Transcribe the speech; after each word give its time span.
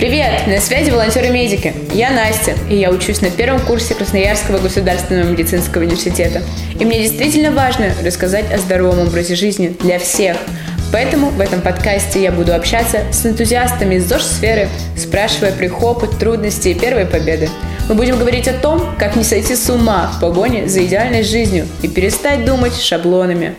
Привет! 0.00 0.46
На 0.46 0.60
связи 0.60 0.90
волонтеры-медики. 0.90 1.74
Я 1.92 2.10
Настя, 2.10 2.54
и 2.70 2.74
я 2.74 2.88
учусь 2.88 3.20
на 3.20 3.30
первом 3.30 3.60
курсе 3.60 3.94
Красноярского 3.94 4.56
государственного 4.56 5.28
медицинского 5.28 5.82
университета. 5.82 6.40
И 6.78 6.86
мне 6.86 7.02
действительно 7.02 7.50
важно 7.50 7.92
рассказать 8.02 8.50
о 8.50 8.56
здоровом 8.56 9.08
образе 9.08 9.34
жизни 9.34 9.76
для 9.78 9.98
всех. 9.98 10.38
Поэтому 10.90 11.28
в 11.28 11.38
этом 11.38 11.60
подкасте 11.60 12.22
я 12.22 12.32
буду 12.32 12.54
общаться 12.54 13.02
с 13.12 13.26
энтузиастами 13.26 13.96
из 13.96 14.08
ЗОЖ-сферы, 14.08 14.70
спрашивая 14.96 15.52
про 15.52 15.66
их 15.66 15.82
опыт, 15.82 16.18
трудности 16.18 16.68
и 16.68 16.74
первые 16.74 17.04
победы. 17.04 17.50
Мы 17.86 17.94
будем 17.94 18.18
говорить 18.18 18.48
о 18.48 18.54
том, 18.54 18.96
как 18.98 19.16
не 19.16 19.22
сойти 19.22 19.54
с 19.54 19.68
ума 19.68 20.10
в 20.16 20.20
погоне 20.22 20.66
за 20.66 20.82
идеальной 20.82 21.24
жизнью 21.24 21.68
и 21.82 21.88
перестать 21.88 22.46
думать 22.46 22.74
шаблонами. 22.74 23.54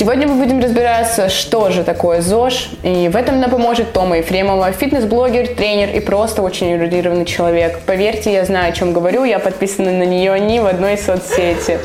Сегодня 0.00 0.26
мы 0.26 0.36
будем 0.36 0.60
разбираться, 0.60 1.28
что 1.28 1.68
же 1.68 1.84
такое 1.84 2.22
ЗОЖ, 2.22 2.70
и 2.82 3.10
в 3.12 3.16
этом 3.16 3.38
нам 3.38 3.50
поможет 3.50 3.92
Тома 3.92 4.16
Ефремова, 4.16 4.72
фитнес-блогер, 4.72 5.48
тренер 5.48 5.90
и 5.90 6.00
просто 6.00 6.40
очень 6.40 6.72
эрудированный 6.72 7.26
человек. 7.26 7.80
Поверьте, 7.84 8.32
я 8.32 8.46
знаю, 8.46 8.70
о 8.70 8.72
чем 8.72 8.94
говорю, 8.94 9.24
я 9.24 9.38
подписана 9.38 9.92
на 9.92 10.04
нее 10.04 10.40
не 10.40 10.58
в 10.60 10.64
одной 10.64 10.96
соцсети. 10.96 11.80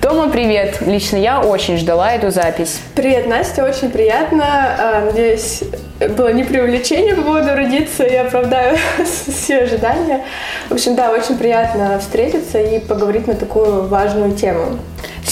Тома, 0.00 0.30
привет! 0.30 0.78
Лично 0.80 1.18
я 1.18 1.42
очень 1.42 1.76
ждала 1.76 2.14
эту 2.14 2.30
запись. 2.30 2.80
Привет, 2.94 3.26
Настя, 3.26 3.62
очень 3.62 3.90
приятно. 3.90 4.42
А, 4.78 5.04
надеюсь, 5.04 5.62
было 6.16 6.32
не 6.32 6.44
преувеличение 6.44 7.14
по 7.14 7.20
поводу 7.20 7.54
родиться, 7.54 8.04
я 8.04 8.22
оправдаю 8.22 8.78
все 9.04 9.58
ожидания. 9.58 10.24
В 10.70 10.72
общем, 10.72 10.94
да, 10.94 11.10
очень 11.10 11.36
приятно 11.36 11.98
встретиться 11.98 12.58
и 12.58 12.78
поговорить 12.78 13.26
на 13.26 13.34
такую 13.34 13.86
важную 13.86 14.32
тему. 14.32 14.78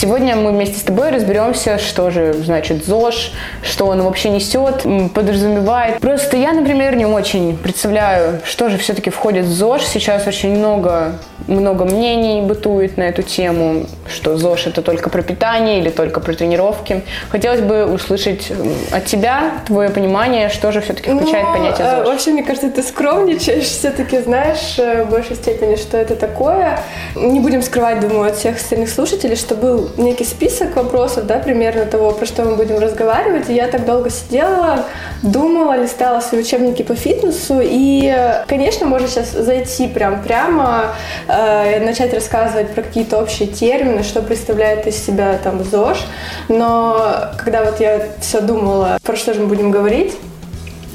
Сегодня 0.00 0.36
мы 0.36 0.52
вместе 0.52 0.78
с 0.78 0.82
тобой 0.82 1.10
разберемся, 1.10 1.76
что 1.78 2.10
же 2.10 2.32
значит 2.32 2.86
ЗОЖ, 2.86 3.32
что 3.62 3.86
он 3.86 4.02
вообще 4.02 4.30
несет, 4.30 4.86
подразумевает. 5.12 5.98
Просто 5.98 6.36
я, 6.36 6.52
например, 6.52 6.94
не 6.94 7.04
очень 7.04 7.56
представляю, 7.56 8.38
что 8.44 8.68
же 8.68 8.78
все-таки 8.78 9.10
входит 9.10 9.46
в 9.46 9.52
ЗОЖ. 9.52 9.82
Сейчас 9.82 10.26
очень 10.28 10.56
много, 10.56 11.14
много 11.48 11.84
мнений 11.84 12.42
бытует 12.42 12.96
на 12.96 13.04
эту 13.04 13.22
тему, 13.22 13.86
что 14.08 14.36
ЗОЖ 14.36 14.68
это 14.68 14.82
только 14.82 15.10
про 15.10 15.22
питание 15.22 15.80
или 15.80 15.90
только 15.90 16.20
про 16.20 16.32
тренировки. 16.32 17.02
Хотелось 17.30 17.60
бы 17.60 17.84
услышать 17.84 18.52
от 18.92 19.04
тебя 19.06 19.50
твое 19.66 19.90
понимание, 19.90 20.48
что 20.48 20.70
же 20.70 20.80
все-таки 20.80 21.10
включает 21.10 21.46
ну, 21.46 21.52
понятие 21.54 21.90
ЗОЖ. 21.90 22.06
Вообще, 22.06 22.30
мне 22.30 22.44
кажется, 22.44 22.70
ты 22.70 22.84
скромничаешь, 22.84 23.64
все-таки 23.64 24.20
знаешь 24.20 24.78
э, 24.78 25.02
в 25.02 25.10
большей 25.10 25.34
степени, 25.34 25.74
что 25.74 25.96
это 25.96 26.14
такое. 26.14 26.78
Не 27.16 27.40
будем 27.40 27.62
скрывать, 27.62 27.98
думаю, 27.98 28.28
от 28.28 28.36
всех 28.36 28.56
остальных 28.56 28.90
слушателей, 28.90 29.34
что 29.34 29.56
был 29.60 29.90
некий 29.96 30.24
список 30.24 30.76
вопросов, 30.76 31.26
да, 31.26 31.38
примерно 31.38 31.84
того, 31.84 32.12
про 32.12 32.26
что 32.26 32.42
мы 32.44 32.56
будем 32.56 32.78
разговаривать. 32.78 33.48
И 33.48 33.54
я 33.54 33.68
так 33.68 33.84
долго 33.84 34.10
сидела, 34.10 34.84
думала, 35.22 35.76
листала 35.76 36.20
свои 36.20 36.40
учебники 36.40 36.82
по 36.82 36.94
фитнесу. 36.94 37.60
И, 37.62 38.14
конечно, 38.46 38.86
можно 38.86 39.08
сейчас 39.08 39.32
зайти 39.32 39.88
прям 39.88 40.22
прямо, 40.22 40.94
э, 41.28 41.84
начать 41.84 42.14
рассказывать 42.14 42.70
про 42.70 42.82
какие-то 42.82 43.18
общие 43.18 43.48
термины, 43.48 44.02
что 44.02 44.22
представляет 44.22 44.86
из 44.86 44.96
себя 44.96 45.38
там 45.42 45.62
ЗОЖ. 45.64 46.06
Но 46.48 47.30
когда 47.36 47.64
вот 47.64 47.80
я 47.80 48.00
все 48.20 48.40
думала, 48.40 48.98
про 49.02 49.16
что 49.16 49.34
же 49.34 49.40
мы 49.40 49.46
будем 49.46 49.70
говорить, 49.70 50.14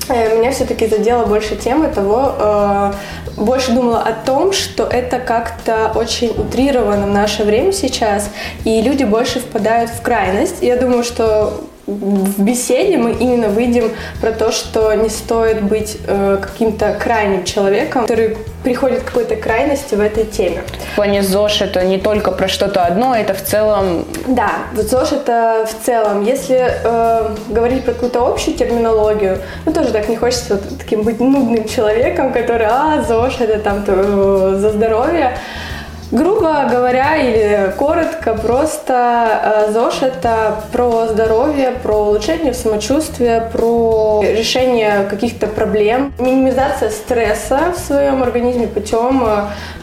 меня 0.10 0.52
все-таки 0.52 0.88
задела 0.88 1.26
больше 1.26 1.56
тема 1.56 1.90
того, 1.90 2.36
э, 2.38 2.94
больше 3.38 3.72
думала 3.72 4.02
о 4.02 4.14
том, 4.14 4.54
что 4.54 4.84
это 4.84 5.20
как-то 5.20 5.92
очень 5.96 6.30
утрировано 6.30 7.08
в 7.08 7.12
наше 7.12 7.44
время 7.44 7.72
сейчас, 7.72 8.30
и 8.66 8.82
люди 8.82 9.04
больше 9.04 9.40
впадают 9.40 9.90
в 9.90 10.02
крайность. 10.02 10.62
Я 10.62 10.78
думаю, 10.78 11.04
что 11.04 11.62
в 11.86 12.42
беседе 12.42 12.98
мы 12.98 13.12
именно 13.12 13.50
выйдем 13.50 13.92
про 14.22 14.32
то, 14.32 14.52
что 14.52 14.94
не 14.94 15.10
стоит 15.10 15.62
быть 15.64 15.98
э, 16.08 16.38
каким-то 16.42 16.94
крайним 16.98 17.44
человеком, 17.44 18.04
который 18.04 18.38
приходит 18.64 19.02
к 19.02 19.06
какой-то 19.08 19.36
крайности 19.36 19.96
в 19.96 20.00
этой 20.00 20.24
теме. 20.24 20.64
В 20.94 20.96
плане 20.96 21.22
ЗОЖ 21.22 21.64
это 21.64 21.84
не 21.84 21.98
только 21.98 22.32
про 22.32 22.48
что-то 22.48 22.86
одно, 22.86 23.14
это 23.14 23.34
в 23.34 23.44
целом... 23.44 24.06
Да, 24.28 24.52
вот 24.74 24.86
ЗОЖ 24.86 25.12
это 25.12 25.68
в 25.70 25.86
целом. 25.86 26.24
Если 26.24 26.58
э, 26.58 27.36
говорить 27.50 27.84
про 27.84 27.92
какую-то 27.92 28.26
общую 28.26 28.56
терминологию, 28.56 29.40
ну 29.66 29.74
тоже 29.74 29.92
так 29.92 30.08
не 30.08 30.16
хочется 30.16 30.56
вот 30.56 30.80
таким 30.80 31.04
быть 31.04 31.20
нудным 31.20 31.68
человеком, 31.68 32.32
который, 32.32 32.68
а, 32.70 33.04
ЗОЖ 33.06 33.42
это 33.42 33.60
там 33.60 33.84
э, 33.86 34.56
за 34.58 34.70
здоровье. 34.70 35.38
Грубо 36.14 36.68
говоря 36.70 37.18
или 37.18 37.74
коротко, 37.76 38.36
просто 38.36 39.66
э, 39.68 39.72
ЗОЖ– 39.72 39.94
это 40.04 40.62
про 40.72 41.08
здоровье, 41.08 41.72
про 41.82 41.96
улучшение 41.96 42.54
самочувствия, 42.54 43.50
про 43.52 44.22
решение 44.24 45.08
каких-то 45.10 45.48
проблем, 45.48 46.14
минимизация 46.20 46.92
стресса 46.92 47.74
в 47.76 47.80
своем 47.80 48.22
организме 48.22 48.68
путем 48.68 49.24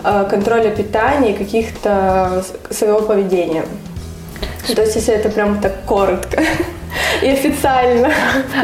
э, 0.04 0.26
контроля 0.30 0.70
питания 0.70 1.32
и 1.32 1.36
каких-то 1.36 2.44
своего 2.70 3.00
поведения. 3.00 3.64
То 4.72 4.82
есть, 4.82 4.94
если 4.94 5.12
это 5.12 5.30
прям 5.30 5.60
так 5.60 5.82
коротко 5.84 6.40
и 7.22 7.28
официально. 7.28 8.12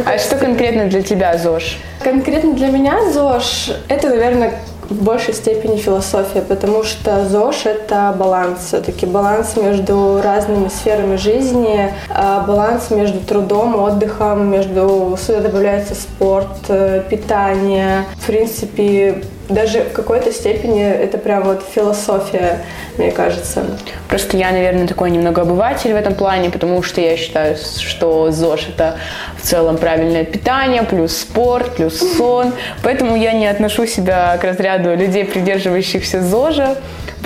А 0.05 0.19
что 0.19 0.37
конкретно 0.37 0.87
для 0.87 1.03
тебя 1.03 1.37
ЗОЖ? 1.37 1.78
Конкретно 2.05 2.55
для 2.55 2.69
меня 2.69 3.10
ЗОЖ– 3.10 3.72
это, 3.88 4.09
наверное, 4.10 4.53
в 4.88 5.02
большей 5.02 5.34
степени 5.34 5.76
философия, 5.76 6.42
потому 6.42 6.82
что 6.84 7.28
ЗОЖ— 7.28 7.56
это 7.66 8.14
баланс, 8.19 8.66
все-таки 8.66 9.06
баланс 9.06 9.56
между 9.56 10.20
разными 10.22 10.69
сферами 10.69 11.16
жизни, 11.16 11.92
а 12.08 12.44
баланс 12.47 12.91
между 12.91 13.20
трудом, 13.20 13.76
отдыхом, 13.76 14.46
между 14.48 15.16
сюда 15.20 15.41
добавляется 15.41 15.94
спорт, 15.94 16.48
э, 16.69 17.02
питание, 17.08 18.04
в 18.16 18.26
принципе, 18.26 19.22
даже 19.48 19.84
в 19.84 19.92
какой-то 19.92 20.32
степени 20.32 20.82
это 20.82 21.18
прям 21.18 21.44
вот 21.44 21.64
философия, 21.74 22.64
мне 22.98 23.10
кажется. 23.12 23.64
Просто 24.08 24.36
я, 24.36 24.50
наверное, 24.50 24.86
такой 24.86 25.10
немного 25.10 25.42
обыватель 25.42 25.92
в 25.92 25.96
этом 25.96 26.14
плане, 26.14 26.50
потому 26.50 26.82
что 26.82 27.00
я 27.00 27.16
считаю, 27.16 27.56
что 27.56 28.30
ЗОЖ 28.30 28.68
это 28.70 28.96
в 29.40 29.42
целом 29.42 29.76
правильное 29.76 30.24
питание, 30.24 30.82
плюс 30.82 31.16
спорт, 31.16 31.76
плюс 31.76 31.98
сон. 32.16 32.52
Поэтому 32.82 33.16
я 33.16 33.32
не 33.32 33.46
отношу 33.46 33.86
себя 33.86 34.36
к 34.38 34.44
разряду 34.44 34.94
людей, 34.96 35.24
придерживающихся 35.24 36.22
ЗОЖа 36.22 36.76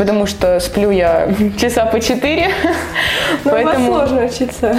потому 0.00 0.24
что 0.24 0.58
сплю 0.60 0.90
я 0.90 1.28
часа 1.60 1.84
по 1.84 2.00
четыре. 2.00 2.48
Но 3.44 3.50
поэтому... 3.50 3.86
сложно 3.86 4.24
учиться. 4.24 4.74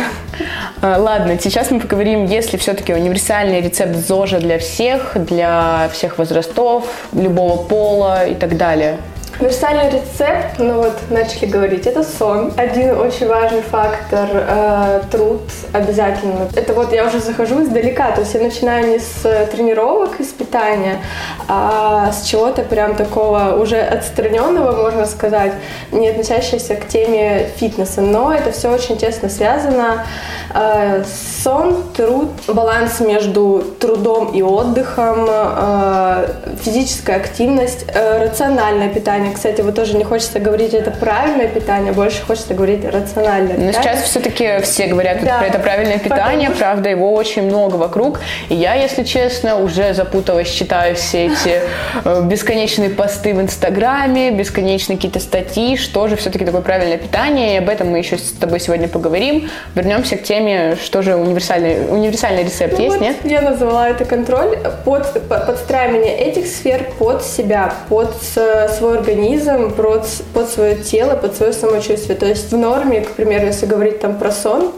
А, 0.81 0.97
ладно, 0.97 1.37
сейчас 1.39 1.69
мы 1.69 1.79
поговорим, 1.79 2.25
есть 2.25 2.53
ли 2.53 2.57
все-таки 2.57 2.91
универсальный 2.91 3.61
рецепт 3.61 3.95
ЗОЖа 3.95 4.39
для 4.39 4.57
всех, 4.57 5.11
для 5.13 5.91
всех 5.93 6.17
возрастов, 6.17 6.85
любого 7.13 7.61
пола 7.61 8.25
и 8.25 8.33
так 8.33 8.57
далее. 8.57 8.97
Универсальный 9.41 9.89
рецепт, 9.89 10.59
ну 10.59 10.75
вот 10.75 10.99
начали 11.09 11.47
говорить, 11.47 11.87
это 11.87 12.03
сон. 12.03 12.53
Один 12.57 12.95
очень 12.95 13.27
важный 13.27 13.63
фактор, 13.63 14.29
э, 14.31 15.01
труд 15.09 15.41
обязательно. 15.73 16.47
Это 16.55 16.75
вот 16.75 16.93
я 16.93 17.07
уже 17.07 17.17
захожу 17.17 17.63
издалека, 17.63 18.11
то 18.11 18.21
есть 18.21 18.35
я 18.35 18.39
начинаю 18.39 18.89
не 18.89 18.99
с 18.99 19.47
тренировок 19.51 20.19
и 20.19 20.23
с 20.23 20.27
питания, 20.27 20.99
а 21.47 22.11
с 22.11 22.27
чего-то 22.27 22.61
прям 22.61 22.93
такого 22.93 23.59
уже 23.59 23.81
отстраненного, 23.81 24.83
можно 24.83 25.07
сказать, 25.07 25.53
не 25.91 26.09
относящегося 26.09 26.75
к 26.75 26.87
теме 26.87 27.49
фитнеса. 27.55 28.01
Но 28.01 28.31
это 28.31 28.51
все 28.51 28.69
очень 28.69 28.95
тесно 28.97 29.27
связано. 29.27 30.05
Э, 30.53 31.03
сон, 31.43 31.83
труд, 31.95 32.29
баланс 32.47 32.99
между 32.99 33.63
трудом 33.79 34.31
и 34.33 34.41
отдыхом, 34.43 35.25
э, 35.27 36.27
физическая 36.61 37.17
активность, 37.17 37.85
э, 37.87 38.25
рациональное 38.25 38.89
питание, 38.89 39.30
кстати, 39.31 39.61
вот 39.61 39.75
тоже 39.75 39.95
не 39.95 40.03
хочется 40.03 40.39
говорить, 40.39 40.73
это 40.73 40.91
правильное 40.91 41.47
питание, 41.47 41.93
больше 41.93 42.21
хочется 42.23 42.53
говорить 42.53 42.85
рациональное 42.85 43.57
Но 43.57 43.71
сейчас 43.71 44.03
все-таки 44.03 44.59
все 44.61 44.87
говорят 44.87 45.23
да. 45.23 45.39
про 45.39 45.47
это 45.47 45.59
правильное 45.59 45.99
питание, 45.99 46.49
Потому... 46.49 46.59
правда, 46.59 46.89
его 46.89 47.13
очень 47.13 47.43
много 47.43 47.75
вокруг. 47.75 48.19
И 48.49 48.55
я, 48.55 48.75
если 48.75 49.03
честно, 49.03 49.57
уже 49.57 49.93
запуталась, 49.93 50.49
читаю 50.49 50.95
все 50.95 51.27
эти 51.27 51.61
э, 52.03 52.23
бесконечные 52.23 52.89
посты 52.89 53.33
в 53.33 53.41
Инстаграме, 53.41 54.31
бесконечные 54.31 54.97
какие-то 54.97 55.19
статьи, 55.19 55.77
что 55.77 56.07
же 56.07 56.15
все-таки 56.15 56.45
такое 56.45 56.61
правильное 56.61 56.97
питание, 56.97 57.55
и 57.55 57.57
об 57.57 57.69
этом 57.69 57.89
мы 57.89 57.99
еще 57.99 58.17
с 58.17 58.31
тобой 58.31 58.59
сегодня 58.59 58.87
поговорим. 58.87 59.49
Вернемся 59.75 60.17
к 60.17 60.23
теме, 60.23 60.75
что 60.81 61.01
же 61.01 61.15
универсальный, 61.15 61.87
универсальный 61.89 62.43
рецепт 62.43 62.77
ну 62.77 62.83
есть, 62.83 62.97
вот 62.97 63.01
нет? 63.01 63.17
Я 63.23 63.41
назвала 63.41 63.89
это 63.89 64.05
контроль 64.05 64.57
под 64.83 65.27
подстраивание 65.29 66.17
этих 66.17 66.47
сфер 66.47 66.85
под 66.97 67.23
себя, 67.23 67.73
под 67.89 68.15
свой 68.21 68.97
организм 68.97 69.20
организм 69.21 69.71
под, 69.71 70.07
под 70.33 70.49
свое 70.49 70.75
тело, 70.75 71.15
под 71.15 71.35
свое 71.35 71.53
самочувствие. 71.53 72.17
То 72.17 72.25
есть 72.25 72.51
в 72.51 72.57
норме, 72.57 73.01
к 73.01 73.11
примеру, 73.11 73.45
если 73.45 73.65
говорить 73.65 73.99
там 73.99 74.17
про 74.17 74.31
сон, 74.31 74.71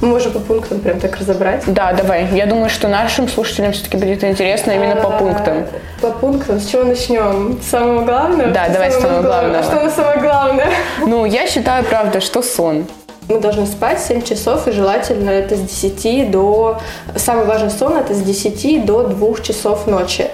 мы 0.00 0.08
можем 0.08 0.32
по 0.32 0.40
пунктам 0.40 0.80
прям 0.80 1.00
так 1.00 1.16
разобрать. 1.16 1.62
Да, 1.66 1.92
давай. 1.92 2.26
Я 2.32 2.46
думаю, 2.46 2.68
что 2.68 2.88
нашим 2.88 3.28
слушателям 3.28 3.72
все-таки 3.72 3.96
будет 3.96 4.24
интересно 4.24 4.72
именно 4.72 4.96
по 4.96 5.14
а, 5.14 5.18
пунктам. 5.18 5.66
По 6.00 6.10
пунктам. 6.10 6.60
С 6.60 6.66
чего 6.66 6.84
начнем? 6.84 7.60
С 7.62 7.70
самого 7.70 8.04
главного? 8.04 8.50
Да, 8.50 8.68
давай 8.68 8.90
с 8.90 9.00
самого 9.00 9.22
главного. 9.22 9.62
Что 9.62 9.90
самое 9.90 10.20
главное? 10.20 10.70
Ну, 11.06 11.24
я 11.24 11.46
считаю, 11.46 11.84
правда, 11.84 12.20
что 12.20 12.42
сон. 12.42 12.86
Мы 13.28 13.40
должны 13.40 13.66
спать 13.66 14.00
7 14.00 14.20
часов, 14.20 14.68
и 14.68 14.72
желательно 14.72 15.30
это 15.30 15.56
с 15.56 15.60
10 15.60 16.30
до... 16.30 16.78
Самый 17.16 17.46
важный 17.46 17.70
сон– 17.70 17.96
это 17.96 18.12
с 18.12 18.20
10 18.20 18.84
до 18.84 19.04
2 19.04 19.40
часов 19.42 19.86
ночи. 19.86 20.26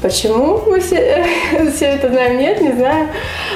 Почему 0.00 0.60
мы 0.66 0.78
все, 0.80 1.26
все 1.74 1.86
это 1.86 2.08
знаем? 2.08 2.38
Нет, 2.38 2.60
не 2.60 2.72
знаю. 2.72 3.08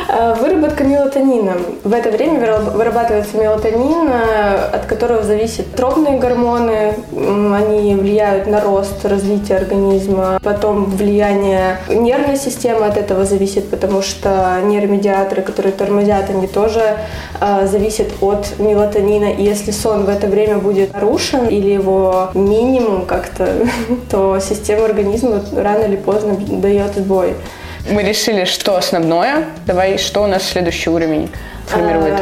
А, 0.09 0.35
выработка 0.35 0.83
мелатонина. 0.83 1.55
В 1.85 1.93
это 1.93 2.11
время 2.11 2.59
вырабатывается 2.59 3.37
мелатонин, 3.37 4.09
а, 4.09 4.71
от 4.73 4.87
которого 4.87 5.23
зависят 5.23 5.73
тропные 5.75 6.19
гормоны. 6.19 6.94
Они 7.12 7.94
влияют 7.94 8.49
на 8.49 8.61
рост, 8.61 9.05
развитие 9.05 9.59
организма. 9.59 10.41
Потом 10.43 10.87
влияние 10.87 11.79
нервной 11.89 12.37
системы 12.37 12.87
от 12.87 12.97
этого 12.97 13.25
зависит, 13.25 13.71
потому 13.71 14.03
что 14.03 14.59
нейромедиаторы, 14.65 15.43
которые 15.43 15.73
тормозят, 15.73 16.29
они 16.31 16.49
тоже 16.49 16.97
э, 17.41 17.67
зависят 17.67 18.09
от 18.21 18.59
мелатонина. 18.59 19.33
И 19.33 19.44
если 19.44 19.71
сон 19.71 20.05
в 20.05 20.09
это 20.09 20.27
время 20.27 20.59
будет 20.59 20.93
нарушен 20.93 21.47
или 21.47 21.71
его 21.71 22.31
минимум 22.35 23.06
как-то, 23.06 23.49
то 24.11 24.41
система 24.41 24.87
организма 24.87 25.41
рано 25.56 25.85
или 25.85 25.97
поздно 25.97 26.31
дает 26.37 26.94
сбой. 26.96 27.34
Мы 27.90 28.02
решили, 28.02 28.44
что 28.44 28.76
основное. 28.76 29.46
Давай, 29.67 29.99
что 29.99 30.23
у 30.23 30.26
нас 30.26 30.44
следующий 30.44 30.90
уровень 30.90 31.31
формирует? 31.67 32.14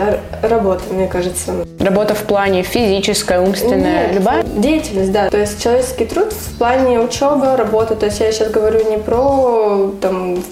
А, 0.43 0.49
работа, 0.49 0.83
мне 0.91 1.07
кажется. 1.07 1.53
Работа 1.79 2.15
в 2.15 2.23
плане 2.23 2.63
физическая, 2.63 3.41
умственная, 3.41 4.09
Нет, 4.09 4.15
любая? 4.15 4.43
Деятельность, 4.43 5.13
да. 5.13 5.29
То 5.29 5.39
есть 5.39 5.63
человеческий 5.63 6.07
труд 6.07 6.33
в 6.33 6.59
плане 6.59 7.01
учебы, 7.01 7.57
работы. 7.57 7.95
То 7.95 8.07
есть 8.07 8.21
я 8.21 8.33
сейчас 8.33 8.51
говорю 8.51 8.89
не 8.91 8.97
про 8.97 9.93
там, 10.01 10.43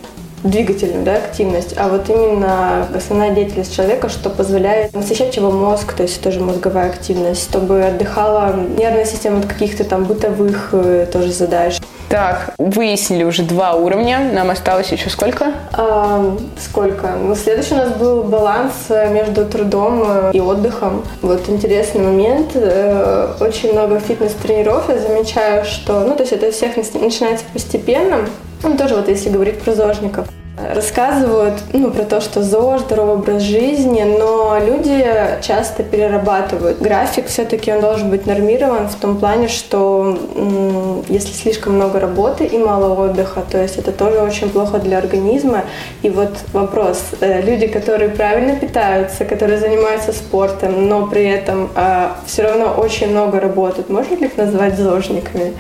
двигательную 0.43 1.05
да, 1.05 1.16
активность, 1.16 1.75
а 1.76 1.88
вот 1.88 2.08
именно 2.08 2.87
основная 2.94 3.31
деятельность 3.31 3.75
человека, 3.75 4.08
что 4.08 4.31
позволяет 4.31 4.94
насыщать 4.94 5.37
его 5.37 5.50
мозг, 5.50 5.93
то 5.94 6.05
есть 6.05 6.22
тоже 6.22 6.40
мозговая 6.40 6.90
активность, 6.90 7.43
чтобы 7.43 7.84
отдыхала 7.84 8.55
нервная 8.78 9.05
система 9.05 9.40
от 9.40 9.46
каких-то 9.46 9.84
там 9.84 10.05
бытовых 10.05 10.70
э, 10.72 11.06
тоже 11.12 11.32
задач. 11.32 11.78
Так, 12.08 12.55
выяснили 12.56 13.22
уже 13.22 13.43
два 13.43 13.75
уровня. 13.75 14.31
Нам 14.32 14.50
осталось 14.50 14.90
еще 14.90 15.10
сколько? 15.10 15.52
А, 15.72 16.37
сколько? 16.58 17.16
Ну, 17.22 17.34
следующий 17.34 17.75
у 17.75 17.76
нас 17.76 17.93
был 17.93 18.22
баланс 18.22 18.72
э, 18.88 19.12
между 19.12 19.44
трудом 19.44 20.02
э, 20.06 20.31
и 20.32 20.40
отдыхом. 20.40 21.05
Вот 21.20 21.49
интересный 21.50 22.00
момент. 22.00 22.52
Э, 22.55 23.34
очень 23.40 23.72
много 23.72 24.00
фитнес-тренеров 24.00 24.88
я 24.88 24.99
замечаю, 24.99 25.66
что... 25.66 26.00
Ну, 26.00 26.14
то 26.14 26.22
есть 26.22 26.32
это 26.32 26.46
у 26.46 26.50
всех 26.50 26.76
начинается 26.76 27.44
постепенно. 27.52 28.20
Ну, 28.62 28.76
тоже 28.76 28.94
вот 28.96 29.08
если 29.08 29.28
говорить 29.28 29.60
про 29.60 29.75
зожников 29.75 30.28
рассказывают 30.75 31.55
ну, 31.72 31.90
про 31.90 32.05
то, 32.05 32.20
что 32.20 32.43
ЗОЖ, 32.43 32.81
здоровый 32.82 33.14
образ 33.14 33.43
жизни, 33.43 34.02
но 34.02 34.58
люди 34.64 35.05
часто 35.43 35.82
перерабатывают. 35.82 36.81
График 36.81 37.26
все-таки 37.26 37.72
он 37.72 37.81
должен 37.81 38.10
быть 38.10 38.26
нормирован 38.26 38.88
в 38.88 38.94
том 38.96 39.19
плане, 39.19 39.49
что 39.49 40.19
м, 40.34 41.05
если 41.08 41.32
слишком 41.32 41.75
много 41.75 42.00
работы 42.00 42.44
и 42.44 42.58
мало 42.58 42.94
отдыха, 42.94 43.43
то 43.50 43.60
есть 43.60 43.78
это 43.78 43.93
тоже 43.93 44.19
очень 44.20 44.50
плохо 44.50 44.78
для 44.78 44.99
организма. 44.99 45.64
И 46.02 46.10
вот 46.10 46.31
вопрос, 46.52 47.02
э, 47.20 47.43
люди, 47.43 47.66
которые 47.66 48.10
правильно 48.10 48.56
питаются, 48.56 49.25
которые 49.25 49.58
занимаются 49.58 50.12
спортом, 50.12 50.88
но 50.88 51.06
при 51.06 51.25
этом 51.25 51.70
э, 51.75 52.08
все 52.26 52.43
равно 52.43 52.75
очень 52.76 53.10
много 53.10 53.40
работают, 53.40 53.88
можно 53.88 54.14
ли 54.14 54.26
их 54.26 54.37
назвать 54.37 54.76
зожниками? 54.76 55.55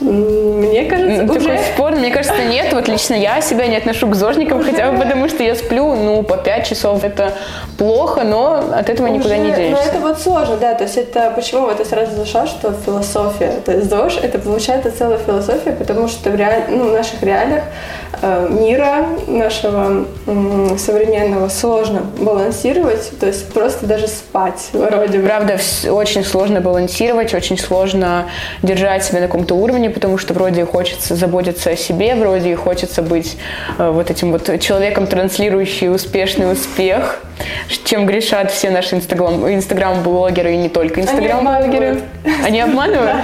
Мне 0.00 0.84
кажется, 0.84 1.22
ну, 1.24 1.34
уже... 1.34 1.48
Такой 1.48 1.58
спор, 1.74 1.92
мне 1.92 2.10
кажется, 2.10 2.44
нет. 2.44 2.72
Вот 2.72 2.88
лично 2.88 3.14
я 3.14 3.40
себя 3.40 3.66
не 3.66 3.76
отношу 3.76 4.08
к 4.08 4.14
зожникам, 4.14 4.60
уже... 4.60 4.70
хотя 4.70 4.90
бы 4.90 4.98
потому, 4.98 5.28
что 5.28 5.42
я 5.42 5.54
сплю, 5.54 5.94
ну, 5.94 6.22
по 6.22 6.36
5 6.36 6.66
часов. 6.66 7.04
Это 7.04 7.34
плохо, 7.76 8.24
но 8.24 8.64
от 8.72 8.88
этого 8.88 9.08
уже... 9.08 9.16
никуда 9.18 9.36
не 9.36 9.52
денешься. 9.52 9.84
Ну, 9.84 9.90
это 9.90 10.00
вот 10.00 10.20
сложно, 10.20 10.56
да. 10.56 10.74
То 10.74 10.84
есть 10.84 10.96
это 10.96 11.32
почему 11.36 11.62
вот 11.62 11.78
я 11.78 11.84
сразу 11.84 12.16
зашла, 12.16 12.46
что 12.46 12.72
философия. 12.72 13.52
То 13.64 13.72
есть 13.72 13.90
ЗОЖ— 13.90 14.18
это 14.22 14.38
получается 14.38 14.90
целая 14.90 15.18
философия, 15.18 15.72
потому 15.72 16.08
что 16.08 16.30
в, 16.30 16.34
реаль... 16.34 16.64
ну, 16.68 16.88
в 16.88 16.92
наших 16.92 17.22
реалиях 17.22 17.64
э, 18.22 18.48
мира 18.50 19.06
нашего 19.26 20.06
э, 20.26 20.76
современного 20.78 21.48
сложно 21.48 22.02
балансировать, 22.18 23.12
то 23.18 23.26
есть 23.26 23.52
просто 23.52 23.86
даже 23.86 24.08
спать 24.08 24.70
вроде 24.72 25.18
бы. 25.18 25.26
Правда, 25.26 25.58
очень 25.90 26.24
сложно 26.24 26.60
балансировать, 26.60 27.34
очень 27.34 27.58
сложно 27.58 28.26
держать 28.62 29.04
себя 29.04 29.20
на 29.20 29.26
каком-то 29.26 29.54
уровне, 29.54 29.89
потому 29.90 30.18
что 30.18 30.34
вроде 30.34 30.64
хочется 30.64 31.14
заботиться 31.14 31.70
о 31.70 31.76
себе, 31.76 32.14
вроде 32.14 32.56
хочется 32.56 33.02
быть 33.02 33.36
э, 33.78 33.90
вот 33.90 34.10
этим 34.10 34.32
вот 34.32 34.60
человеком, 34.60 35.06
транслирующий 35.06 35.92
успешный 35.92 36.50
успех, 36.52 37.20
чем 37.84 38.06
грешат 38.06 38.50
все 38.50 38.70
наши 38.70 38.96
инстаграм, 38.96 39.48
инстаграм-блогеры 39.52 40.54
и 40.54 40.56
не 40.56 40.68
только 40.68 41.00
инстаграм-блогеры. 41.00 42.00
Они 42.44 42.60
обманывают? 42.60 43.16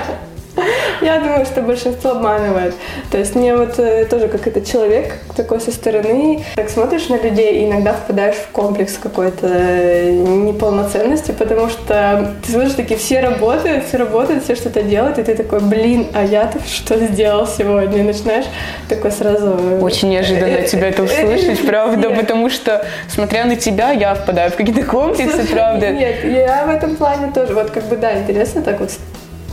Я 1.02 1.18
думаю, 1.18 1.44
что 1.44 1.62
большинство 1.62 2.12
обманывает. 2.12 2.74
То 3.10 3.18
есть 3.18 3.34
мне 3.34 3.54
вот 3.54 3.78
э, 3.78 4.04
тоже 4.06 4.28
как 4.28 4.46
это 4.46 4.64
человек 4.64 5.14
такой 5.36 5.60
со 5.60 5.70
стороны, 5.70 6.44
так 6.54 6.70
смотришь 6.70 7.08
на 7.08 7.16
людей 7.16 7.60
и 7.60 7.66
иногда 7.66 7.92
впадаешь 7.92 8.36
в 8.36 8.48
комплекс 8.52 8.98
какой-то 9.02 9.46
э, 9.48 10.10
неполноценности, 10.10 11.32
потому 11.32 11.68
что 11.68 12.34
ты 12.44 12.52
смотришь, 12.52 12.72
такие 12.72 12.98
все 12.98 13.20
работают, 13.20 13.84
все 13.86 13.98
работают, 13.98 14.44
все 14.44 14.54
что-то 14.54 14.82
делают, 14.82 15.18
и 15.18 15.22
ты 15.22 15.34
такой, 15.34 15.60
блин, 15.60 16.08
а 16.14 16.24
я-то 16.24 16.58
что 16.66 16.98
сделал 16.98 17.46
сегодня? 17.46 17.98
И 17.98 18.02
начинаешь 18.02 18.46
такой 18.88 19.10
сразу... 19.10 19.58
Э, 19.58 19.80
Очень 19.80 20.10
неожиданно 20.10 20.62
тебя 20.62 20.88
это 20.88 21.02
услышать, 21.02 21.66
правда, 21.66 22.10
потому 22.10 22.48
что, 22.48 22.84
смотря 23.08 23.44
на 23.44 23.56
тебя, 23.56 23.90
я 23.90 24.14
впадаю 24.14 24.50
в 24.50 24.56
какие-то 24.56 24.84
комплексы, 24.84 25.46
правда. 25.46 25.90
Нет, 25.90 26.24
я 26.24 26.64
в 26.66 26.70
этом 26.70 26.96
плане 26.96 27.30
тоже, 27.32 27.54
вот 27.54 27.70
как 27.70 27.84
бы, 27.84 27.96
да, 27.96 28.18
интересно 28.18 28.62
так 28.62 28.80
вот 28.80 28.90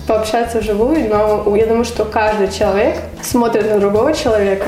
пообщаться 0.08 0.60
вживую, 0.60 1.10
но 1.10 1.56
я 1.56 1.66
думаю, 1.66 1.86
что 1.86 2.06
каждый 2.06 2.52
человек 2.52 2.98
смотрит 3.22 3.70
на 3.70 3.80
другого 3.80 4.14
человека, 4.14 4.68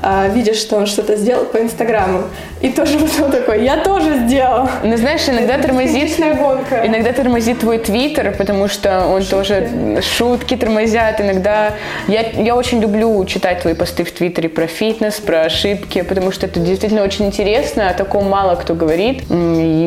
а, 0.00 0.28
видит, 0.28 0.56
что 0.56 0.76
он 0.76 0.86
что-то 0.86 1.16
сделал 1.16 1.44
по 1.44 1.58
Инстаграму, 1.58 2.22
и 2.60 2.70
тоже 2.70 2.98
потом 2.98 3.30
такой, 3.30 3.64
я 3.64 3.78
тоже 3.78 4.26
сделал. 4.26 4.68
Ну, 4.82 4.96
знаешь, 4.96 5.28
иногда 5.28 5.58
тормозит... 5.58 6.18
гонка. 6.18 6.86
Иногда 6.86 7.12
тормозит 7.12 7.60
твой 7.60 7.78
твиттер, 7.78 8.34
потому 8.36 8.68
что 8.68 9.06
он 9.06 9.22
шутки. 9.22 9.30
тоже... 9.30 10.02
Шутки 10.02 10.56
тормозят. 10.56 11.20
Иногда... 11.20 11.72
Я, 12.08 12.22
я 12.30 12.56
очень 12.56 12.80
люблю 12.80 13.24
читать 13.24 13.60
твои 13.60 13.74
посты 13.74 14.04
в 14.04 14.12
твиттере 14.12 14.48
про 14.48 14.66
фитнес, 14.66 15.14
про 15.14 15.42
ошибки, 15.42 16.02
потому 16.02 16.32
что 16.32 16.46
это 16.46 16.60
действительно 16.60 17.02
очень 17.02 17.26
интересно, 17.26 17.90
о 17.90 17.94
таком 17.94 18.28
мало 18.28 18.54
кто 18.54 18.74
говорит, 18.74 19.24
и 19.30 19.34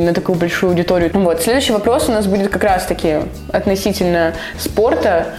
на 0.04 0.14
такую 0.14 0.38
большую 0.38 0.72
аудиторию. 0.72 1.12
Вот, 1.14 1.42
следующий 1.42 1.74
вопрос 1.74 2.10
у 2.10 2.12
нас 2.12 2.28
будет 2.28 2.50
как 2.50 2.64
раз-таки 2.64 3.18
относительно 3.52 4.34
спорта 4.58 4.89
спорта, 4.90 5.36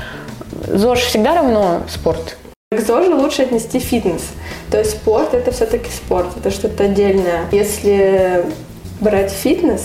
ЗОЖ 0.68 1.00
всегда 1.00 1.34
равно 1.34 1.82
спорт? 1.88 2.36
К 2.70 2.80
ЗОЖу 2.80 3.16
лучше 3.16 3.42
отнести 3.42 3.80
фитнес. 3.80 4.22
То 4.70 4.78
есть 4.78 4.92
спорт– 4.92 5.30
это 5.34 5.50
все-таки 5.50 5.90
спорт, 5.90 6.28
это 6.36 6.50
что-то 6.50 6.84
отдельное. 6.84 7.46
Если 7.50 8.44
брать 9.00 9.32
фитнес, 9.32 9.82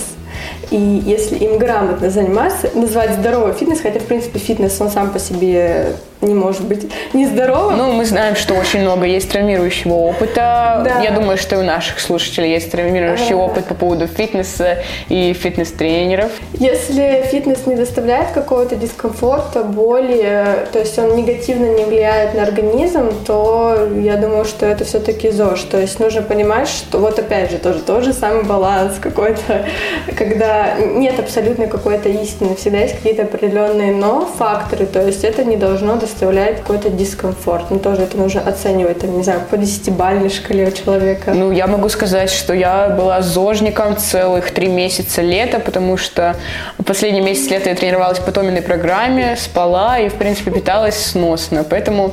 и 0.70 0.76
если 0.76 1.36
им 1.36 1.58
грамотно 1.58 2.10
заниматься, 2.10 2.70
назвать 2.74 3.12
здоровый 3.12 3.52
фитнес, 3.52 3.80
хотя, 3.80 4.00
в 4.00 4.04
принципе, 4.04 4.38
фитнес, 4.38 4.80
он 4.80 4.90
сам 4.90 5.10
по 5.10 5.18
себе 5.18 5.94
не 6.22 6.34
может 6.34 6.62
быть 6.62 6.90
нездоровым. 7.12 7.76
Ну, 7.76 7.92
мы 7.92 8.04
знаем, 8.04 8.36
что 8.36 8.54
очень 8.54 8.80
много 8.80 9.04
есть 9.04 9.30
травмирующего 9.30 9.92
опыта. 9.92 10.82
Да. 10.84 11.02
Я 11.02 11.10
думаю, 11.10 11.36
что 11.36 11.56
и 11.56 11.58
у 11.58 11.62
наших 11.62 12.00
слушателей 12.00 12.50
есть 12.50 12.70
травмирующий 12.70 13.34
ага. 13.34 13.42
опыт 13.42 13.66
по 13.66 13.74
поводу 13.74 14.06
фитнеса 14.06 14.78
и 15.08 15.34
фитнес-тренеров. 15.34 16.30
Если 16.54 17.22
фитнес 17.30 17.66
не 17.66 17.76
доставляет 17.76 18.30
какого-то 18.30 18.76
дискомфорта, 18.76 19.62
боли, 19.62 20.66
то 20.72 20.78
есть 20.78 20.98
он 20.98 21.16
негативно 21.16 21.66
не 21.66 21.84
влияет 21.84 22.34
на 22.34 22.42
организм, 22.42 23.12
то 23.26 23.88
я 23.96 24.16
думаю, 24.16 24.46
что 24.46 24.64
это 24.66 24.84
все-таки 24.84 25.30
ЗОЖ. 25.30 25.62
То 25.64 25.80
есть 25.80 26.00
нужно 26.00 26.22
понимать, 26.22 26.68
что 26.68 26.98
вот 26.98 27.18
опять 27.18 27.50
же 27.50 27.58
тоже 27.58 27.80
тот 27.80 28.04
же 28.04 28.12
самый 28.12 28.44
баланс 28.44 28.94
какой-то, 29.00 29.66
когда 30.16 30.55
нет 30.78 31.18
абсолютно 31.18 31.66
какой-то 31.66 32.08
истины, 32.08 32.54
всегда 32.54 32.78
есть 32.78 32.96
какие-то 32.96 33.22
определенные 33.22 33.92
но 33.92 34.26
факторы, 34.38 34.86
то 34.86 35.04
есть 35.04 35.24
это 35.24 35.44
не 35.44 35.56
должно 35.56 35.96
доставляет 35.96 36.60
какой-то 36.60 36.90
дискомфорт. 36.90 37.70
Ну, 37.70 37.78
тоже 37.78 38.02
это 38.02 38.16
нужно 38.16 38.40
оценивать, 38.42 39.00
там, 39.00 39.16
не 39.16 39.24
знаю, 39.24 39.40
по 39.50 39.56
десятибалльной 39.56 40.30
шкале 40.30 40.68
у 40.68 40.70
человека. 40.70 41.32
Ну, 41.34 41.50
я 41.50 41.66
могу 41.66 41.88
сказать, 41.88 42.30
что 42.30 42.52
я 42.52 42.88
была 42.88 43.22
зожником 43.22 43.96
целых 43.96 44.50
три 44.50 44.68
месяца 44.68 45.22
лета, 45.22 45.58
потому 45.58 45.96
что 45.96 46.36
последний 46.84 47.20
месяц 47.20 47.50
лета 47.50 47.70
я 47.70 47.74
тренировалась 47.74 48.18
по 48.18 48.32
Томиной 48.32 48.62
программе, 48.62 49.36
спала 49.36 49.98
и, 49.98 50.08
в 50.08 50.14
принципе, 50.14 50.50
питалась 50.50 50.98
сносно. 50.98 51.64
Поэтому 51.64 52.12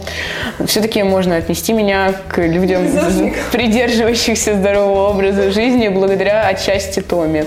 все-таки 0.66 1.04
можно 1.04 1.36
отнести 1.36 1.74
меня 1.74 2.14
к 2.30 2.40
людям, 2.40 2.88
придерживающихся 3.52 4.56
здорового 4.56 5.10
образа 5.10 5.52
жизни 5.52 5.88
благодаря 5.88 6.48
отчасти 6.48 7.02
Томе. 7.02 7.46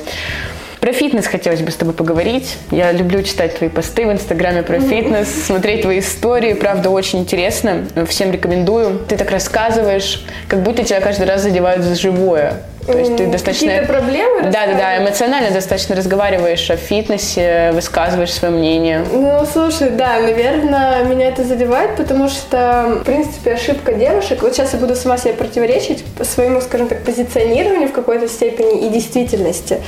Про 0.86 0.92
фитнес 0.92 1.26
хотелось 1.26 1.62
бы 1.62 1.72
с 1.72 1.74
тобой 1.74 1.94
поговорить. 1.94 2.58
Я 2.70 2.92
люблю 2.92 3.20
читать 3.24 3.56
твои 3.56 3.68
посты 3.68 4.06
в 4.06 4.12
Инстаграме 4.12 4.62
про 4.62 4.78
фитнес, 4.78 5.26
смотреть 5.26 5.82
твои 5.82 5.98
истории. 5.98 6.52
Правда, 6.54 6.90
очень 6.90 7.18
интересно. 7.18 7.88
Всем 8.06 8.30
рекомендую. 8.30 9.00
Ты 9.08 9.16
так 9.16 9.32
рассказываешь, 9.32 10.24
как 10.46 10.62
будто 10.62 10.84
тебя 10.84 11.00
каждый 11.00 11.26
раз 11.26 11.42
задевают 11.42 11.82
за 11.82 11.96
живое. 11.96 12.62
То 12.86 12.98
есть 12.98 13.16
ты 13.16 13.26
достаточно... 13.26 13.68
Какие-то 13.68 13.92
проблемы 13.92 14.42
Да, 14.42 14.66
да, 14.66 14.74
да, 14.74 14.98
эмоционально 14.98 15.50
достаточно 15.50 15.96
разговариваешь 15.96 16.70
о 16.70 16.76
фитнесе, 16.76 17.72
высказываешь 17.72 18.32
свое 18.32 18.54
мнение. 18.54 19.04
Ну, 19.12 19.44
слушай, 19.50 19.90
да, 19.90 20.20
наверное, 20.20 21.04
меня 21.04 21.28
это 21.28 21.44
задевает, 21.44 21.96
потому 21.96 22.28
что, 22.28 22.98
в 23.00 23.04
принципе, 23.04 23.54
ошибка 23.54 23.92
девушек, 23.94 24.42
вот 24.42 24.54
сейчас 24.54 24.72
я 24.72 24.78
буду 24.78 24.94
сама 24.94 25.18
себе 25.18 25.34
противоречить 25.34 26.04
своему, 26.22 26.60
скажем 26.60 26.88
так, 26.88 27.02
позиционированию 27.02 27.88
в 27.88 27.92
какой-то 27.92 28.28
степени 28.28 28.86
и 28.86 28.88
действительности. 28.88 29.80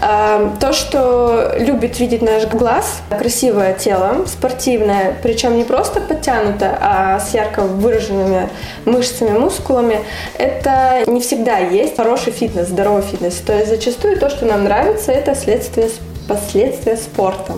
А, 0.00 0.52
то, 0.60 0.72
что 0.72 1.54
любит 1.58 1.98
видеть 1.98 2.22
наш 2.22 2.46
глаз, 2.46 3.00
красивое 3.10 3.72
тело, 3.74 4.26
спортивное, 4.26 5.14
причем 5.22 5.56
не 5.56 5.64
просто 5.64 6.00
подтянуто, 6.00 6.76
а 6.80 7.20
с 7.20 7.34
ярко 7.34 7.62
выраженными 7.62 8.48
мышцами, 8.84 9.30
мускулами, 9.38 10.00
это 10.38 11.04
не 11.06 11.20
всегда 11.20 11.58
есть 11.58 11.96
хороший 11.96 12.32
фитнес, 12.42 12.68
здоровый 12.68 13.02
фитнес. 13.02 13.36
То 13.36 13.56
есть 13.56 13.68
зачастую 13.68 14.18
то, 14.18 14.28
что 14.28 14.46
нам 14.46 14.64
нравится, 14.64 15.12
это 15.12 15.34
следствие 15.34 15.88
последствия 16.26 16.96
спорта. 16.96 17.54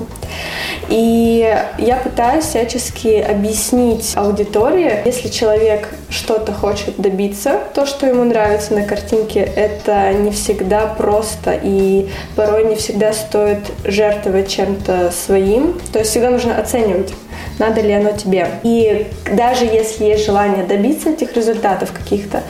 И 0.89 1.57
я 1.79 1.97
пытаюсь 1.97 2.45
всячески 2.45 3.21
объяснить 3.21 4.13
аудитории, 4.17 5.03
если 5.05 5.29
человек 5.29 5.89
что-то 6.09 6.53
хочет 6.53 6.97
добиться, 6.99 7.61
то, 7.75 7.87
что 7.87 8.07
ему 8.07 8.25
нравится 8.25 8.75
на 8.75 8.85
картинке, 8.85 9.41
это 9.41 10.13
не 10.13 10.31
всегда 10.31 10.87
просто 10.87 11.59
и 11.63 12.09
порой 12.37 12.65
не 12.65 12.75
всегда 12.75 13.13
стоит 13.13 13.61
жертвовать 13.85 14.49
чем-то 14.49 15.11
своим. 15.13 15.79
То 15.93 16.01
есть 16.01 16.11
всегда 16.11 16.31
нужно 16.31 16.59
оценивать 16.59 17.13
надо 17.59 17.81
ли 17.81 17.93
оно 17.93 18.13
тебе. 18.13 18.49
И 18.63 19.07
даже 19.33 19.65
если 19.65 20.05
есть 20.05 20.27
желание 20.27 20.65
добиться 20.65 21.11
этих 21.11 21.35
результатов 21.37 21.93
каких-то, 21.93 22.43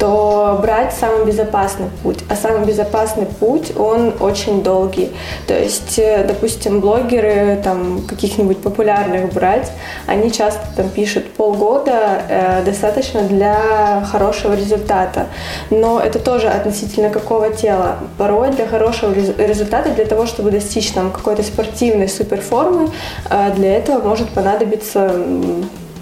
то 0.00 0.58
брать 0.62 0.94
самый 0.94 1.26
безопасный 1.26 1.88
путь. 2.02 2.20
А 2.30 2.34
самый 2.34 2.66
безопасный 2.66 3.26
путь, 3.26 3.72
он 3.76 4.14
очень 4.18 4.62
долгий. 4.62 5.12
То 5.46 5.56
есть, 5.56 5.98
э, 5.98 6.24
допустим, 6.26 6.80
блогеры 6.80 7.60
там 7.62 8.06
каких-нибудь 8.08 8.62
популярных 8.62 9.30
брать, 9.32 9.70
они 10.06 10.32
часто 10.32 10.62
там 10.74 10.88
пишут 10.88 11.30
полгода 11.32 12.22
э, 12.28 12.62
достаточно 12.64 13.22
для 13.24 14.02
хорошего 14.10 14.54
результата. 14.54 15.26
Но 15.68 16.00
это 16.00 16.18
тоже 16.18 16.48
относительно 16.48 17.10
какого 17.10 17.50
тела. 17.50 17.98
Порой 18.16 18.52
для 18.52 18.66
хорошего 18.66 19.12
результата, 19.12 19.90
для 19.90 20.06
того, 20.06 20.24
чтобы 20.24 20.50
достичь 20.50 20.90
там 20.92 21.10
какой-то 21.10 21.42
спортивной 21.42 22.08
суперформы, 22.08 22.88
э, 23.28 23.52
для 23.54 23.76
этого 23.76 24.02
может 24.08 24.30
понадобиться 24.40 25.12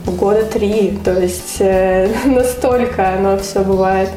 года 0.07 0.45
три. 0.45 0.99
То 1.05 1.19
есть 1.21 1.57
э, 1.59 2.09
настолько 2.25 3.15
оно 3.15 3.37
все 3.39 3.61
бывает 3.61 4.11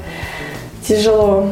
тяжело. 0.87 1.47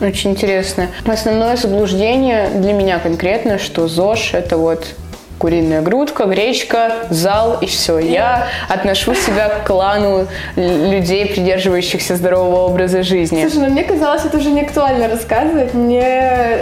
Очень 0.00 0.32
интересно. 0.32 0.88
Основное 1.06 1.56
заблуждение 1.56 2.48
для 2.50 2.72
меня 2.72 2.98
конкретно, 2.98 3.58
что 3.58 3.88
ЗОЖ– 3.88 4.30
это 4.34 4.56
вот 4.56 4.86
куриная 5.42 5.82
грудка, 5.82 6.26
гречка, 6.26 6.92
зал 7.10 7.58
и 7.60 7.66
все. 7.66 7.98
Я 7.98 8.46
отношу 8.68 9.12
себя 9.16 9.48
к 9.48 9.66
клану 9.66 10.28
людей, 10.54 11.26
придерживающихся 11.26 12.14
здорового 12.14 12.66
образа 12.66 13.02
жизни. 13.02 13.40
Слушай, 13.42 13.66
ну 13.66 13.72
мне 13.72 13.82
казалось, 13.82 14.24
это 14.24 14.38
уже 14.38 14.50
не 14.50 14.60
актуально 14.60 15.08
рассказывать. 15.08 15.74
Мне, 15.74 15.98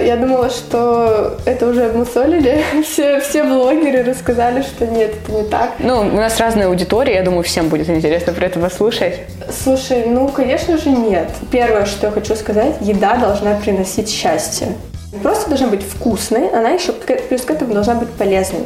я 0.07 0.17
думала, 0.19 0.49
что 0.49 1.37
это 1.45 1.67
уже 1.67 1.91
обмусолили. 1.91 2.63
Все, 2.83 3.21
все 3.21 3.45
блогеры 3.45 4.03
рассказали, 4.03 4.63
что 4.63 4.87
нет, 4.87 5.13
это 5.23 5.33
не 5.33 5.43
так. 5.43 5.73
Ну, 5.79 6.01
у 6.01 6.17
нас 6.17 6.41
разная 6.41 6.69
аудитория, 6.69 7.17
я 7.17 7.23
думаю, 7.23 7.43
всем 7.43 7.69
будет 7.69 7.91
интересно 7.91 8.33
про 8.33 8.47
это 8.47 8.59
послушать. 8.59 9.21
Слушай, 9.63 10.05
ну, 10.07 10.27
конечно 10.29 10.79
же, 10.79 10.89
нет. 10.89 11.29
Первое, 11.51 11.85
что 11.85 12.07
я 12.07 12.13
хочу 12.13 12.35
сказать, 12.35 12.77
еда 12.81 13.17
должна 13.17 13.57
приносить 13.57 14.09
счастье 14.09 14.69
просто 15.23 15.49
должна 15.49 15.69
быть 15.69 15.83
вкусной, 15.83 16.49
она 16.51 16.71
еще 16.71 16.93
плюс 16.93 17.43
к 17.43 17.51
этому 17.51 17.75
должна 17.75 17.95
быть 17.95 18.09
полезной. 18.11 18.65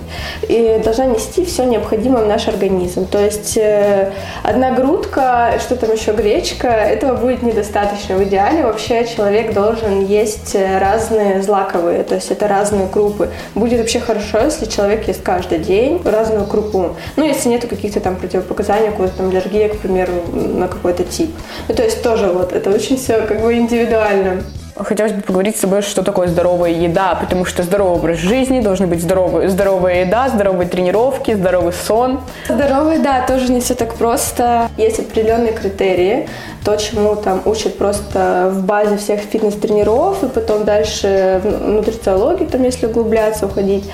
И 0.48 0.80
должна 0.84 1.06
нести 1.06 1.44
все 1.44 1.64
необходимое 1.64 2.24
в 2.24 2.28
наш 2.28 2.48
организм. 2.48 3.06
То 3.06 3.18
есть 3.18 3.56
э, 3.56 4.12
одна 4.42 4.72
грудка, 4.72 5.54
что 5.58 5.76
там 5.76 5.92
еще 5.92 6.12
гречка, 6.12 6.68
этого 6.68 7.16
будет 7.16 7.42
недостаточно. 7.42 8.16
В 8.16 8.24
идеале 8.24 8.64
вообще 8.64 9.06
человек 9.06 9.54
должен 9.54 10.04
есть 10.04 10.54
э, 10.54 10.78
разные 10.78 11.42
злаковые, 11.42 12.02
то 12.02 12.14
есть 12.14 12.30
это 12.30 12.46
разные 12.46 12.88
крупы. 12.88 13.30
Будет 13.54 13.80
вообще 13.80 14.00
хорошо, 14.00 14.40
если 14.40 14.66
человек 14.66 15.08
ест 15.08 15.22
каждый 15.22 15.58
день 15.58 16.02
разную 16.04 16.44
крупу. 16.44 16.96
Ну, 17.16 17.24
если 17.24 17.48
нет 17.48 17.66
каких-то 17.66 18.00
там 18.00 18.16
противопоказаний, 18.16 18.90
какой-то 18.90 19.16
там 19.16 19.28
аллергии, 19.30 19.68
к 19.68 19.78
примеру, 19.78 20.12
на 20.32 20.68
какой-то 20.68 21.04
тип. 21.04 21.30
Ну, 21.68 21.74
то 21.74 21.82
есть 21.82 22.02
тоже 22.02 22.26
вот 22.26 22.52
это 22.52 22.70
очень 22.70 22.96
все 22.96 23.22
как 23.22 23.40
бы 23.40 23.54
индивидуально. 23.54 24.42
Хотелось 24.76 25.12
бы 25.12 25.22
поговорить 25.22 25.56
с 25.56 25.60
тобой, 25.60 25.82
что 25.82 26.02
такое 26.02 26.26
здоровая 26.26 26.70
еда, 26.70 27.14
потому 27.14 27.44
что 27.44 27.62
здоровый 27.62 27.94
образ 27.94 28.18
жизни, 28.18 28.60
должны 28.60 28.88
быть 28.88 29.00
здоровая, 29.02 29.48
здоровая 29.48 30.04
еда, 30.04 30.28
здоровые 30.28 30.68
тренировки, 30.68 31.32
здоровый 31.32 31.72
сон. 31.72 32.20
Здоровая 32.48 32.98
еда 32.98 33.24
тоже 33.24 33.52
не 33.52 33.60
все 33.60 33.74
так 33.74 33.94
просто. 33.94 34.68
Есть 34.76 34.98
определенные 34.98 35.52
критерии, 35.52 36.28
то, 36.64 36.74
чему 36.76 37.14
там 37.14 37.42
учат 37.44 37.78
просто 37.78 38.50
в 38.52 38.64
базе 38.64 38.96
всех 38.96 39.20
фитнес-тренеров, 39.20 40.24
и 40.24 40.28
потом 40.28 40.64
дальше 40.64 41.40
в 41.44 41.68
нутрициологии, 41.68 42.46
там, 42.46 42.64
если 42.64 42.86
углубляться, 42.86 43.46
уходить. 43.46 43.84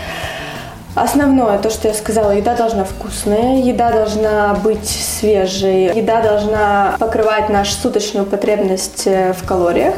Основное, 0.97 1.59
то, 1.59 1.71
что 1.71 1.87
я 1.87 1.95
сказала, 1.95 2.33
еда 2.33 2.57
должна 2.57 2.83
вкусная, 2.85 3.59
еда 3.63 3.93
должна 3.93 4.55
быть 4.55 4.89
свежей, 4.89 5.85
еда 5.95 6.21
должна 6.21 6.97
покрывать 6.99 7.49
нашу 7.49 7.73
суточную 7.73 8.27
потребность 8.27 9.07
э, 9.07 9.33
в 9.33 9.47
калориях, 9.47 9.95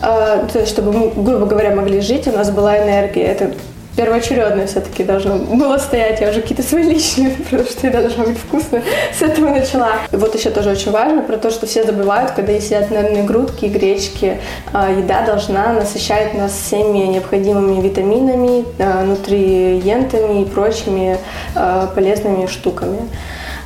э, 0.00 0.46
то 0.52 0.60
есть 0.60 0.70
чтобы 0.70 0.92
мы, 0.92 1.10
грубо 1.10 1.44
говоря, 1.46 1.74
могли 1.74 2.00
жить, 2.00 2.28
у 2.28 2.32
нас 2.32 2.52
была 2.52 2.78
энергия. 2.78 3.24
Это 3.24 3.50
первоочередное 3.98 4.68
все-таки 4.68 5.02
должно 5.02 5.38
было 5.38 5.76
стоять. 5.78 6.20
Я 6.20 6.30
уже 6.30 6.40
какие-то 6.40 6.62
свои 6.62 6.84
личные, 6.84 7.30
потому 7.50 7.64
что 7.64 7.88
еда 7.88 8.00
должна 8.00 8.24
быть 8.24 8.38
вкусная. 8.38 8.84
С 9.18 9.22
этого 9.22 9.48
начала. 9.50 9.90
И 10.12 10.16
вот 10.16 10.36
еще 10.36 10.50
тоже 10.50 10.70
очень 10.70 10.92
важно 10.92 11.22
про 11.22 11.36
то, 11.36 11.50
что 11.50 11.66
все 11.66 11.82
забывают, 11.82 12.30
когда 12.30 12.52
едят 12.52 12.92
наверное, 12.92 13.24
грудки 13.24 13.64
и 13.64 13.68
гречки. 13.68 14.40
А, 14.72 14.88
еда 14.88 15.26
должна 15.26 15.72
насыщать 15.72 16.34
нас 16.34 16.52
всеми 16.52 16.98
необходимыми 16.98 17.80
витаминами, 17.82 18.64
а, 18.78 19.02
нутриентами 19.02 20.42
и 20.42 20.44
прочими 20.44 21.18
а, 21.56 21.88
полезными 21.88 22.46
штуками. 22.46 23.00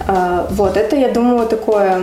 А, 0.07 0.47
вот, 0.51 0.77
это, 0.77 0.97
я 0.97 1.09
думаю, 1.09 1.47
такое 1.47 1.99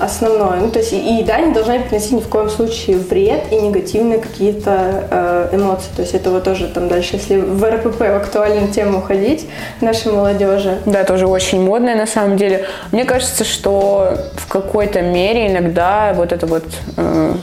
основное. 0.00 0.60
Ну, 0.60 0.70
то 0.70 0.78
есть 0.78 0.92
и 0.92 0.96
еда 0.96 1.38
не 1.40 1.52
должна 1.52 1.78
приносить 1.78 2.12
ни 2.12 2.20
в 2.20 2.28
коем 2.28 2.50
случае 2.50 2.98
вред 2.98 3.44
и 3.50 3.56
негативные 3.56 4.18
какие-то 4.18 5.04
э, 5.10 5.48
эмоции. 5.56 5.88
То 5.96 6.02
есть 6.02 6.14
это 6.14 6.30
вот 6.30 6.44
тоже 6.44 6.68
там 6.68 6.88
дальше, 6.88 7.16
если 7.16 7.36
в 7.36 7.64
РПП 7.64 8.00
в 8.00 8.16
актуальную 8.16 8.68
тему 8.68 8.98
уходить 8.98 9.46
нашей 9.80 10.12
молодежи. 10.12 10.78
Да, 10.86 11.04
тоже 11.04 11.26
очень 11.26 11.62
модное 11.62 11.96
на 11.96 12.06
самом 12.06 12.36
деле. 12.36 12.66
Мне 12.92 13.04
кажется, 13.04 13.44
что 13.44 14.16
в 14.36 14.48
какой-то 14.48 15.02
мере 15.02 15.48
иногда 15.50 16.12
вот 16.14 16.32
это 16.32 16.46
вот 16.46 16.64
э, 16.96 17.34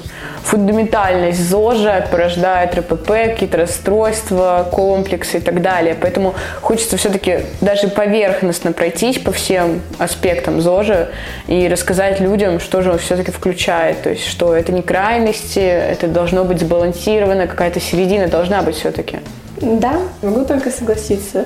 фундаментальность 0.44 1.40
ЗОЖа 1.40 2.08
порождает 2.12 2.76
РПП, 2.76 3.08
какие-то 3.08 3.58
расстройства, 3.58 4.68
комплексы 4.72 5.38
и 5.38 5.42
так 5.42 5.62
далее. 5.62 5.96
Поэтому 6.00 6.34
хочется 6.62 6.98
все-таки 6.98 7.40
даже 7.62 7.88
поверхностно 7.88 8.72
пройтись 8.72 9.20
по 9.20 9.32
всем 9.32 9.82
аспектам 9.98 10.62
ЗОЖа 10.62 11.10
и 11.48 11.68
рассказать 11.68 12.20
людям, 12.20 12.60
что 12.60 12.82
же 12.82 12.92
он 12.92 12.98
все-таки 12.98 13.32
включает. 13.32 14.02
То 14.02 14.10
есть, 14.10 14.26
что 14.26 14.56
это 14.56 14.72
не 14.72 14.82
крайности, 14.82 15.60
это 15.60 16.08
должно 16.08 16.44
быть 16.44 16.60
сбалансировано, 16.60 17.48
какая-то 17.48 17.80
середина 17.80 18.28
должна 18.28 18.62
быть 18.62 18.76
все-таки. 18.76 19.20
Да, 19.62 19.94
могу 20.22 20.44
только 20.44 20.72
согласиться. 20.72 21.46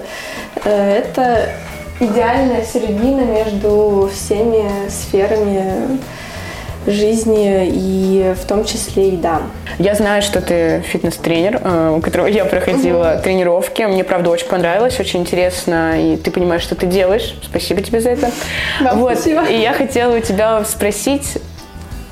Э, 0.63 0.99
это 0.99 1.49
идеальная 1.99 2.63
середина 2.63 3.21
между 3.21 4.09
всеми 4.13 4.89
сферами 4.89 5.99
жизни 6.87 7.67
и 7.67 8.33
в 8.41 8.45
том 8.45 8.65
числе 8.65 9.09
и 9.09 9.17
да. 9.17 9.41
Я 9.79 9.95
знаю, 9.95 10.21
что 10.21 10.41
ты 10.41 10.81
фитнес-тренер, 10.87 11.61
э, 11.63 11.95
у 11.97 12.01
которого 12.01 12.27
я 12.27 12.45
проходила 12.45 13.13
угу. 13.15 13.23
тренировки. 13.23 13.83
Мне, 13.83 14.03
правда, 14.03 14.29
очень 14.29 14.47
понравилось, 14.47 14.99
очень 14.99 15.21
интересно, 15.21 16.13
и 16.13 16.17
ты 16.17 16.31
понимаешь, 16.31 16.61
что 16.61 16.75
ты 16.75 16.85
делаешь. 16.85 17.35
Спасибо 17.43 17.81
тебе 17.81 18.01
за 18.01 18.11
это. 18.11 18.31
Да, 18.81 18.93
вот. 18.93 19.13
спасибо. 19.13 19.43
И 19.45 19.59
я 19.59 19.73
хотела 19.73 20.15
у 20.15 20.19
тебя 20.19 20.63
спросить, 20.63 21.37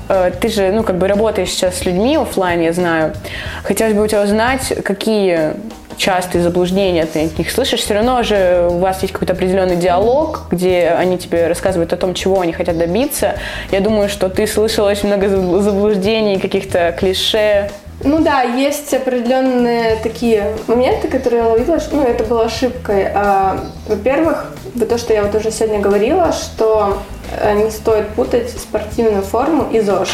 ты 0.08 0.48
же, 0.48 0.70
ну, 0.72 0.82
как 0.82 0.98
бы 0.98 1.08
работаешь 1.08 1.50
сейчас 1.50 1.78
с 1.78 1.84
людьми 1.84 2.16
офлайн, 2.16 2.60
я 2.60 2.72
знаю. 2.72 3.14
Хотелось 3.62 3.94
бы 3.94 4.02
у 4.02 4.06
тебя 4.06 4.22
узнать, 4.22 4.72
какие 4.84 5.54
частые 5.96 6.42
заблуждения 6.42 7.06
ты 7.06 7.26
от 7.26 7.38
них 7.38 7.50
слышишь, 7.50 7.80
все 7.80 7.94
равно 7.94 8.22
же 8.22 8.68
у 8.70 8.78
вас 8.78 9.02
есть 9.02 9.12
какой-то 9.12 9.32
определенный 9.32 9.76
диалог, 9.76 10.46
где 10.50 10.88
они 10.88 11.18
тебе 11.18 11.46
рассказывают 11.46 11.92
о 11.92 11.96
том, 11.96 12.14
чего 12.14 12.40
они 12.40 12.52
хотят 12.52 12.76
добиться. 12.78 13.36
Я 13.70 13.80
думаю, 13.80 14.08
что 14.08 14.28
ты 14.28 14.46
слышала 14.46 14.90
очень 14.90 15.08
много 15.08 15.28
заблуждений, 15.28 16.38
каких-то 16.38 16.94
клише. 16.98 17.70
Ну 18.02 18.20
да, 18.20 18.42
есть 18.42 18.92
определенные 18.92 19.96
такие 19.96 20.56
моменты, 20.66 21.08
которые 21.08 21.42
я 21.42 21.48
ловила, 21.48 21.78
ну, 21.92 22.02
это 22.02 22.24
было 22.24 22.44
ошибкой. 22.44 23.06
А, 23.14 23.60
во-первых, 23.86 24.52
то, 24.88 24.98
что 24.98 25.14
я 25.14 25.22
вот 25.22 25.34
уже 25.34 25.50
сегодня 25.50 25.78
говорила, 25.78 26.32
что 26.32 26.98
э, 26.98 27.13
не 27.54 27.70
стоит 27.70 28.08
путать 28.10 28.50
спортивную 28.50 29.22
форму 29.22 29.68
и 29.72 29.80
ЗОЖ. 29.80 30.10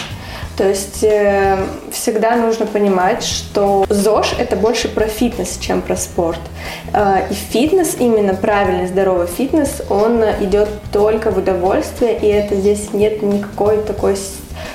То 0.57 0.69
есть 0.69 1.03
э, 1.03 1.57
всегда 1.91 2.37
нужно 2.37 2.67
понимать, 2.67 3.23
что 3.23 3.87
ЗОЖ 3.89 4.35
это 4.39 4.57
больше 4.57 4.89
про 4.89 5.07
фитнес, 5.07 5.57
чем 5.59 5.81
про 5.81 5.97
спорт. 5.97 6.41
Э, 6.93 7.23
и 7.31 7.33
фитнес, 7.33 7.97
именно 7.99 8.35
правильный 8.35 8.87
здоровый 8.87 9.27
фитнес, 9.27 9.81
он 9.89 10.23
идет 10.41 10.69
только 10.93 11.31
в 11.31 11.39
удовольствие, 11.39 12.19
и 12.19 12.27
это 12.27 12.57
здесь 12.57 12.93
нет 12.93 13.23
никакой 13.23 13.79
такой 13.79 14.17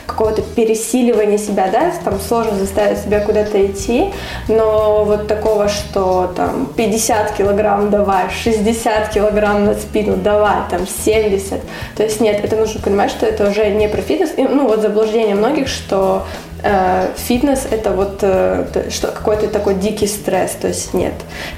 какого-то 0.05 0.41
пересиливания 0.41 1.37
себя, 1.37 1.69
да, 1.71 1.91
там 2.03 2.19
сложно 2.19 2.57
заставить 2.57 2.99
себя 2.99 3.19
куда-то 3.19 3.65
идти, 3.65 4.11
но 4.47 5.03
вот 5.03 5.27
такого, 5.27 5.67
что 5.67 6.31
там 6.35 6.67
50 6.75 7.31
килограмм 7.31 7.89
давай, 7.89 8.29
60 8.29 9.09
килограмм 9.09 9.65
на 9.65 9.73
спину 9.73 10.15
давай, 10.17 10.57
там 10.69 10.87
70, 10.87 11.61
то 11.95 12.03
есть 12.03 12.21
нет, 12.21 12.43
это 12.43 12.55
нужно 12.55 12.81
понимать, 12.81 13.11
что 13.11 13.25
это 13.25 13.49
уже 13.49 13.69
не 13.71 13.87
про 13.87 14.01
фитнес, 14.01 14.31
и, 14.37 14.43
ну 14.43 14.67
вот 14.67 14.81
заблуждение 14.81 15.35
многих, 15.35 15.67
что 15.67 16.23
э, 16.63 17.07
фитнес 17.15 17.67
это 17.69 17.91
вот 17.91 18.19
э, 18.21 18.89
что 18.89 19.07
какой-то 19.07 19.47
такой 19.47 19.75
дикий 19.75 20.07
стресс, 20.07 20.51
то 20.51 20.67
есть 20.67 20.93
нет, 20.93 21.13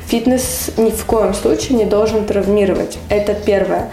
фитнес 0.08 0.72
ни 0.77 0.92
в 0.92 1.06
коем 1.06 1.34
случае 1.34 1.77
не 1.77 1.86
должен 1.86 2.25
травмировать, 2.25 2.98
это 3.10 3.34
первое 3.34 3.89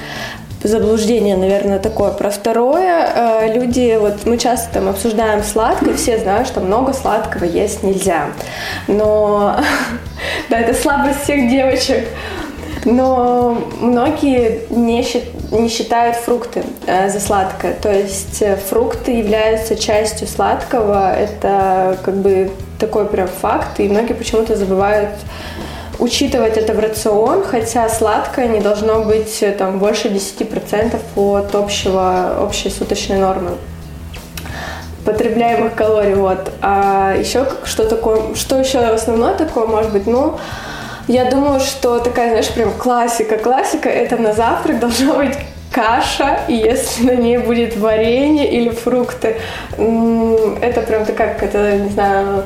заблуждение, 0.65 1.37
наверное, 1.37 1.79
такое. 1.79 2.11
Про 2.11 2.31
второе, 2.31 3.13
э, 3.15 3.55
люди, 3.55 3.97
вот 4.01 4.25
мы 4.25 4.39
часто 4.39 4.75
там 4.75 4.89
обсуждаем 4.89 5.43
сладкое, 5.43 5.95
все 5.95 6.19
знают, 6.19 6.49
что 6.49 6.61
много 6.61 6.93
сладкого 6.93 7.45
есть 7.45 7.83
нельзя. 7.83 8.29
Но, 8.89 9.57
да, 10.51 10.61
это 10.61 10.75
слабость 10.75 11.23
всех 11.23 11.49
девочек. 11.51 12.09
Но 12.85 13.59
многие 13.81 14.67
не, 14.71 15.03
счит, 15.03 15.25
не 15.51 15.69
считают 15.69 16.17
фрукты 16.17 16.65
э, 16.87 17.09
за 17.09 17.21
сладкое. 17.21 17.75
То 17.75 17.93
есть 17.93 18.43
э, 18.43 18.57
фрукты 18.57 19.13
являются 19.13 19.77
частью 19.77 20.27
сладкого. 20.29 21.15
Это 21.15 21.99
как 22.05 22.15
бы 22.17 22.51
такой 22.79 23.07
прям 23.07 23.29
факт. 23.29 23.81
И 23.81 23.89
многие 23.89 24.13
почему-то 24.13 24.57
забывают 24.57 25.11
учитывать 26.05 26.59
это 26.59 26.75
в 26.75 26.79
рацион, 26.79 27.43
хотя 27.43 27.89
сладкое 27.89 28.49
не 28.49 28.61
должно 28.61 29.05
быть 29.05 29.43
э, 29.43 29.53
там 29.53 29.79
больше 29.79 30.09
10% 30.09 30.99
от 31.17 31.55
общего, 31.55 32.39
общей 32.43 32.71
суточной 32.71 33.19
нормы 33.19 33.53
потребляемых 35.05 35.75
калорий, 35.75 36.15
вот. 36.15 36.51
А 36.63 37.15
еще 37.19 37.47
что 37.65 37.87
такое, 37.87 38.35
что 38.35 38.59
еще 38.59 38.79
основное 38.79 39.35
такое, 39.35 39.67
может 39.67 39.93
быть, 39.93 40.07
ну, 40.07 40.39
я 41.09 41.31
думаю, 41.31 41.61
что 41.61 41.99
такая, 41.99 42.31
знаешь, 42.31 42.51
прям 42.51 42.73
классика, 42.73 43.37
классика, 43.37 43.89
это 43.89 44.17
на 44.17 44.33
завтрак 44.33 44.81
должна 44.81 45.15
быть 45.15 45.37
каша, 45.71 46.41
и 46.49 46.55
если 46.55 47.05
на 47.05 47.17
ней 47.17 47.39
будет 47.39 47.77
варенье 47.77 48.51
или 48.51 48.71
фрукты, 48.71 49.37
это 49.77 50.81
прям 50.81 51.05
такая 51.05 51.35
какая-то, 51.35 51.77
не 51.79 51.91
знаю, 51.91 52.45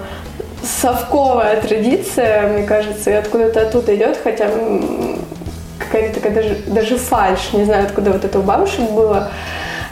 совковая 0.80 1.60
традиция, 1.60 2.48
мне 2.48 2.64
кажется, 2.64 3.10
и 3.10 3.14
откуда-то 3.14 3.62
оттуда 3.62 3.94
идет, 3.96 4.18
хотя 4.22 4.50
какая-то 5.78 6.20
такая 6.20 6.34
даже, 6.34 6.56
даже 6.66 6.96
фальш, 6.98 7.52
не 7.52 7.64
знаю, 7.64 7.86
откуда 7.86 8.12
вот 8.12 8.24
это 8.24 8.38
у 8.38 8.42
бабушек 8.42 8.90
было. 8.90 9.30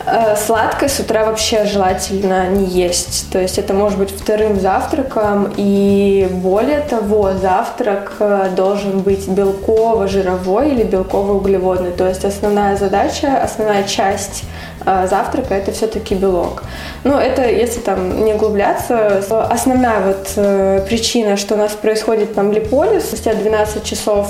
Э, 0.06 0.36
сладкое 0.36 0.88
с 0.88 1.00
утра 1.00 1.24
вообще 1.24 1.64
желательно 1.64 2.46
не 2.46 2.64
есть. 2.66 3.28
То 3.32 3.40
есть 3.40 3.58
это 3.58 3.74
может 3.74 3.98
быть 3.98 4.10
вторым 4.10 4.60
завтраком. 4.60 5.52
И 5.56 6.28
более 6.30 6.80
того, 6.80 7.32
завтрак 7.32 8.12
э, 8.20 8.50
должен 8.54 9.00
быть 9.00 9.26
белково-жировой 9.26 10.70
или 10.70 10.84
белково-углеводный. 10.84 11.90
То 11.90 12.06
есть 12.06 12.24
основная 12.24 12.76
задача, 12.76 13.36
основная 13.42 13.82
часть 13.82 14.44
э, 14.86 15.06
завтрака 15.08 15.54
это 15.54 15.72
все-таки 15.72 16.14
белок. 16.14 16.62
Ну, 17.04 17.18
это 17.18 17.48
если 17.48 17.80
там 17.80 18.24
не 18.24 18.34
углубляться, 18.34 19.18
основная 19.50 20.00
вот 20.00 20.86
причина, 20.88 21.36
что 21.36 21.54
у 21.54 21.58
нас 21.58 21.72
происходит 21.72 22.34
там 22.34 22.52
липолиз, 22.52 23.04
спустя 23.04 23.34
12 23.34 23.84
часов 23.84 24.28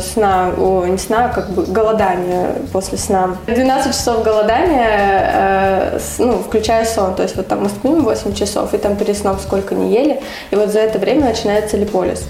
сна, 0.00 0.50
о, 0.56 0.86
не 0.86 0.98
сна, 0.98 1.26
а 1.26 1.28
как 1.28 1.50
бы 1.50 1.64
голодания 1.64 2.56
после 2.72 2.98
сна. 2.98 3.36
12 3.46 3.92
часов 3.92 4.22
голодания 4.22 5.20
э, 5.32 5.98
ну, 6.18 6.38
включая 6.38 6.84
сон. 6.84 7.14
То 7.14 7.22
есть 7.22 7.36
вот 7.36 7.46
там 7.46 7.62
мы 7.62 7.68
спим 7.68 8.04
8 8.04 8.34
часов, 8.34 8.74
и 8.74 8.78
там 8.78 8.96
перед 8.96 9.16
сном 9.16 9.38
сколько 9.38 9.74
не 9.74 9.92
ели, 9.92 10.20
и 10.50 10.56
вот 10.56 10.70
за 10.70 10.80
это 10.80 10.98
время 10.98 11.26
начинается 11.26 11.76
липолиз. 11.76 12.24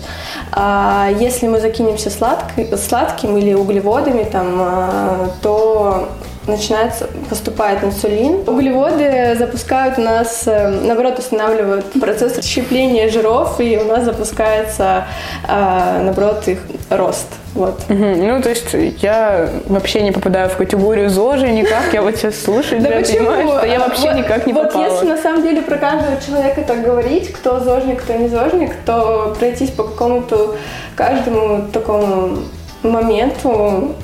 А 0.52 1.08
если 1.18 1.48
мы 1.48 1.60
закинемся 1.60 2.10
сладким, 2.10 2.76
сладким 2.76 3.36
или 3.36 3.54
углеводами, 3.54 4.24
там, 4.24 4.60
э, 4.60 5.28
то 5.42 6.08
начинается, 6.46 7.08
поступает 7.28 7.82
инсулин. 7.82 8.44
Углеводы 8.46 9.34
запускают 9.36 9.98
у 9.98 10.02
нас, 10.02 10.44
э, 10.46 10.68
наоборот, 10.68 11.18
останавливают 11.18 11.86
процесс 12.00 12.36
расщепления 12.36 13.08
жиров, 13.08 13.60
и 13.60 13.76
у 13.78 13.84
нас 13.84 14.04
запускается, 14.04 15.06
э, 15.48 16.02
наоборот, 16.02 16.46
их 16.48 16.58
рост. 16.90 17.26
Вот. 17.54 17.80
Угу. 17.88 18.04
Ну, 18.04 18.42
то 18.42 18.50
есть 18.50 18.74
я 19.02 19.48
вообще 19.66 20.02
не 20.02 20.12
попадаю 20.12 20.50
в 20.50 20.56
категорию 20.56 21.08
ЗОЖи 21.08 21.46
никак. 21.46 21.92
Я 21.92 22.02
вот 22.02 22.16
сейчас 22.16 22.38
слушаю, 22.38 22.82
да, 22.82 22.90
понимаю, 22.90 23.48
что 23.48 23.66
я 23.66 23.78
вообще 23.78 24.12
никак 24.12 24.46
не 24.46 24.52
попала. 24.52 24.84
Вот 24.84 24.92
если 24.92 25.06
на 25.06 25.16
самом 25.16 25.42
деле 25.42 25.62
про 25.62 25.78
каждого 25.78 26.20
человека 26.20 26.62
так 26.62 26.82
говорить, 26.82 27.32
кто 27.32 27.60
зожник, 27.60 28.02
кто 28.02 28.12
не 28.12 28.28
зожник, 28.28 28.72
то 28.84 29.34
пройтись 29.38 29.70
по 29.70 29.84
какому-то 29.84 30.56
каждому 30.94 31.68
такому 31.72 32.38
моменту 32.82 33.94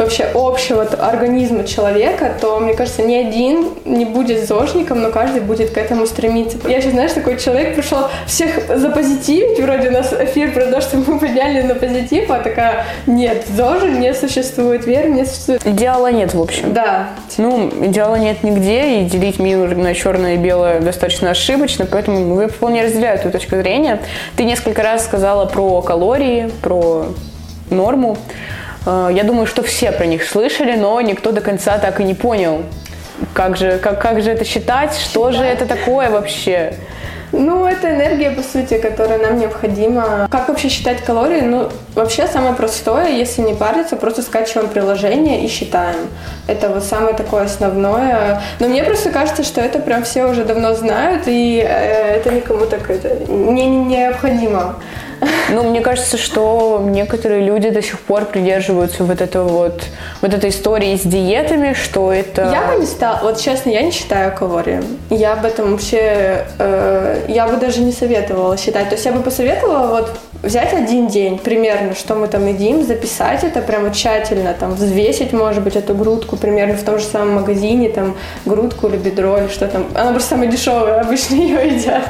вообще 0.00 0.28
общего 0.34 0.82
организма 0.82 1.64
человека, 1.64 2.32
то, 2.40 2.58
мне 2.58 2.74
кажется, 2.74 3.02
ни 3.02 3.14
один 3.14 3.68
не 3.84 4.04
будет 4.04 4.46
зожником, 4.46 5.02
но 5.02 5.10
каждый 5.10 5.42
будет 5.42 5.70
к 5.70 5.78
этому 5.78 6.06
стремиться. 6.06 6.58
Я 6.68 6.80
сейчас, 6.80 6.92
знаешь, 6.92 7.12
такой 7.12 7.38
человек 7.38 7.74
пришел 7.74 8.08
всех 8.26 8.76
запозитивить, 8.76 9.60
вроде 9.60 9.88
у 9.88 9.92
нас 9.92 10.12
эфир 10.12 10.52
про 10.52 10.66
то, 10.66 10.80
что 10.80 10.96
мы 10.96 11.18
подняли 11.18 11.62
на 11.62 11.74
позитив, 11.74 12.30
а 12.30 12.38
такая, 12.38 12.84
нет, 13.06 13.44
зожи 13.54 13.90
не 13.90 14.14
существует, 14.14 14.86
веры 14.86 15.08
не 15.10 15.24
существует. 15.24 15.66
Идеала 15.66 16.10
нет, 16.10 16.34
в 16.34 16.40
общем. 16.40 16.72
Да. 16.72 17.10
Ну, 17.38 17.70
идеала 17.82 18.16
нет 18.16 18.42
нигде, 18.42 19.00
и 19.00 19.04
делить 19.04 19.38
мир 19.38 19.76
на 19.76 19.94
черное 19.94 20.34
и 20.34 20.36
белое 20.36 20.80
достаточно 20.80 21.30
ошибочно, 21.30 21.86
поэтому 21.86 22.40
я 22.40 22.48
вполне 22.48 22.82
разделяю 22.82 23.18
эту 23.18 23.30
точку 23.30 23.56
зрения. 23.56 24.00
Ты 24.36 24.44
несколько 24.44 24.82
раз 24.82 25.04
сказала 25.04 25.46
про 25.46 25.82
калории, 25.82 26.50
про 26.62 27.06
норму. 27.70 28.16
Э, 28.86 29.08
я 29.12 29.24
думаю, 29.24 29.46
что 29.46 29.62
все 29.62 29.92
про 29.92 30.06
них 30.06 30.24
слышали, 30.24 30.76
но 30.76 31.00
никто 31.00 31.32
до 31.32 31.40
конца 31.40 31.78
так 31.78 32.00
и 32.00 32.04
не 32.04 32.14
понял, 32.14 32.62
как 33.34 33.56
же, 33.56 33.78
как, 33.78 34.00
как 34.00 34.22
же 34.22 34.30
это 34.30 34.44
считать, 34.44 34.96
что 34.96 35.32
же 35.32 35.42
это 35.42 35.66
такое 35.66 36.10
вообще. 36.10 36.74
Ну, 37.32 37.64
это 37.64 37.94
энергия, 37.94 38.32
по 38.32 38.42
сути, 38.42 38.78
которая 38.78 39.18
нам 39.18 39.38
необходима. 39.38 40.26
Как 40.30 40.48
вообще 40.48 40.68
считать 40.68 41.00
калории? 41.02 41.42
Ну, 41.42 41.68
вообще 41.94 42.26
самое 42.26 42.54
простое, 42.54 43.10
если 43.10 43.42
не 43.42 43.54
париться, 43.54 43.96
просто 43.96 44.22
скачиваем 44.22 44.68
приложение 44.68 45.44
и 45.44 45.48
считаем. 45.48 46.08
Это 46.48 46.68
вот 46.68 46.82
самое 46.82 47.14
такое 47.14 47.44
основное. 47.44 48.42
Но 48.58 48.66
мне 48.66 48.82
просто 48.82 49.10
кажется, 49.10 49.44
что 49.44 49.60
это 49.60 49.78
прям 49.78 50.02
все 50.02 50.24
уже 50.24 50.44
давно 50.44 50.74
знают, 50.74 51.22
и 51.26 51.64
э, 51.64 52.16
это 52.16 52.32
никому 52.32 52.66
так 52.66 52.90
это 52.90 53.30
не, 53.32 53.66
не 53.66 53.84
необходимо. 53.84 54.76
Ну, 55.50 55.64
мне 55.64 55.80
кажется, 55.80 56.16
что 56.16 56.80
некоторые 56.84 57.42
люди 57.42 57.70
до 57.70 57.82
сих 57.82 57.98
пор 58.00 58.24
придерживаются 58.24 59.04
вот 59.04 59.20
этого 59.20 59.48
вот, 59.48 59.82
вот 60.22 60.34
этой 60.34 60.50
истории 60.50 60.96
с 60.96 61.02
диетами, 61.02 61.74
что 61.74 62.12
это... 62.12 62.50
Я 62.52 62.72
бы 62.72 62.80
не 62.80 62.86
стала, 62.86 63.20
вот 63.22 63.40
честно, 63.40 63.70
я 63.70 63.82
не 63.82 63.90
считаю 63.90 64.34
калории. 64.34 64.82
Я 65.10 65.32
об 65.32 65.44
этом 65.44 65.72
вообще, 65.72 66.46
э, 66.58 67.24
я 67.28 67.48
бы 67.48 67.56
даже 67.56 67.80
не 67.80 67.92
советовала 67.92 68.56
считать. 68.56 68.88
То 68.88 68.94
есть 68.94 69.04
я 69.04 69.12
бы 69.12 69.20
посоветовала 69.22 69.88
вот 69.88 70.18
взять 70.42 70.72
один 70.72 71.08
день 71.08 71.38
примерно, 71.38 71.94
что 71.94 72.14
мы 72.14 72.28
там 72.28 72.46
едим, 72.46 72.84
записать 72.84 73.44
это 73.44 73.60
прямо 73.60 73.92
тщательно, 73.92 74.54
там 74.54 74.74
взвесить, 74.74 75.32
может 75.32 75.62
быть, 75.62 75.76
эту 75.76 75.94
грудку 75.94 76.36
примерно 76.36 76.76
в 76.76 76.82
том 76.82 76.98
же 76.98 77.04
самом 77.04 77.34
магазине, 77.34 77.88
там 77.88 78.16
грудку 78.46 78.88
или 78.88 78.96
бедро 78.96 79.38
или 79.38 79.48
что 79.48 79.66
там. 79.68 79.86
Она 79.94 80.12
просто 80.12 80.30
самая 80.30 80.48
дешевая, 80.48 81.00
обычно 81.00 81.34
ее 81.36 81.76
едят 81.76 82.04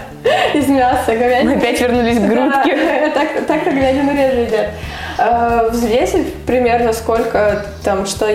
из 0.54 0.68
мяса, 0.68 1.16
говядины. 1.16 1.54
Мы 1.54 1.56
опять 1.59 1.80
вернулись 1.80 2.18
к 2.18 2.22
грудке. 2.22 2.76
Да, 2.90 3.11
так, 3.11 3.46
так 3.46 3.64
как 3.64 3.74
говядину 3.74 4.12
реже 4.12 4.40
едят. 4.40 4.68
Э, 5.18 5.68
взвесить 5.70 6.35
примерно 6.46 6.92
сколько 6.92 7.66
там, 7.85 8.06
что 8.06 8.26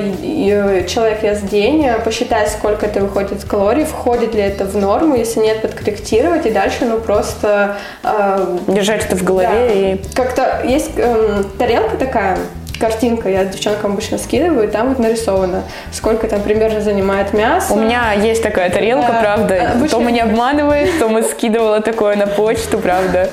человек 0.87 1.23
ест 1.23 1.43
в 1.43 1.49
день, 1.49 1.87
посчитать, 2.03 2.51
сколько 2.51 2.85
это 2.85 3.01
выходит 3.01 3.41
с 3.41 3.45
калорий, 3.45 3.85
входит 3.85 4.35
ли 4.35 4.41
это 4.41 4.65
в 4.65 4.75
норму, 4.75 5.15
если 5.15 5.39
нет, 5.39 5.61
подкорректировать 5.61 6.45
и 6.45 6.51
дальше, 6.51 6.85
ну, 6.85 6.99
просто... 6.99 7.77
Э, 8.03 8.57
Держать 8.67 9.05
это 9.05 9.15
в 9.15 9.23
голове 9.23 9.49
да. 9.49 9.73
и... 9.73 9.97
Как-то 10.13 10.61
есть 10.63 10.91
э, 10.97 11.43
тарелка 11.57 11.97
такая, 11.97 12.37
картинка, 12.85 13.29
я 13.29 13.45
девчонкам 13.45 13.93
обычно 13.93 14.17
скидываю, 14.17 14.67
и 14.67 14.71
там 14.71 14.89
вот 14.89 14.99
нарисовано, 14.99 15.63
сколько 15.91 16.27
там 16.27 16.41
примерно 16.41 16.81
занимает 16.81 17.33
мясо. 17.33 17.73
У 17.73 17.79
меня 17.79 18.13
есть 18.13 18.43
такая 18.43 18.69
тарелка, 18.69 19.11
да. 19.11 19.21
правда. 19.21 19.71
Обычно... 19.73 19.97
То 19.97 20.03
мы 20.03 20.11
не 20.11 20.21
обманывает, 20.21 20.89
то 20.99 21.07
мы 21.07 21.23
скидывала 21.23 21.81
такое 21.81 22.15
на 22.15 22.27
почту, 22.27 22.77
правда. 22.77 23.29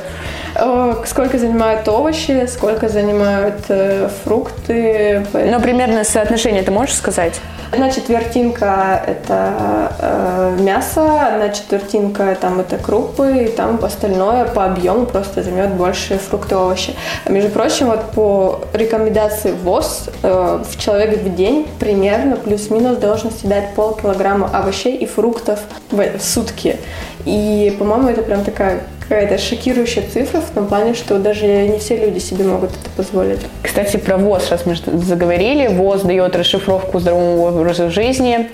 э, 0.54 0.94
сколько 1.06 1.38
занимают 1.38 1.86
овощи, 1.88 2.46
сколько 2.46 2.88
занимают 2.88 3.64
э, 3.68 4.08
фрукты. 4.24 5.26
Ну, 5.34 5.60
примерно 5.60 6.04
соотношение 6.04 6.62
ты 6.62 6.70
можешь 6.70 6.94
сказать? 6.94 7.40
Одна 7.72 7.90
четвертинка– 7.90 9.02
это 9.06 9.92
э, 9.98 10.56
мясо, 10.61 11.26
одна 11.26 11.48
четвертинка 11.48 12.37
там 12.38 12.61
это 12.61 12.76
крупы, 12.76 13.44
и 13.44 13.48
там 13.48 13.82
остальное 13.82 14.44
по 14.44 14.66
объему 14.66 15.06
просто 15.06 15.42
займет 15.42 15.70
больше 15.70 16.18
фрукты, 16.18 16.54
овощи. 16.54 16.94
Между 17.26 17.48
прочим, 17.48 17.87
вот 17.87 18.11
по 18.11 18.61
рекомендации 18.74 19.52
ВОЗ 19.52 20.11
э, 20.22 20.64
человек 20.76 21.22
в 21.22 21.35
день 21.35 21.66
примерно 21.80 22.37
плюс-минус 22.37 22.98
должен 22.98 23.30
съедать 23.30 23.74
полкилограмма 23.74 24.50
овощей 24.52 24.94
и 24.94 25.06
фруктов 25.06 25.61
в, 25.90 26.18
в 26.18 26.22
сутки. 26.22 26.78
И, 27.24 27.74
по-моему, 27.78 28.08
это 28.08 28.22
прям 28.22 28.44
такая 28.44 28.80
какая-то 29.12 29.37
шокирующая 29.37 30.04
цифра 30.11 30.40
в 30.40 30.50
том 30.50 30.66
плане, 30.66 30.94
что 30.94 31.18
даже 31.18 31.46
не 31.46 31.78
все 31.78 31.96
люди 31.98 32.18
себе 32.18 32.44
могут 32.44 32.70
это 32.70 32.88
позволить. 32.96 33.40
Кстати, 33.62 33.96
про 33.98 34.16
ВОЗ 34.16 34.44
сейчас 34.44 34.64
мы 34.64 34.74
заговорили. 34.74 35.66
ВОЗ 35.66 36.02
дает 36.02 36.35
расшифровку 36.35 36.98
здорового 36.98 37.61
образа 37.61 37.90
жизни. 37.90 38.48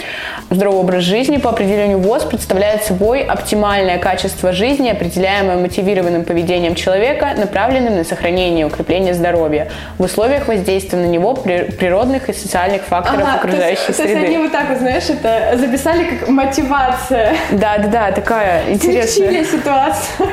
Здоровый 0.51 0.81
образ 0.81 1.05
жизни 1.05 1.37
по 1.37 1.51
определению 1.51 1.99
ВОЗ 1.99 2.25
представляет 2.25 2.83
собой 2.83 3.23
оптимальное 3.23 3.99
качество 3.99 4.53
жизни, 4.53 4.89
определяемое 4.89 5.59
мотивированным 5.59 6.25
поведением 6.25 6.75
человека, 6.75 7.35
направленным 7.37 7.97
на 7.97 8.05
сохранение 8.05 8.63
и 8.63 8.65
укрепление 8.65 9.15
здоровья 9.15 9.69
в 9.99 10.05
условиях 10.05 10.49
воздействия 10.49 10.99
на 10.99 11.07
него 11.07 11.35
природных 11.35 12.29
и 12.31 12.33
социальных 12.33 12.83
факторов 12.83 13.23
ага, 13.23 13.39
окружающей 13.39 13.93
то 13.93 13.93
есть, 13.93 13.99
среды. 13.99 14.13
То 14.13 14.19
есть 14.19 14.29
они 14.29 14.39
вот 14.39 14.53
так 14.53 14.69
вот, 14.71 14.79
знаешь, 14.79 15.09
это 15.09 15.57
записали 15.57 16.05
как 16.05 16.29
мотивация. 16.29 17.35
Да, 17.53 17.79
да, 17.79 17.89
да, 17.89 18.13
такая 18.13 18.58
интересная. 18.69 19.29
Смягчили 19.29 19.45
ситуацию. 19.45 20.29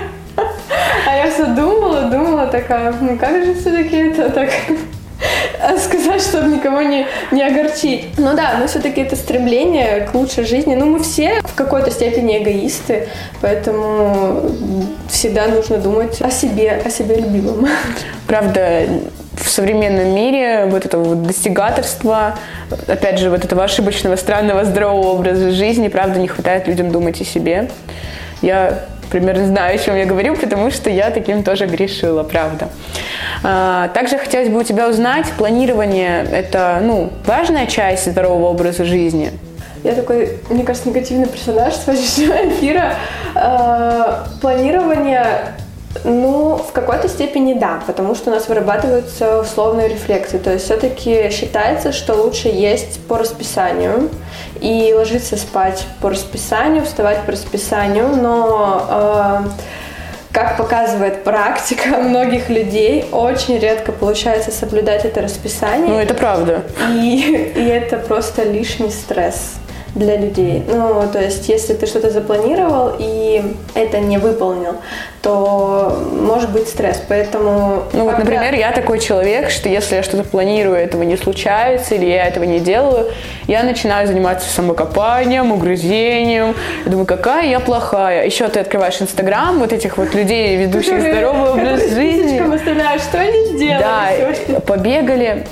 А 1.08 1.16
я 1.16 1.32
все 1.32 1.46
думала, 1.46 2.04
думала 2.04 2.48
такая, 2.48 2.94
ну 3.00 3.18
как 3.18 3.46
же 3.46 3.54
все-таки 3.54 3.96
это 3.96 4.30
так 4.30 4.50
сказать, 5.80 6.22
чтобы 6.22 6.50
никого 6.50 6.82
не, 6.82 7.08
не 7.32 7.44
огорчить. 7.44 8.18
Ну 8.18 8.36
да, 8.36 8.58
но 8.60 8.68
все-таки 8.68 9.02
это 9.02 9.16
стремление 9.16 10.08
к 10.12 10.14
лучшей 10.14 10.46
жизни. 10.46 10.76
Ну 10.76 10.86
мы 10.86 11.00
все 11.04 11.42
в 11.44 11.56
какой-то 11.56 11.92
степени 11.92 12.38
эгоисты, 12.38 13.08
поэтому 13.42 14.52
всегда 15.10 15.48
нужно 15.48 15.78
думать 15.78 16.22
о 16.22 16.30
себе, 16.30 16.82
о 16.84 16.90
себе 16.90 17.16
любимом. 17.16 17.68
Правда, 18.28 18.88
в 19.38 19.50
современном 19.50 20.16
мире 20.16 20.66
вот 20.68 20.86
этого 20.86 21.04
вот 21.04 21.24
достигаторства, 21.24 22.38
опять 22.88 23.20
же, 23.20 23.30
вот 23.30 23.44
этого 23.44 23.64
ошибочного, 23.64 24.16
странного, 24.16 24.66
здорового 24.66 25.10
образа 25.10 25.52
жизни, 25.52 25.88
правда, 25.88 26.20
не 26.20 26.28
хватает 26.28 26.68
людям 26.68 26.92
думать 26.92 27.22
о 27.22 27.26
себе. 27.26 27.70
Я 28.42 28.86
примерно 29.12 29.46
знаю, 29.46 29.76
о 29.76 29.78
чем 29.78 29.96
я 29.96 30.06
говорю, 30.06 30.36
потому 30.36 30.72
что 30.72 30.90
я 30.90 31.10
таким 31.10 31.44
тоже 31.44 31.68
грешила, 31.68 32.24
правда. 32.24 32.70
А, 33.44 33.90
также 33.90 34.18
хотелось 34.18 34.50
бы 34.50 34.60
у 34.60 34.64
тебя 34.64 34.90
узнать, 34.90 35.28
планирование– 35.38 36.26
это 36.32 36.80
ну, 36.82 37.12
важная 37.26 37.68
часть 37.68 38.10
здорового 38.10 38.50
образа 38.50 38.86
жизни? 38.86 39.32
Я 39.84 39.94
такой, 39.94 40.40
мне 40.50 40.64
кажется, 40.64 40.90
негативный 40.90 41.28
персонаж 41.28 41.76
сегодняшнего 41.76 42.34
эфира. 42.50 42.96
А, 43.36 44.26
планирование 44.42 45.28
ну, 46.04 46.58
в 46.58 46.72
какой-то 46.72 47.08
степени 47.08 47.54
да, 47.54 47.82
потому 47.88 48.16
что 48.16 48.30
у 48.30 48.34
нас 48.34 48.48
вырабатываются 48.48 49.40
условные 49.40 49.88
рефлексы. 49.88 50.38
То 50.40 50.54
есть 50.54 50.66
все-таки 50.66 51.30
считается, 51.30 51.92
что 51.92 52.14
лучше 52.16 52.50
есть 52.50 53.00
по 53.08 53.18
расписанию 53.18 54.10
и 54.60 54.94
ложиться 54.96 55.38
спать 55.38 55.86
по 56.02 56.10
расписанию, 56.10 56.84
вставать 56.84 57.22
по 57.26 57.32
расписанию, 57.32 58.10
но 58.10 58.86
э, 58.90 59.50
как 60.32 60.58
показывает 60.58 61.24
практика 61.24 61.98
многих 61.98 62.50
людей, 62.50 63.06
очень 63.12 63.58
редко 63.58 63.92
получается 63.92 64.52
соблюдать 64.52 65.06
это 65.06 65.22
расписание. 65.22 65.88
Ну, 65.88 66.00
это 66.00 66.14
правда. 66.14 66.64
И, 66.92 67.54
и 67.56 67.66
это 67.66 67.98
просто 67.98 68.44
лишний 68.44 68.92
стресс 68.92 69.56
для 69.96 70.18
людей. 70.18 70.64
Ну, 70.68 71.04
то 71.12 71.22
есть, 71.22 71.48
если 71.48 71.74
ты 71.74 71.86
что-то 71.86 72.12
запланировал 72.12 72.92
и 73.00 73.56
это 73.74 74.00
не 74.00 74.18
выполнил, 74.18 74.76
то 75.22 75.98
может 76.12 76.52
быть 76.52 76.68
стресс. 76.68 77.02
Поэтому... 77.08 77.84
Ну 77.94 78.04
вот, 78.04 78.20
например, 78.20 78.54
я 78.54 78.72
такой 78.72 79.00
человек, 79.00 79.50
что 79.50 79.70
если 79.70 79.96
я 79.96 80.04
что-то 80.04 80.24
планирую, 80.24 80.76
этого 80.76 81.04
не 81.04 81.16
случается, 81.16 81.96
или 81.96 82.06
я 82.06 82.28
этого 82.28 82.44
не 82.44 82.60
делаю, 82.60 83.08
я 83.48 83.64
начинаю 83.64 84.06
заниматься 84.06 84.50
самокопанием, 84.54 85.52
угрызением. 85.52 86.56
Я 86.84 86.92
думаю, 86.92 87.06
какая 87.06 87.48
я 87.48 87.60
плохая. 87.62 88.26
Еще 88.26 88.48
ты 88.50 88.60
открываешь 88.60 89.02
Инстаграм, 89.02 89.58
вот 89.60 89.72
этих 89.72 89.98
вот 89.98 90.14
людей, 90.14 90.58
ведущих 90.58 91.00
здоровый 91.00 91.52
образ 91.52 91.90
жизни. 91.90 92.42
что 93.00 93.20
они 93.20 93.46
сделали? 93.56 94.36
Да, 94.48 94.60
побегали. 94.60 95.46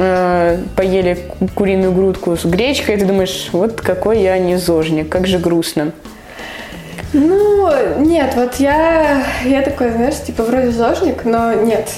Э, 0.00 0.58
поели 0.76 1.18
куриную 1.56 1.90
грудку 1.90 2.36
с 2.36 2.44
гречкой, 2.44 2.94
и 2.94 2.98
ты 2.98 3.04
думаешь, 3.04 3.48
вот 3.50 3.80
какой 3.80 4.22
я 4.22 4.38
незожник, 4.38 5.08
как 5.08 5.26
же 5.26 5.40
грустно. 5.40 5.90
Ну, 7.12 7.68
нет, 7.98 8.34
вот 8.36 8.56
я, 8.56 9.24
я 9.44 9.62
такой, 9.62 9.90
знаешь, 9.90 10.14
типа 10.24 10.44
вроде 10.44 10.70
зожник, 10.70 11.24
но 11.24 11.52
нет, 11.52 11.90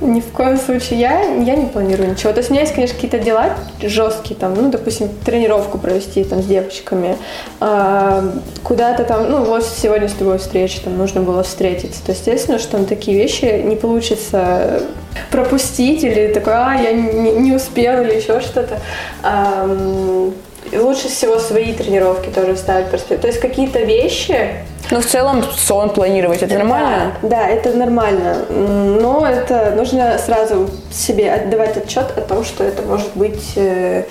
ни 0.00 0.20
в 0.20 0.28
коем 0.32 0.56
случае 0.56 1.00
я, 1.00 1.20
я 1.22 1.56
не 1.56 1.66
планирую 1.66 2.10
ничего. 2.10 2.32
То 2.32 2.38
есть 2.38 2.50
у 2.50 2.52
меня 2.52 2.62
есть, 2.62 2.74
конечно, 2.74 2.94
какие-то 2.94 3.18
дела 3.18 3.56
жесткие, 3.82 4.38
там, 4.38 4.54
ну, 4.54 4.70
допустим, 4.70 5.08
тренировку 5.24 5.78
провести 5.78 6.24
там 6.24 6.42
с 6.42 6.46
девочками, 6.46 7.16
э, 7.60 8.30
куда-то 8.62 9.04
там, 9.04 9.30
ну, 9.30 9.44
вот 9.44 9.64
сегодня 9.64 10.08
с 10.08 10.12
тобой 10.12 10.38
встреча, 10.38 10.80
там 10.82 10.96
нужно 10.96 11.20
было 11.20 11.42
встретиться. 11.42 12.04
То 12.04 12.12
естественно, 12.12 12.58
что 12.58 12.72
там 12.72 12.86
такие 12.86 13.16
вещи 13.16 13.62
не 13.64 13.76
получится 13.76 14.82
пропустить 15.30 16.02
или 16.04 16.32
такой, 16.32 16.54
а, 16.54 16.74
я 16.74 16.92
не, 16.92 17.32
не 17.32 17.52
успел 17.52 18.02
или 18.02 18.14
еще 18.14 18.40
что-то. 18.40 18.78
Э, 19.22 20.30
лучше 20.72 21.08
всего 21.08 21.38
свои 21.38 21.72
тренировки 21.72 22.28
тоже 22.28 22.56
ставить. 22.56 22.90
То 22.90 23.26
есть 23.26 23.40
какие-то 23.40 23.80
вещи, 23.80 24.64
ну, 24.90 25.00
в 25.00 25.06
целом 25.06 25.44
сон 25.56 25.90
планировать, 25.90 26.42
это 26.42 26.54
нормально? 26.54 27.12
Да, 27.22 27.28
да, 27.28 27.48
это 27.48 27.72
нормально. 27.72 28.36
Но 28.48 29.26
это 29.26 29.72
нужно 29.76 30.18
сразу 30.18 30.68
себе 30.92 31.32
отдавать 31.32 31.76
отчет 31.76 32.06
о 32.16 32.20
том, 32.22 32.44
что 32.44 32.64
это 32.64 32.82
может 32.82 33.10
быть 33.14 33.52
э, 33.56 34.04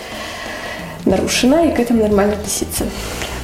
нарушено, 1.06 1.66
и 1.66 1.72
к 1.72 1.80
этому 1.80 2.04
нормально 2.04 2.34
относиться. 2.34 2.86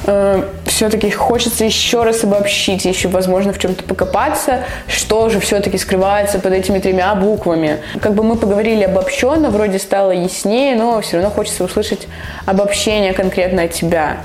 Э, 0.06 0.44
все-таки 0.66 1.10
хочется 1.10 1.64
еще 1.64 2.04
раз 2.04 2.24
обобщить, 2.24 2.84
еще, 2.84 3.08
возможно, 3.08 3.52
в 3.52 3.58
чем-то 3.58 3.82
покопаться, 3.84 4.64
что 4.86 5.28
же 5.28 5.40
все-таки 5.40 5.78
скрывается 5.78 6.38
под 6.38 6.52
этими 6.52 6.78
тремя 6.78 7.14
буквами. 7.14 7.78
Как 8.00 8.14
бы 8.14 8.22
мы 8.22 8.36
поговорили 8.36 8.84
обобщенно, 8.84 9.50
вроде 9.50 9.78
стало 9.78 10.12
яснее, 10.12 10.76
но 10.76 11.00
все 11.00 11.16
равно 11.16 11.30
хочется 11.30 11.64
услышать 11.64 12.06
обобщение 12.46 13.12
конкретно 13.12 13.64
от 13.64 13.72
тебя. 13.72 14.18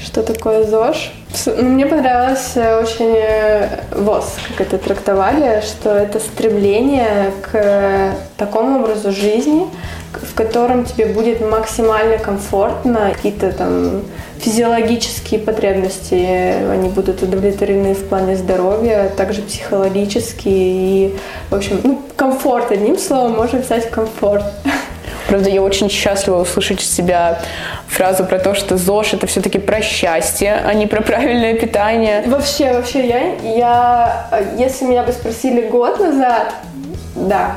Что 0.00 0.22
такое 0.22 0.64
ЗОЖ? 0.64 1.12
Ну, 1.46 1.62
мне 1.62 1.86
понравилось 1.86 2.52
э, 2.56 2.80
очень 2.80 3.14
э, 3.16 3.80
ВОЗ, 3.92 4.34
как 4.48 4.66
это 4.66 4.78
трактовали, 4.78 5.62
что 5.62 5.90
это 5.90 6.20
стремление 6.20 7.32
к 7.40 8.14
такому 8.36 8.80
образу 8.80 9.12
жизни, 9.12 9.66
в 10.12 10.34
котором 10.34 10.84
тебе 10.84 11.06
будет 11.06 11.40
максимально 11.40 12.18
комфортно, 12.18 13.12
какие-то 13.14 13.52
там 13.52 14.02
физиологические 14.40 15.40
потребности, 15.40 16.14
они 16.70 16.88
будут 16.88 17.22
удовлетворены 17.22 17.94
в 17.94 18.04
плане 18.08 18.36
здоровья, 18.36 19.10
также 19.16 19.42
психологические 19.42 20.54
и, 20.54 21.16
в 21.50 21.54
общем, 21.54 21.80
ну, 21.82 22.02
комфорт, 22.16 22.72
одним 22.72 22.98
словом, 22.98 23.36
можно 23.36 23.60
писать 23.60 23.90
комфорт. 23.90 24.44
Правда, 25.28 25.48
я 25.50 25.62
очень 25.62 25.88
счастлива 25.88 26.40
услышать 26.40 26.78
от 26.78 26.86
себя 26.86 27.40
фразу 27.86 28.24
про 28.24 28.38
то, 28.38 28.54
что 28.54 28.76
ЗОЖ 28.76 29.14
это 29.14 29.26
все-таки 29.26 29.58
про 29.58 29.80
счастье, 29.80 30.62
а 30.64 30.74
не 30.74 30.86
про 30.86 31.00
правильное 31.02 31.54
питание. 31.54 32.22
Вообще, 32.26 32.72
вообще, 32.72 33.06
я, 33.06 33.20
я, 33.42 34.26
если 34.58 34.84
меня 34.84 35.02
бы 35.02 35.12
спросили 35.12 35.68
год 35.68 36.00
назад, 36.00 36.54
да, 37.14 37.56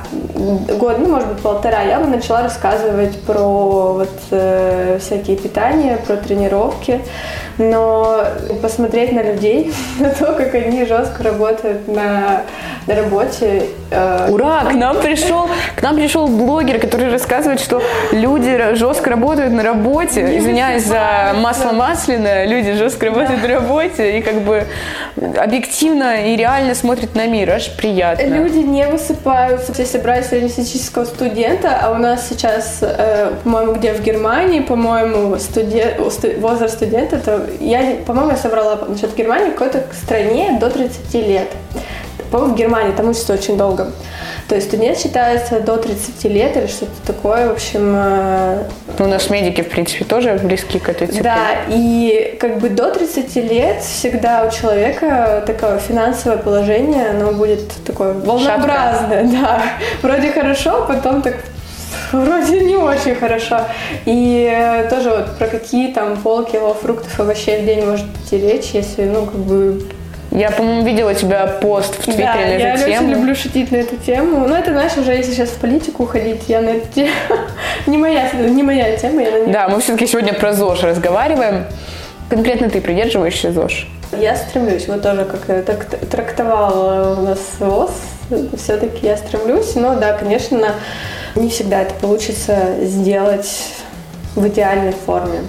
год, 0.78 0.99
ну, 0.99 1.10
может 1.10 1.30
быть, 1.30 1.41
полтора, 1.41 1.82
я 1.84 1.99
бы 1.99 2.08
начала 2.08 2.43
рассказывать 2.43 3.19
про 3.21 3.93
вот 3.93 4.12
э, 4.32 4.99
всякие 5.01 5.38
питания, 5.38 5.97
про 6.06 6.17
тренировки, 6.17 7.01
но 7.58 8.26
посмотреть 8.62 9.12
на 9.13 9.22
людей, 9.22 9.74
на 10.00 10.10
то, 10.10 10.34
как 10.34 10.54
они 10.56 10.86
жестко 10.86 11.24
работают 11.24 11.88
на, 11.88 12.44
на 12.88 12.96
работе. 12.96 13.63
Э, 13.91 14.30
Ура! 14.30 14.65
К 14.65 14.74
нам 14.74 15.00
пришел, 15.00 15.48
к 15.76 15.82
нам 15.82 15.96
пришел 15.96 16.28
блогер, 16.28 16.80
который 16.80 17.12
рассказывает, 17.12 17.60
что 17.60 17.82
люди 18.12 18.76
жестко 18.76 19.10
работают 19.10 19.54
на 19.54 19.63
работе. 19.63 20.24
Не 20.24 20.39
Извиняюсь 20.39 20.84
за 20.86 21.34
масло 21.36 21.72
масляное, 21.72 22.46
люди 22.46 22.74
жестко 22.74 23.08
работают 23.08 23.41
да. 23.41 23.48
на 23.48 23.54
работе 23.54 24.18
и 24.18 24.22
как 24.22 24.41
бы 24.41 24.65
объективно 25.38 26.28
и 26.28 26.36
реально 26.36 26.76
смотрят 26.76 27.15
на 27.15 27.28
мир, 27.28 27.52
аж 27.52 27.72
приятно. 27.76 28.26
Люди 28.26 28.58
не 28.58 28.88
высыпаются. 28.88 29.74
Если 29.78 29.98
брать 29.98 30.26
среднестатистического 30.26 31.06
студента, 31.06 31.78
а 31.82 31.91
у 31.91 31.96
нас 31.96 32.28
сейчас, 32.30 32.80
э, 32.82 33.32
по-моему, 33.44 33.74
где 33.74 33.94
в 33.94 34.02
Германии, 34.02 34.60
по-моему, 34.60 35.38
студент, 35.38 36.00
возраст 36.39 36.76
студента, 36.76 37.20
то 37.20 37.44
я, 37.60 37.97
по-моему, 38.05 38.31
я 38.31 38.38
собрала 38.38 38.79
насчет 38.88 39.15
Германии, 39.15 39.51
какой-то 39.51 39.84
стране 39.93 40.58
до 40.60 40.69
30 40.69 41.13
лет. 41.15 41.47
По-моему, 42.31 42.53
в 42.53 42.58
Германии 42.58 42.91
там 42.91 43.10
учатся 43.10 43.34
очень 43.34 43.58
долго. 43.58 43.91
То 44.47 44.55
есть 44.55 44.67
студент 44.67 44.97
считается 44.99 45.60
до 45.60 45.77
30 45.77 46.23
лет 46.25 46.55
или 46.55 46.67
что-то 46.67 46.91
такое, 47.05 47.49
в 47.49 47.53
общем. 47.53 47.93
Э, 47.95 48.63
ну, 48.99 49.05
у 49.05 49.08
нас 49.08 49.29
медики, 49.29 49.62
в 49.62 49.69
принципе, 49.69 50.05
тоже 50.05 50.39
близки 50.43 50.77
к 50.77 50.88
этой 50.88 51.08
цифре. 51.08 51.23
Да, 51.23 51.38
и 51.69 52.38
как 52.39 52.60
бы 52.60 52.69
до 52.69 52.91
30 52.91 53.36
лет 53.38 53.81
всегда 53.81 54.45
у 54.45 54.51
человека 54.51 55.43
такое 55.47 55.79
финансовое 55.79 56.38
положение, 56.38 57.10
оно 57.10 57.31
будет 57.31 57.71
такое 57.86 58.13
волнообразное, 58.13 59.23
Шатка. 59.23 59.38
да. 59.41 59.63
Вроде 60.03 60.31
хорошо, 60.31 60.86
потом 60.88 61.23
так 61.23 61.38
вроде 62.21 62.60
не 62.62 62.75
очень 62.75 63.15
хорошо. 63.15 63.62
И 64.06 64.49
э, 64.51 64.89
тоже 64.89 65.10
вот 65.10 65.38
про 65.38 65.47
какие 65.47 65.91
там 65.91 66.17
полкило 66.17 66.73
фруктов, 66.73 67.19
овощей 67.19 67.62
в 67.62 67.65
день 67.65 67.86
может 67.86 68.06
идти 68.23 68.38
речь, 68.38 68.71
если, 68.73 69.04
ну, 69.04 69.25
как 69.25 69.36
бы 69.36 69.82
я, 70.32 70.51
по-моему, 70.51 70.84
видела 70.84 71.12
у 71.12 71.13
тебя 71.13 71.47
пост 71.47 71.95
в 71.97 72.04
Твиттере 72.04 72.25
да, 72.25 72.36
на 72.36 72.39
эту 72.39 72.89
я 72.89 72.97
тему. 72.97 73.10
я 73.10 73.15
люблю 73.15 73.36
шутить 73.36 73.71
на 73.71 73.78
эту 73.78 73.95
тему. 73.95 74.45
Ну, 74.45 74.54
это, 74.54 74.71
знаешь, 74.71 74.97
уже 74.97 75.13
если 75.13 75.32
сейчас 75.32 75.49
в 75.49 75.60
политику 75.60 76.04
уходить, 76.04 76.49
я 76.49 76.60
на 76.60 76.69
эту 76.69 76.91
тему... 76.93 77.12
не, 77.88 77.97
моя, 77.97 78.30
не 78.34 78.62
моя 78.62 78.97
тема, 78.97 79.21
я 79.21 79.32
на 79.32 79.38
нее... 79.43 79.54
Да, 79.54 79.69
мы 79.69 79.80
все-таки 79.80 80.08
сегодня 80.08 80.34
про 80.34 80.51
ЗОЖ 80.51 80.84
разговариваем. 80.84 81.65
Конкретно 82.30 82.69
ты 82.69 82.82
придерживаешься 82.82 83.54
ЗОЖ? 83.54 83.88
Я 84.19 84.36
стремлюсь, 84.36 84.88
вот 84.88 85.01
тоже 85.01 85.25
как 85.25 85.65
так, 85.65 85.86
трактовал 86.10 87.19
у 87.19 87.21
нас 87.21 87.39
ВОЗ, 87.60 87.91
все-таки 88.58 89.06
я 89.06 89.18
стремлюсь, 89.18 89.76
но 89.76 89.96
да, 89.96 90.14
конечно, 90.14 90.76
не 91.36 91.50
всегда 91.50 91.82
это 91.82 91.94
получится 91.96 92.76
сделать 92.82 93.50
в 94.36 94.48
идеальной 94.48 94.94
форме. 94.94 95.42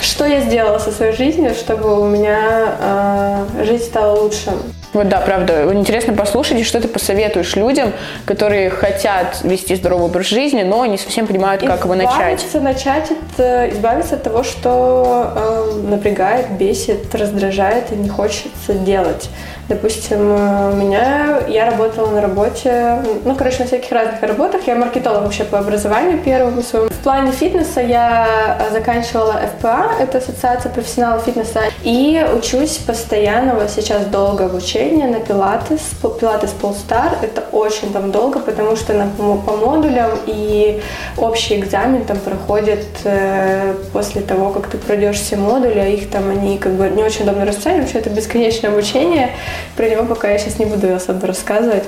Что 0.00 0.26
я 0.26 0.40
сделала 0.40 0.78
со 0.78 0.92
своей 0.92 1.12
жизнью, 1.12 1.54
чтобы 1.54 2.00
у 2.00 2.06
меня 2.06 2.76
э, 2.78 3.64
жизнь 3.64 3.84
стала 3.84 4.20
лучше? 4.20 4.52
Вот 4.92 5.08
да, 5.08 5.20
правда. 5.20 5.70
Интересно 5.72 6.14
послушать, 6.14 6.64
что 6.64 6.80
ты 6.80 6.88
посоветуешь 6.88 7.54
людям, 7.56 7.92
которые 8.24 8.70
хотят 8.70 9.40
вести 9.42 9.74
здоровый 9.74 10.06
образ 10.06 10.26
жизни, 10.26 10.62
но 10.62 10.86
не 10.86 10.96
совсем 10.96 11.26
понимают, 11.26 11.62
как 11.62 11.84
его 11.84 11.94
начать. 11.94 12.46
начать 12.54 13.10
это, 13.10 13.70
избавиться 13.70 14.14
от 14.14 14.22
того, 14.22 14.42
что 14.42 15.32
э, 15.34 15.88
напрягает, 15.90 16.50
бесит, 16.52 17.14
раздражает 17.14 17.92
и 17.92 17.96
не 17.96 18.08
хочется 18.08 18.72
делать. 18.72 19.28
Допустим, 19.68 20.20
у 20.20 20.76
меня, 20.76 21.40
я 21.48 21.68
работала 21.68 22.08
на 22.10 22.20
работе, 22.20 23.02
ну, 23.24 23.34
короче, 23.34 23.60
на 23.60 23.66
всяких 23.66 23.90
разных 23.90 24.22
работах. 24.22 24.60
Я 24.66 24.76
маркетолог 24.76 25.22
вообще 25.22 25.42
по 25.42 25.58
образованию 25.58 26.18
первому 26.22 26.62
своему. 26.62 26.88
В 26.88 27.02
плане 27.02 27.32
фитнеса 27.32 27.80
я 27.80 28.58
заканчивала 28.72 29.40
ФПА, 29.58 29.92
это 30.00 30.18
Ассоциация 30.18 30.72
профессионалов 30.72 31.24
фитнеса, 31.24 31.62
и 31.82 32.24
учусь 32.36 32.78
постоянно, 32.78 33.54
вот 33.54 33.70
сейчас 33.70 34.06
долго 34.06 34.46
обучение 34.46 35.08
на 35.08 35.20
пилатес, 35.20 35.80
пилатес 36.20 36.50
полстар. 36.50 37.18
Это 37.22 37.44
очень 37.52 37.92
там 37.92 38.12
долго, 38.12 38.38
потому 38.38 38.76
что 38.76 38.92
на, 38.92 39.06
по 39.06 39.56
модулям 39.56 40.10
и 40.26 40.80
общий 41.16 41.56
экзамен 41.58 42.04
там 42.04 42.18
проходит 42.18 42.86
э, 43.04 43.74
после 43.92 44.20
того, 44.20 44.50
как 44.50 44.68
ты 44.68 44.78
пройдешь 44.78 45.16
все 45.16 45.36
модули, 45.36 45.78
а 45.78 45.86
их 45.86 46.08
там 46.10 46.30
они 46.30 46.58
как 46.58 46.72
бы 46.72 46.88
не 46.88 47.02
очень 47.02 47.22
удобно 47.22 47.44
расценивать, 47.44 47.88
что 47.88 47.98
это 47.98 48.10
бесконечное 48.10 48.70
обучение. 48.70 49.30
Про 49.76 49.88
него 49.88 50.04
пока 50.04 50.30
я 50.30 50.38
сейчас 50.38 50.58
не 50.58 50.66
буду 50.66 50.94
особо 50.94 51.26
рассказывать. 51.26 51.84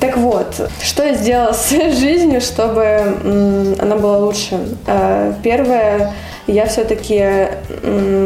Так 0.00 0.16
вот, 0.16 0.70
что 0.82 1.04
я 1.04 1.14
сделала 1.14 1.52
с 1.52 1.70
жизнью, 1.98 2.40
чтобы 2.40 3.76
она 3.80 3.96
была 3.96 4.18
лучше? 4.18 4.58
Э, 4.86 5.32
первое, 5.42 6.12
я 6.46 6.66
все-таки 6.66 7.48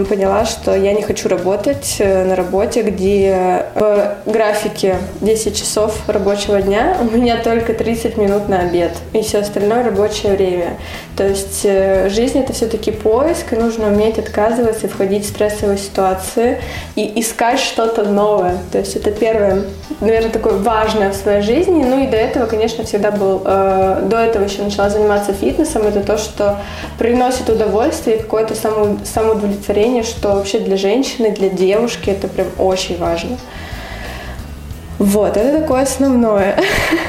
поняла, 0.09 0.45
что 0.45 0.75
я 0.75 0.93
не 0.93 1.03
хочу 1.03 1.29
работать 1.29 1.97
э, 1.99 2.25
на 2.25 2.37
работе, 2.37 2.83
где 2.83 3.67
в 3.75 4.17
графике 4.27 4.97
10 5.21 5.57
часов 5.57 6.09
рабочего 6.09 6.61
дня 6.61 6.97
у 7.01 7.05
меня 7.05 7.37
только 7.37 7.75
30 7.75 8.17
минут 8.17 8.49
на 8.49 8.61
обед 8.61 8.93
и 9.13 9.23
все 9.23 9.39
остальное 9.39 9.85
рабочее 9.85 10.33
время. 10.33 10.79
То 11.17 11.27
есть 11.27 11.63
э, 11.65 12.09
жизнь 12.09 12.39
это 12.39 12.53
все-таки 12.53 12.93
поиск, 12.93 13.53
и 13.53 13.57
нужно 13.57 13.89
уметь 13.89 14.19
отказываться 14.19 14.87
и 14.87 14.89
входить 14.89 15.25
в 15.25 15.29
стрессовые 15.29 15.79
ситуации 15.79 16.61
и 16.95 17.21
искать 17.21 17.59
что-то 17.59 18.05
новое. 18.05 18.59
То 18.71 18.79
есть 18.79 18.95
это 18.97 19.11
первое, 19.11 19.65
наверное, 20.01 20.31
такое 20.31 20.55
важное 20.55 21.11
в 21.11 21.15
своей 21.15 21.43
жизни. 21.43 21.85
Ну 21.85 22.05
и 22.05 22.07
до 22.07 22.17
этого, 22.17 22.47
конечно, 22.47 22.85
всегда 22.85 23.11
был, 23.11 23.43
э, 23.45 24.03
до 24.09 24.17
этого 24.19 24.45
еще 24.45 24.63
начала 24.63 24.91
заниматься 24.91 25.33
фитнесом. 25.33 25.83
Это 25.83 26.01
то, 26.01 26.19
что 26.19 26.59
приносит 26.99 27.49
удовольствие 27.49 28.08
удовольствие 28.09 28.18
какое-то 28.18 28.55
само, 28.55 28.99
самоудовлетворение, 29.05 30.03
что 30.03 30.35
вообще 30.35 30.61
для 30.61 30.77
женщины, 30.77 31.31
для 31.31 31.49
девушки 31.49 32.11
это 32.11 32.29
прям 32.29 32.49
очень 32.59 32.99
важно. 32.99 33.37
Вот, 34.99 35.37
это 35.37 35.61
такое 35.61 35.83
основное. 35.83 36.57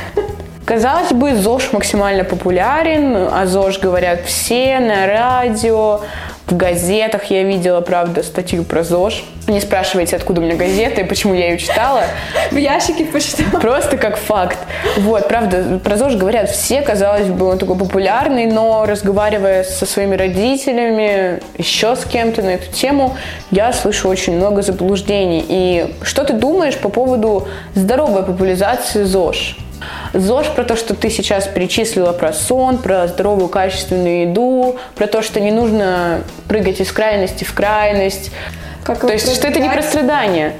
Казалось 0.66 1.12
бы, 1.12 1.36
ЗОЖ 1.36 1.74
максимально 1.74 2.24
популярен, 2.24 3.28
о 3.32 3.46
ЗОЖ 3.48 3.80
говорят 3.80 4.26
все 4.26 4.80
на 4.80 5.08
радио, 5.08 6.02
в 6.50 6.58
газетах 6.58 7.26
я 7.26 7.44
видела, 7.44 7.82
правда, 7.82 8.24
статью 8.24 8.64
про 8.64 8.84
ЗОЖ. 8.84 9.24
Не 9.48 9.62
спрашивайте, 9.62 10.16
откуда 10.16 10.42
у 10.42 10.44
меня 10.44 10.56
газета 10.56 11.02
и 11.02 11.04
почему 11.04 11.34
я 11.34 11.50
ее 11.52 11.58
читала. 11.58 12.04
В 12.52 12.56
ящике 12.56 13.06
почитала. 13.06 13.60
Просто 13.60 13.98
как 13.98 14.18
факт. 14.18 14.58
Вот, 14.98 15.28
правда, 15.28 15.80
про 15.84 15.98
ЗОЖ 15.98 16.16
говорят 16.16 16.50
все, 16.50 16.82
казалось 16.82 17.28
бы, 17.28 17.46
он 17.46 17.58
такой 17.58 17.78
популярный, 17.78 18.46
но 18.48 18.86
разговаривая 18.86 19.64
со 19.64 19.86
своими 19.86 20.16
родителями, 20.16 21.40
еще 21.58 21.96
с 21.96 22.04
кем-то 22.06 22.42
на 22.42 22.50
эту 22.50 22.72
тему, 22.72 23.16
я 23.52 23.72
слышу 23.72 24.10
очень 24.10 24.36
много 24.36 24.62
заблуждений. 24.62 25.46
И 25.48 25.96
что 26.02 26.24
ты 26.24 26.34
думаешь 26.34 26.78
по 26.78 26.90
поводу 26.90 27.48
здоровой 27.76 28.24
популяризации 28.24 29.04
ЗОЖ? 29.04 29.58
ЗОЖ 30.14 30.48
про 30.56 30.64
то, 30.64 30.76
что 30.76 30.96
ты 30.96 31.10
сейчас 31.10 31.48
перечислила 31.48 32.14
про 32.14 32.34
сон, 32.34 32.78
про 32.78 33.08
здоровую 33.08 33.48
качественную 33.48 34.30
еду, 34.30 34.78
про 34.96 35.08
то, 35.08 35.22
что 35.22 35.40
не 35.40 35.52
нужно 35.52 36.22
прыгать 36.48 36.80
из 36.80 36.92
крайности 36.92 37.44
в 37.44 37.54
крайность. 37.54 38.32
Как 38.90 39.00
то 39.02 39.14
есть, 39.14 39.34
что 39.36 39.48
это 39.48 39.60
не 39.60 39.70
про 39.70 39.84
страдания? 39.84 40.54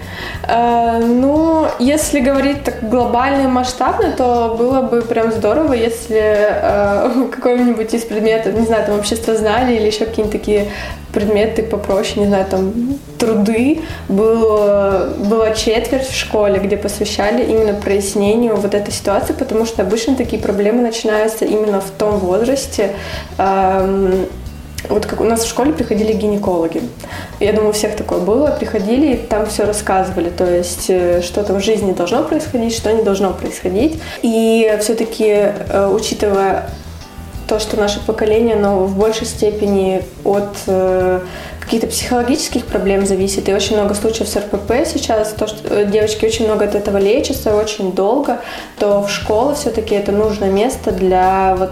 Э, 0.48 1.00
ну, 1.00 1.66
если 1.80 2.20
говорить 2.20 2.64
так 2.64 2.88
глобально 2.88 3.44
и 3.44 3.48
масштабно, 3.48 4.12
то 4.12 4.56
было 4.58 4.82
бы 4.82 5.02
прям 5.02 5.32
здорово, 5.32 5.74
если 5.74 6.22
э, 6.22 7.28
какой-нибудь 7.32 7.94
из 7.94 8.04
предметов, 8.04 8.54
не 8.54 8.66
знаю, 8.66 8.86
там 8.86 9.00
обществознание 9.00 9.78
или 9.78 9.88
еще 9.88 10.06
какие-нибудь 10.06 10.40
такие 10.40 10.68
предметы 11.12 11.64
попроще, 11.64 12.22
не 12.22 12.28
знаю, 12.28 12.46
там 12.46 12.72
труды, 13.18 13.82
был, 14.08 14.42
была 15.18 15.52
четверть 15.56 16.08
в 16.08 16.16
школе, 16.16 16.60
где 16.60 16.78
посвящали 16.78 17.44
именно 17.44 17.74
прояснению 17.74 18.56
вот 18.56 18.76
этой 18.76 18.94
ситуации, 18.94 19.34
потому 19.34 19.66
что 19.66 19.82
обычно 19.82 20.16
такие 20.16 20.40
проблемы 20.40 20.84
начинаются 20.84 21.46
именно 21.46 21.82
в 21.82 21.90
том 21.90 22.20
возрасте, 22.20 22.92
эм, 23.40 24.28
вот 24.88 25.06
как 25.06 25.22
у 25.22 25.24
нас 25.24 25.44
в 25.44 25.50
школе 25.50 25.74
приходили 25.74 26.14
гинекологи. 26.14 26.82
Я 27.40 27.54
думаю, 27.54 27.70
у 27.70 27.74
всех 27.74 27.96
такое 27.96 28.20
было. 28.20 28.48
Приходили 28.48 29.14
и 29.14 29.18
там 29.18 29.46
все 29.48 29.66
рассказывали. 29.66 30.30
То 30.30 30.46
есть, 30.46 30.90
э, 30.90 31.22
что 31.22 31.44
там 31.44 31.58
в 31.58 31.64
жизни 31.64 31.92
должно 31.92 32.24
происходить, 32.24 32.76
что 32.76 32.92
не 32.94 33.04
должно 33.04 33.34
происходить. 33.34 34.00
И 34.22 34.72
все-таки, 34.80 35.26
э, 35.28 35.92
учитывая 35.94 36.70
то, 37.48 37.60
что 37.60 37.78
наше 37.78 38.00
поколение, 38.06 38.56
оно 38.56 38.86
в 38.86 38.96
большей 38.96 39.26
степени 39.26 40.04
от 40.24 40.56
э, 40.68 41.20
каких-то 41.60 41.88
психологических 41.88 42.66
проблем 42.66 43.06
зависит. 43.06 43.50
И 43.50 43.54
очень 43.54 43.76
много 43.76 43.96
случаев 43.96 44.30
с 44.30 44.36
РПП 44.36 44.72
сейчас, 44.86 45.34
то, 45.34 45.48
что 45.48 45.86
девочки 45.86 46.26
очень 46.26 46.46
много 46.46 46.66
от 46.66 46.76
этого 46.76 46.98
лечатся, 46.98 47.56
очень 47.56 47.92
долго, 47.92 48.40
то 48.78 49.02
в 49.02 49.10
школе 49.10 49.56
все-таки 49.56 49.96
это 49.96 50.12
нужное 50.12 50.52
место 50.52 50.92
для 50.92 51.56
вот 51.58 51.72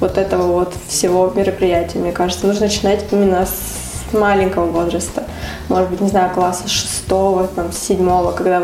вот 0.00 0.18
этого 0.18 0.52
вот 0.52 0.74
всего 0.88 1.32
мероприятия, 1.34 1.98
мне 1.98 2.12
кажется. 2.12 2.46
Нужно 2.46 2.66
начинать 2.66 3.04
именно 3.10 3.46
с 3.46 4.12
маленького 4.12 4.66
возраста. 4.66 5.24
Может 5.68 5.90
быть, 5.90 6.00
не 6.00 6.08
знаю, 6.08 6.30
класса 6.30 6.68
шестого, 6.68 7.46
там, 7.48 7.72
седьмого, 7.72 8.32
когда 8.32 8.60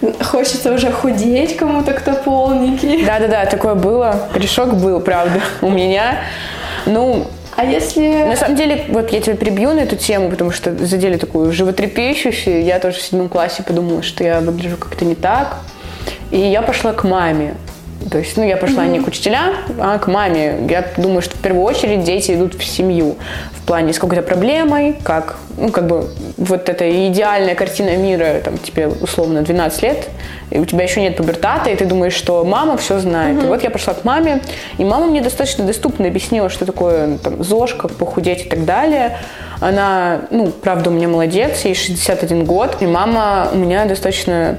вот 0.00 0.22
хочется 0.22 0.72
уже 0.72 0.90
худеть 0.90 1.56
кому-то, 1.56 1.92
кто 1.92 2.14
полненький. 2.14 3.04
Да-да-да, 3.06 3.46
такое 3.46 3.74
было. 3.74 4.28
Грешок 4.34 4.74
был, 4.74 5.00
правда, 5.00 5.40
у 5.60 5.70
меня. 5.70 6.18
Ну, 6.86 7.26
а 7.56 7.64
если... 7.64 8.24
На 8.24 8.36
самом 8.36 8.56
деле, 8.56 8.86
вот 8.88 9.10
я 9.10 9.20
тебя 9.20 9.36
прибью 9.36 9.74
на 9.74 9.80
эту 9.80 9.96
тему, 9.96 10.30
потому 10.30 10.50
что 10.50 10.74
задели 10.84 11.16
такую 11.16 11.52
животрепещущую. 11.52 12.64
Я 12.64 12.78
тоже 12.78 12.98
в 12.98 13.02
седьмом 13.02 13.28
классе 13.28 13.62
подумала, 13.62 14.02
что 14.02 14.24
я 14.24 14.40
выгляжу 14.40 14.76
как-то 14.76 15.04
не 15.04 15.14
так. 15.14 15.56
И 16.30 16.38
я 16.38 16.62
пошла 16.62 16.92
к 16.92 17.04
маме. 17.04 17.54
То 18.08 18.18
есть, 18.18 18.36
ну, 18.36 18.44
я 18.44 18.56
пошла 18.56 18.84
mm-hmm. 18.84 18.92
не 18.92 19.00
к 19.00 19.06
учителям, 19.06 19.54
а 19.78 19.98
к 19.98 20.06
маме. 20.06 20.54
Я 20.68 20.86
думаю, 20.96 21.20
что 21.20 21.36
в 21.36 21.40
первую 21.40 21.64
очередь 21.64 22.02
дети 22.02 22.32
идут 22.32 22.54
в 22.54 22.64
семью 22.64 23.16
в 23.52 23.62
плане 23.66 23.92
с 23.92 23.98
какой-то 23.98 24.22
проблемой, 24.22 24.96
как, 25.02 25.36
ну, 25.58 25.70
как 25.70 25.86
бы 25.86 26.08
вот 26.38 26.68
эта 26.68 27.08
идеальная 27.08 27.54
картина 27.54 27.96
мира, 27.96 28.40
там, 28.42 28.56
тебе 28.58 28.88
условно 28.88 29.42
12 29.42 29.82
лет, 29.82 30.08
и 30.50 30.58
у 30.58 30.64
тебя 30.64 30.84
еще 30.84 31.02
нет 31.02 31.16
пубертата, 31.16 31.68
и 31.70 31.76
ты 31.76 31.84
думаешь, 31.84 32.14
что 32.14 32.42
мама 32.44 32.78
все 32.78 32.98
знает. 33.00 33.36
Mm-hmm. 33.36 33.44
И 33.44 33.48
вот 33.48 33.62
я 33.62 33.70
пошла 33.70 33.92
к 33.92 34.04
маме, 34.04 34.40
и 34.78 34.84
мама 34.84 35.06
мне 35.06 35.20
достаточно 35.20 35.66
доступно 35.66 36.06
объяснила, 36.06 36.48
что 36.48 36.64
такое 36.64 37.18
там, 37.18 37.44
ЗОЖ, 37.44 37.74
как 37.74 37.92
похудеть 37.92 38.46
и 38.46 38.48
так 38.48 38.64
далее. 38.64 39.18
Она, 39.60 40.22
ну, 40.30 40.50
правда, 40.50 40.88
у 40.88 40.92
меня 40.92 41.06
молодец, 41.06 41.64
ей 41.64 41.74
61 41.74 42.44
год, 42.44 42.78
и 42.80 42.86
мама 42.86 43.50
у 43.52 43.58
меня 43.58 43.84
достаточно 43.84 44.56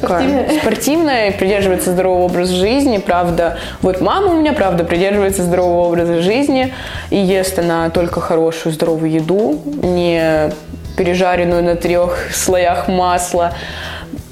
такая 0.00 0.20
спортивная. 0.20 0.60
спортивная, 0.60 1.32
придерживается 1.32 1.92
здорового 1.92 2.24
образа 2.24 2.54
жизни, 2.54 2.98
правда. 2.98 3.58
Вот 3.82 4.00
мама 4.00 4.28
у 4.28 4.40
меня, 4.40 4.52
правда, 4.52 4.84
придерживается 4.84 5.42
здорового 5.42 5.88
образа 5.88 6.22
жизни 6.22 6.72
и 7.10 7.16
ест 7.16 7.58
она 7.58 7.90
только 7.90 8.20
хорошую 8.20 8.72
здоровую 8.72 9.10
еду, 9.10 9.60
не 9.82 10.50
пережаренную 10.96 11.62
на 11.62 11.76
трех 11.76 12.30
слоях 12.32 12.88
масла 12.88 13.52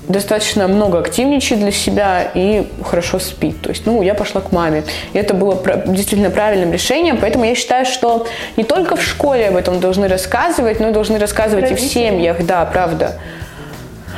достаточно 0.09 0.69
много 0.69 0.99
активничает 0.99 1.61
для 1.61 1.71
себя 1.73 2.23
и 2.35 2.69
хорошо 2.85 3.19
спит. 3.19 3.61
То 3.63 3.71
есть, 3.71 3.87
ну, 3.87 4.03
я 4.03 4.15
пошла 4.15 4.41
к 4.41 4.53
маме. 4.53 4.85
И 5.13 5.19
это 5.19 5.35
было 5.35 5.61
действительно 5.87 6.31
правильным 6.31 6.73
решением, 6.73 7.19
поэтому 7.21 7.45
я 7.45 7.55
считаю, 7.55 7.87
что 7.87 8.27
не 8.57 8.65
только 8.65 8.97
в 8.97 9.03
школе 9.03 9.49
об 9.49 9.57
этом 9.57 9.81
должны 9.81 10.09
рассказывать, 10.09 10.81
но 10.81 10.91
и 10.91 10.93
должны 10.93 11.19
рассказывать 11.19 11.65
Родители. 11.65 11.87
и 11.87 11.89
в 11.89 11.93
семьях, 11.93 12.47
да, 12.47 12.65
правда. 12.65 13.19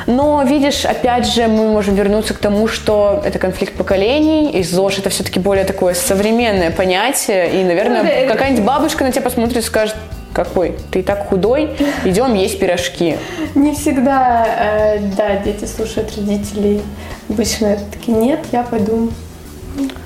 Но, 0.07 0.43
видишь, 0.43 0.85
опять 0.85 1.27
же, 1.27 1.47
мы 1.47 1.69
можем 1.69 1.95
вернуться 1.95 2.35
к 2.35 2.39
тому, 2.39 2.69
что 2.69 3.23
это 3.25 3.39
конфликт 3.39 3.75
поколений, 3.75 4.51
и 4.51 4.63
ЗОЖ 4.63 4.99
это 4.99 5.11
все-таки 5.11 5.41
более 5.41 5.65
такое 5.65 5.95
современное 5.95 6.71
понятие, 6.71 7.61
и, 7.61 7.65
наверное, 7.65 8.03
ну, 8.03 8.29
какая-нибудь 8.29 8.65
бабушка 8.65 9.05
на 9.05 9.13
тебя 9.13 9.23
посмотрит 9.23 9.57
и 9.59 9.63
скажет, 9.63 9.97
какой? 10.33 10.77
Ты 10.91 11.03
так 11.03 11.29
худой, 11.29 11.71
идем 12.05 12.35
есть 12.35 12.59
пирожки. 12.59 13.17
Не 13.55 13.73
всегда, 13.73 14.47
э, 14.47 14.99
да, 15.17 15.37
дети 15.37 15.65
слушают 15.65 16.15
родителей. 16.17 16.83
Обычно 17.29 17.79
такие, 17.93 18.17
нет, 18.17 18.41
я 18.53 18.65
пойду. 18.65 19.11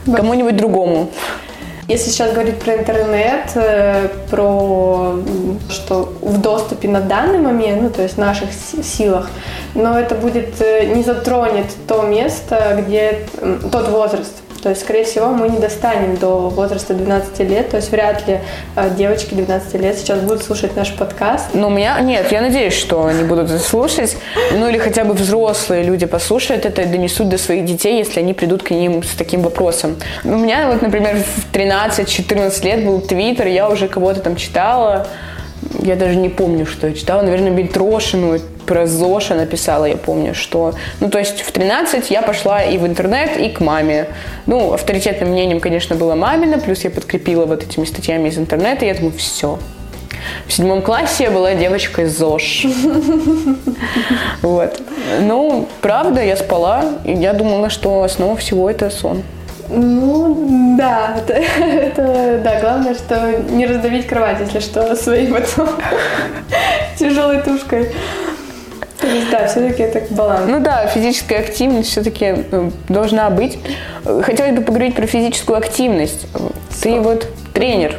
Кому-нибудь 0.04 0.56
другому. 0.56 1.08
Если 1.88 2.11
сейчас 2.11 2.32
говорить 2.32 2.58
про 2.58 2.74
интернет, 2.76 3.50
э, 3.54 4.08
про 4.30 5.18
что 5.70 6.12
в 6.20 6.38
доступе 6.38 6.87
на 6.87 7.00
данный 7.00 7.38
момент, 7.38 7.80
ну 7.80 7.88
то 7.88 8.02
есть 8.02 8.16
в 8.16 8.18
наших 8.18 8.50
силах, 8.52 9.30
но 9.74 9.98
это 9.98 10.14
будет 10.14 10.61
э, 10.61 10.87
не 10.87 11.02
затронет 11.02 11.66
то 11.87 12.02
место, 12.02 12.83
где 12.87 13.26
тот 13.70 13.88
возраст, 13.88 14.42
то 14.62 14.70
есть, 14.70 14.83
скорее 14.83 15.04
всего, 15.04 15.28
мы 15.28 15.48
не 15.48 15.59
достанем 15.59 16.16
до 16.16 16.48
возраста 16.48 16.94
12 16.94 17.38
лет. 17.40 17.70
То 17.70 17.76
есть, 17.76 17.90
вряд 17.92 18.26
ли 18.26 18.40
э, 18.76 18.90
девочки 18.96 19.35
12 19.35 19.74
лет 19.74 19.96
сейчас 19.96 20.20
будут 20.20 20.42
слушать 20.42 20.74
наш 20.74 20.92
подкаст. 20.92 21.50
Ну, 21.52 21.68
у 21.68 21.70
меня 21.70 21.98
нет, 22.00 22.33
я 22.33 22.40
надеюсь, 22.40 22.74
что 22.74 23.07
они 23.07 23.22
будут 23.22 23.50
слушать. 23.62 24.16
Ну, 24.52 24.68
или 24.68 24.78
хотя 24.78 25.04
бы 25.04 25.14
взрослые 25.14 25.85
люди 25.85 26.07
послушают 26.07 26.66
это 26.66 26.83
и 26.83 26.87
донесут 26.87 27.28
до 27.28 27.38
своих 27.38 27.64
детей, 27.64 27.98
если 27.98 28.20
они 28.20 28.35
придут 28.35 28.62
к 28.62 28.70
ним 28.70 29.02
с 29.02 29.14
таким 29.14 29.42
вопросом. 29.42 29.96
У 30.24 30.37
меня 30.37 30.68
вот, 30.68 30.83
например, 30.83 31.16
в 31.16 31.54
13-14 31.54 32.64
лет 32.64 32.85
был 32.85 33.00
твиттер, 33.00 33.46
я 33.46 33.68
уже 33.68 33.87
кого-то 33.87 34.20
там 34.20 34.35
читала. 34.37 35.07
Я 35.81 35.96
даже 35.96 36.16
не 36.16 36.28
помню, 36.28 36.66
что 36.66 36.88
я 36.88 36.94
читала. 36.94 37.22
Наверное, 37.22 37.50
Бельтрошину 37.52 38.38
про 38.68 38.87
ЗОШа 38.87 39.35
написала, 39.35 39.87
я 39.87 39.96
помню, 39.96 40.35
что... 40.35 40.74
Ну, 41.00 41.09
то 41.09 41.18
есть 41.18 41.40
в 41.40 41.50
13 41.50 42.11
я 42.11 42.22
пошла 42.22 42.62
и 42.62 42.76
в 42.76 42.87
интернет, 42.87 43.38
и 43.38 43.48
к 43.48 43.61
маме. 43.61 44.09
Ну, 44.46 44.74
авторитетным 44.74 45.31
мнением, 45.31 45.59
конечно, 45.59 45.96
было 45.96 46.14
мамина, 46.14 46.59
плюс 46.59 46.85
я 46.85 46.90
подкрепила 46.90 47.46
вот 47.46 47.64
этими 47.64 47.87
статьями 47.87 48.28
из 48.28 48.38
интернета, 48.38 48.85
и 48.85 48.88
я 48.88 48.94
думаю, 48.94 49.14
все, 49.16 49.59
в 50.46 50.52
седьмом 50.52 50.83
классе 50.83 51.24
я 51.24 51.31
была 51.31 51.54
девочкой 51.54 52.07
ЗОЖ. 52.07 52.66
Вот. 54.42 54.81
Ну, 55.20 55.66
правда, 55.81 56.22
я 56.22 56.37
спала, 56.37 56.85
и 57.04 57.12
я 57.12 57.33
думала, 57.33 57.70
что 57.70 58.02
основа 58.02 58.37
всего 58.37 58.70
это 58.70 58.90
сон. 58.90 59.22
Ну, 59.68 60.76
да, 60.78 61.16
это, 61.18 61.33
это, 61.62 62.40
да, 62.44 62.61
главное, 62.61 62.94
что 62.94 63.42
не 63.50 63.66
раздавить 63.66 64.07
кровать, 64.07 64.40
если 64.40 64.61
что, 64.61 64.94
своей 65.02 65.28
вот 65.28 65.46
тяжелой 66.98 67.42
тушкой. 67.42 67.92
То 69.00 69.06
есть, 69.14 69.30
да, 69.30 69.46
все-таки 69.46 69.82
это 69.82 70.02
баланс. 70.14 70.44
Ну 70.48 70.61
да, 70.61 70.87
физическая 70.87 71.40
активность 71.40 71.90
все-таки 71.90 72.44
ну, 72.50 72.72
должна 72.88 73.30
быть. 73.30 73.58
Хотелось 74.04 74.56
бы 74.56 74.62
поговорить 74.62 74.94
про 74.94 75.06
физическую 75.06 75.58
активность. 75.58 76.26
Ты 76.80 77.00
вот 77.00 77.26
тренер. 77.54 77.96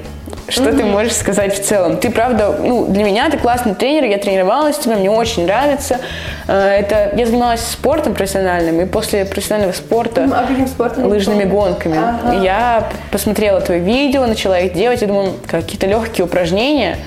Что 0.49 0.63
mm-hmm. 0.63 0.77
ты 0.77 0.83
можешь 0.85 1.13
сказать 1.13 1.53
в 1.53 1.63
целом? 1.63 1.97
Ты 1.97 2.09
правда, 2.09 2.55
ну, 2.59 2.87
для 2.87 3.03
меня 3.03 3.29
ты 3.29 3.37
классный 3.37 3.75
тренер, 3.75 4.05
я 4.05 4.17
тренировалась 4.17 4.79
тебя, 4.79 4.95
мне 4.95 5.11
очень 5.11 5.45
нравится. 5.45 5.99
Э, 6.47 6.79
это 6.79 7.11
я 7.15 7.25
занималась 7.27 7.61
спортом 7.61 8.15
профессиональным, 8.15 8.81
и 8.81 8.85
после 8.85 9.25
профессионального 9.25 9.73
спорта, 9.73 10.27
а 10.33 10.47
каким 10.47 10.67
спортом? 10.67 11.05
лыжными 11.05 11.43
гонками, 11.43 11.97
ага. 11.97 12.41
я 12.41 12.89
посмотрела 13.11 13.61
твои 13.61 13.79
видео, 13.79 14.25
начала 14.25 14.59
их 14.59 14.73
делать, 14.73 15.03
и 15.03 15.05
думаю, 15.05 15.33
какие-то 15.45 15.85
легкие 15.85 16.25
упражнения, 16.25 16.97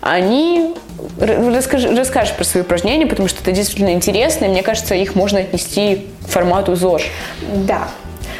они 0.00 0.74
Расскажи, 1.20 1.94
расскажешь 1.94 2.34
про 2.34 2.44
свои 2.44 2.62
упражнения, 2.62 3.06
потому 3.06 3.28
что 3.28 3.40
это 3.42 3.52
действительно 3.52 3.92
интересно, 3.92 4.44
и 4.44 4.48
мне 4.48 4.62
кажется, 4.62 4.94
их 4.94 5.14
можно 5.14 5.40
отнести 5.40 6.06
к 6.24 6.28
формату 6.28 6.76
ЗОЖ. 6.76 7.08
Да. 7.66 7.88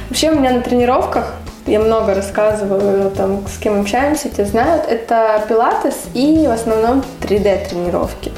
Вообще 0.09 0.31
у 0.31 0.38
меня 0.38 0.53
на 0.53 0.61
тренировках 0.61 1.35
я 1.69 1.81
много 1.81 2.14
рассказываю, 2.14 3.11
там, 3.11 3.45
с 3.47 3.59
кем 3.59 3.81
общаемся, 3.81 4.31
те 4.31 4.45
знают, 4.47 4.87
это 4.88 5.45
пилатес 5.49 5.95
и 6.14 6.47
в 6.47 6.51
основном 6.51 7.05
3D 7.21 7.69
тренировки. 7.69 8.33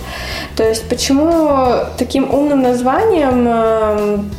То 0.57 0.65
есть 0.65 0.89
почему 0.89 1.85
таким 1.97 2.33
умным 2.33 2.63
названием 2.63 3.47
эм, 3.47 4.31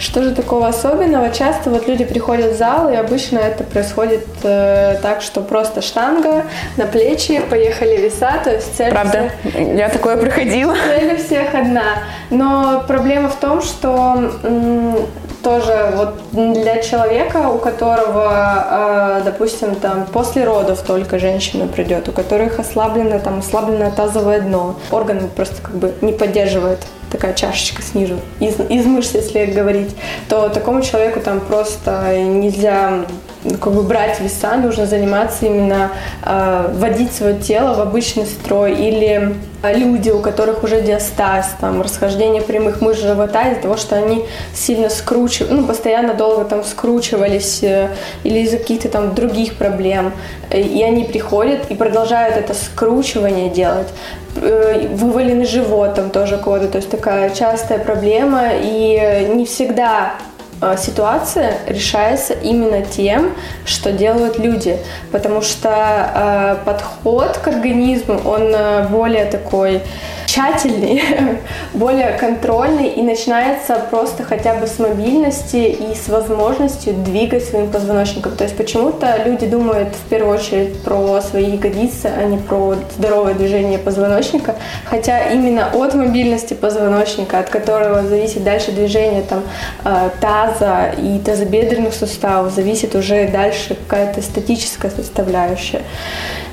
что 0.00 0.22
же 0.22 0.34
такого 0.34 0.68
особенного? 0.68 1.30
Часто 1.30 1.70
вот 1.70 1.86
люди 1.86 2.04
приходят 2.04 2.54
в 2.54 2.58
зал, 2.58 2.90
и 2.90 2.96
обычно 2.96 3.38
это 3.38 3.64
происходит 3.64 4.26
э, 4.42 4.98
так, 5.02 5.20
что 5.20 5.42
просто 5.42 5.82
штанга 5.82 6.46
на 6.76 6.86
плечи, 6.86 7.40
поехали 7.50 7.96
веса, 7.96 8.40
то 8.42 8.50
есть 8.50 8.76
цель 8.76 8.90
Правда, 8.90 9.30
всех... 9.42 9.76
я 9.76 9.88
такое 9.90 10.16
проходила. 10.16 10.74
Цель 10.74 11.14
у 11.14 11.16
всех 11.18 11.54
одна. 11.54 11.98
Но 12.30 12.82
проблема 12.88 13.28
в 13.28 13.36
том, 13.36 13.60
что 13.62 14.32
тоже 15.42 15.92
вот 15.94 16.14
для 16.32 16.82
человека, 16.82 17.48
у 17.48 17.58
которого, 17.58 19.20
э, 19.20 19.22
допустим, 19.24 19.74
там 19.74 20.06
после 20.06 20.44
родов 20.44 20.80
только 20.82 21.18
женщина 21.18 21.66
придет, 21.66 22.08
у 22.08 22.12
которых 22.12 22.58
ослаблено 22.58 23.18
там 23.18 23.40
ослабленное 23.40 23.90
тазовое 23.90 24.40
дно, 24.40 24.76
органы 24.90 25.28
просто 25.28 25.56
как 25.62 25.74
бы 25.74 25.94
не 26.00 26.12
поддерживают 26.12 26.80
такая 27.10 27.34
чашечка 27.34 27.82
снизу, 27.82 28.20
из, 28.38 28.58
из 28.60 28.86
мышц, 28.86 29.14
если 29.14 29.46
говорить, 29.46 29.90
то 30.28 30.48
такому 30.48 30.82
человеку 30.82 31.20
там 31.20 31.40
просто 31.40 32.16
нельзя 32.18 33.04
как 33.42 33.72
бы 33.72 33.82
брать 33.82 34.20
веса, 34.20 34.56
нужно 34.56 34.86
заниматься 34.86 35.46
именно 35.46 35.90
э, 36.22 36.70
вводить 36.74 37.12
свое 37.12 37.38
тело 37.38 37.74
в 37.74 37.80
обычный 37.80 38.26
строй 38.26 38.74
или 38.74 39.34
люди, 39.62 40.10
у 40.10 40.20
которых 40.20 40.62
уже 40.62 40.80
диастаз, 40.80 41.54
там, 41.60 41.82
расхождение 41.82 42.42
прямых 42.42 42.80
мышц 42.80 43.00
живота 43.00 43.50
из-за 43.50 43.62
того, 43.62 43.76
что 43.76 43.96
они 43.96 44.24
сильно 44.54 44.88
скручивают, 44.88 45.52
ну, 45.52 45.66
постоянно 45.66 46.14
долго 46.14 46.44
там 46.44 46.64
скручивались 46.64 47.62
э, 47.62 47.88
или 48.24 48.40
из-за 48.40 48.58
каких-то 48.58 48.88
там 48.88 49.14
других 49.14 49.56
проблем, 49.56 50.12
и 50.52 50.82
они 50.82 51.04
приходят 51.04 51.70
и 51.70 51.74
продолжают 51.74 52.36
это 52.36 52.54
скручивание 52.54 53.50
делать, 53.50 53.88
э, 54.36 54.88
вываленный 54.92 55.46
живот 55.46 55.94
там 55.94 56.10
тоже 56.10 56.36
коды, 56.36 56.68
то 56.68 56.76
есть 56.76 56.90
такая 56.90 57.30
частая 57.30 57.78
проблема, 57.78 58.48
и 58.54 59.28
не 59.34 59.44
всегда 59.46 60.12
а, 60.12 60.29
ситуация 60.76 61.58
решается 61.66 62.34
именно 62.34 62.82
тем, 62.82 63.32
что 63.64 63.92
делают 63.92 64.38
люди, 64.38 64.78
потому 65.10 65.40
что 65.40 65.70
э, 65.70 66.56
подход 66.64 67.38
к 67.38 67.48
организму, 67.48 68.20
он 68.24 68.54
э, 68.54 68.86
более 68.88 69.24
такой 69.24 69.80
тщательный, 70.30 71.02
более 71.74 72.12
контрольный 72.12 72.88
и 72.88 73.02
начинается 73.02 73.74
просто 73.90 74.22
хотя 74.22 74.54
бы 74.54 74.66
с 74.68 74.78
мобильности 74.78 75.56
и 75.56 75.94
с 75.94 76.08
возможностью 76.08 76.94
двигать 76.94 77.44
своим 77.44 77.68
позвоночником. 77.68 78.36
То 78.36 78.44
есть 78.44 78.56
почему-то 78.56 79.22
люди 79.24 79.46
думают 79.46 79.88
в 79.96 80.08
первую 80.08 80.38
очередь 80.38 80.80
про 80.82 81.20
свои 81.20 81.56
ягодицы, 81.56 82.06
а 82.06 82.24
не 82.24 82.38
про 82.38 82.76
здоровое 82.96 83.34
движение 83.34 83.78
позвоночника, 83.78 84.54
хотя 84.84 85.30
именно 85.30 85.68
от 85.72 85.94
мобильности 85.94 86.54
позвоночника, 86.54 87.40
от 87.40 87.50
которого 87.50 88.02
зависит 88.02 88.44
дальше 88.44 88.70
движение 88.70 89.22
там 89.22 89.42
э, 89.84 90.10
таза 90.20 90.92
и 90.96 91.18
тазобедренных 91.18 91.92
суставов, 91.92 92.52
зависит 92.52 92.94
уже 92.94 93.26
дальше 93.28 93.74
какая-то 93.74 94.22
статическая 94.22 94.92
составляющая. 94.92 95.82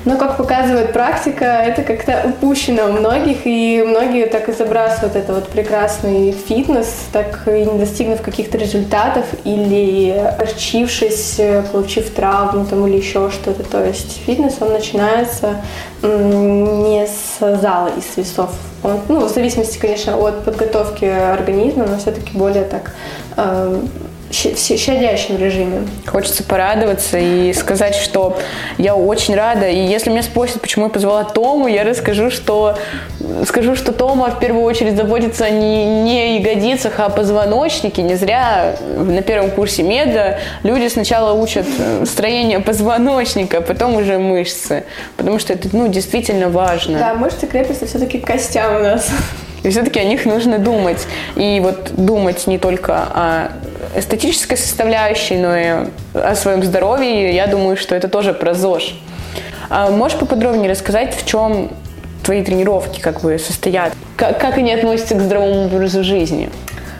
Но, 0.04 0.16
как 0.16 0.36
показывает 0.36 0.92
практика, 0.92 1.44
это 1.44 1.82
как-то 1.82 2.22
упущено 2.24 2.86
у 2.86 2.92
многих, 2.92 3.38
и 3.44 3.84
многие 3.86 4.26
так 4.26 4.48
и 4.48 4.52
забрасывают 4.52 5.16
это 5.16 5.34
вот 5.34 5.48
прекрасный 5.48 6.32
фитнес, 6.32 6.86
так 7.12 7.46
и 7.46 7.64
не 7.64 7.78
достигнув 7.78 8.22
каких-то 8.22 8.58
результатов 8.58 9.26
или 9.44 10.10
огорчившись, 10.10 11.40
получив 11.72 12.10
травму 12.10 12.64
там, 12.64 12.86
или 12.86 12.96
еще 12.96 13.30
что-то. 13.30 13.62
То 13.64 13.84
есть 13.84 14.20
фитнес, 14.24 14.56
он 14.60 14.72
начинается 14.72 15.56
не 16.02 17.06
с 17.06 17.58
зала 17.60 17.90
и 17.96 18.00
с 18.00 18.16
весов. 18.16 18.50
Он, 18.82 19.00
ну, 19.08 19.24
в 19.24 19.28
зависимости, 19.28 19.78
конечно, 19.78 20.16
от 20.16 20.44
подготовки 20.44 21.04
организма, 21.04 21.86
но 21.86 21.98
все-таки 21.98 22.36
более 22.38 22.64
так 22.64 22.92
э, 23.36 23.80
щадящем 24.30 25.38
режиме. 25.38 25.82
Хочется 26.06 26.42
порадоваться 26.42 27.18
и 27.18 27.52
сказать, 27.52 27.94
что 27.94 28.38
я 28.76 28.94
очень 28.94 29.34
рада. 29.34 29.68
И 29.68 29.78
если 29.78 30.10
меня 30.10 30.22
спросят, 30.22 30.60
почему 30.60 30.86
я 30.86 30.90
позвала 30.90 31.24
Тому, 31.24 31.66
я 31.66 31.84
расскажу, 31.84 32.30
что 32.30 32.76
скажу, 33.46 33.76
что 33.76 33.92
Тома 33.92 34.30
в 34.30 34.38
первую 34.38 34.64
очередь 34.64 34.96
заботится 34.96 35.48
не, 35.50 36.02
не 36.02 36.20
о 36.20 36.26
ягодицах, 36.38 37.00
а 37.00 37.06
о 37.06 37.10
позвоночнике. 37.10 38.02
Не 38.02 38.16
зря 38.16 38.76
на 38.96 39.22
первом 39.22 39.50
курсе 39.50 39.82
меда 39.82 40.38
люди 40.62 40.88
сначала 40.88 41.32
учат 41.32 41.66
э, 41.78 42.04
строение 42.06 42.60
позвоночника, 42.60 43.58
а 43.58 43.60
потом 43.60 43.96
уже 43.96 44.18
мышцы. 44.18 44.84
Потому 45.16 45.38
что 45.38 45.52
это 45.52 45.68
ну, 45.72 45.88
действительно 45.88 46.48
важно. 46.48 46.98
Да, 46.98 47.14
мышцы 47.14 47.46
крепятся 47.46 47.86
все-таки 47.86 48.18
к 48.18 48.26
костям 48.26 48.76
у 48.76 48.78
нас. 48.80 49.10
И 49.62 49.70
все-таки 49.70 50.00
о 50.00 50.04
них 50.04 50.24
нужно 50.26 50.58
думать. 50.58 51.06
И 51.36 51.60
вот 51.60 51.92
думать 51.96 52.46
не 52.46 52.58
только 52.58 52.94
о 52.94 53.52
эстетической 53.96 54.56
составляющей, 54.56 55.36
но 55.36 55.56
и 55.56 55.88
о 56.14 56.34
своем 56.34 56.62
здоровье. 56.62 57.34
Я 57.34 57.46
думаю, 57.46 57.76
что 57.76 57.94
это 57.94 58.08
тоже 58.08 58.34
про 58.34 58.54
ЗОЖ. 58.54 58.94
А 59.70 59.90
можешь 59.90 60.18
поподробнее 60.18 60.70
рассказать, 60.70 61.14
в 61.14 61.26
чем 61.26 61.70
твои 62.22 62.42
тренировки 62.42 63.00
как 63.00 63.20
бы 63.20 63.38
состоят? 63.38 63.92
Как, 64.16 64.40
как 64.40 64.58
они 64.58 64.72
относятся 64.72 65.14
к 65.14 65.20
здоровому 65.20 65.66
образу 65.66 66.04
жизни? 66.04 66.50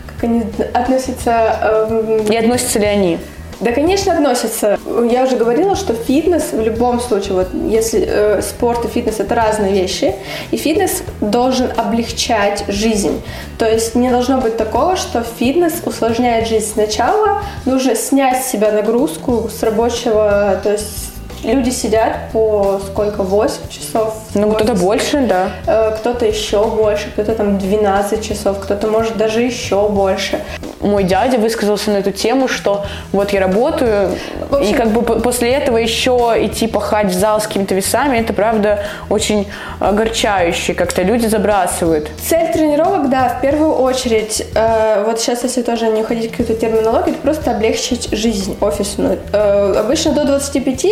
Как 0.07 0.25
они 0.25 0.45
относятся... 0.75 1.89
Эм... 1.91 2.27
И 2.27 2.37
относятся 2.37 2.79
ли 2.79 2.87
они? 2.87 3.19
Да, 3.61 3.73
конечно, 3.73 4.13
относятся. 4.13 4.79
Я 5.11 5.25
уже 5.25 5.37
говорила, 5.37 5.75
что 5.75 5.93
фитнес 5.93 6.53
в 6.53 6.61
любом 6.61 7.01
случае, 7.01 7.35
вот 7.35 7.49
если 7.53 8.05
э, 8.07 8.43
спорт 8.43 8.85
и 8.85 8.89
фитнес 8.89 9.19
это 9.19 9.35
разные 9.35 9.73
вещи, 9.73 10.15
и 10.53 10.57
фитнес 10.57 11.03
должен 11.21 11.69
облегчать 11.77 12.65
жизнь. 12.69 13.21
То 13.59 13.69
есть 13.69 13.97
не 13.97 14.11
должно 14.11 14.41
быть 14.41 14.57
такого, 14.57 14.97
что 14.97 15.25
фитнес 15.39 15.83
усложняет 15.85 16.47
жизнь 16.47 16.73
сначала, 16.73 17.43
нужно 17.65 17.97
снять 17.97 18.45
с 18.45 18.51
себя 18.51 18.71
нагрузку 18.71 19.51
с 19.53 19.61
рабочего, 19.65 20.61
то 20.63 20.73
есть 20.73 21.08
люди 21.43 21.71
сидят 21.71 22.31
по 22.33 22.81
сколько, 22.87 23.23
8 23.23 23.69
часов? 23.69 24.15
Ну, 24.35 24.53
кто-то 24.53 24.75
больше, 24.75 25.27
да. 25.27 25.51
Э, 25.67 25.93
кто-то 25.97 26.27
еще 26.27 26.65
больше, 26.67 27.11
кто-то 27.11 27.35
там 27.35 27.59
12 27.59 28.27
часов, 28.27 28.59
кто-то 28.61 28.87
может 28.87 29.17
даже 29.17 29.43
еще 29.43 29.89
больше. 29.89 30.41
Мой 30.81 31.05
дядя 31.05 31.39
высказался 31.39 31.91
на 31.91 31.99
эту 31.99 32.13
тему, 32.13 32.47
что 32.47 32.85
вот 33.13 33.33
я 33.33 33.41
работаю, 33.41 34.11
общем, 34.51 34.75
и 34.75 34.75
как 34.75 34.91
бы 34.91 35.03
после 35.03 35.53
этого 35.53 35.77
еще 35.77 36.35
идти 36.37 36.69
пахать 36.69 37.07
в 37.07 37.13
зал 37.13 37.41
с 37.41 37.47
какими-то 37.47 37.75
весами, 37.75 38.19
это 38.19 38.33
правда 38.33 38.85
очень 39.11 39.49
огорчающе, 39.81 40.75
как-то 40.75 41.03
люди 41.03 41.27
забрасывают. 41.27 42.09
Цель 42.21 42.53
тренировок, 42.53 43.11
да, 43.11 43.29
в 43.29 43.41
первую 43.41 43.75
очередь, 43.75 44.47
э, 44.55 45.05
вот 45.05 45.21
сейчас, 45.21 45.43
если 45.43 45.63
тоже 45.63 45.89
не 45.89 46.03
уходить 46.03 46.29
в 46.29 46.31
какую-то 46.37 46.55
терминологию, 46.55 47.15
это 47.15 47.23
просто 47.23 47.51
облегчить 47.51 48.09
жизнь 48.13 48.57
офисную. 48.61 49.19
Э, 49.33 49.75
обычно 49.79 50.13
до 50.13 50.25
25 50.25 50.87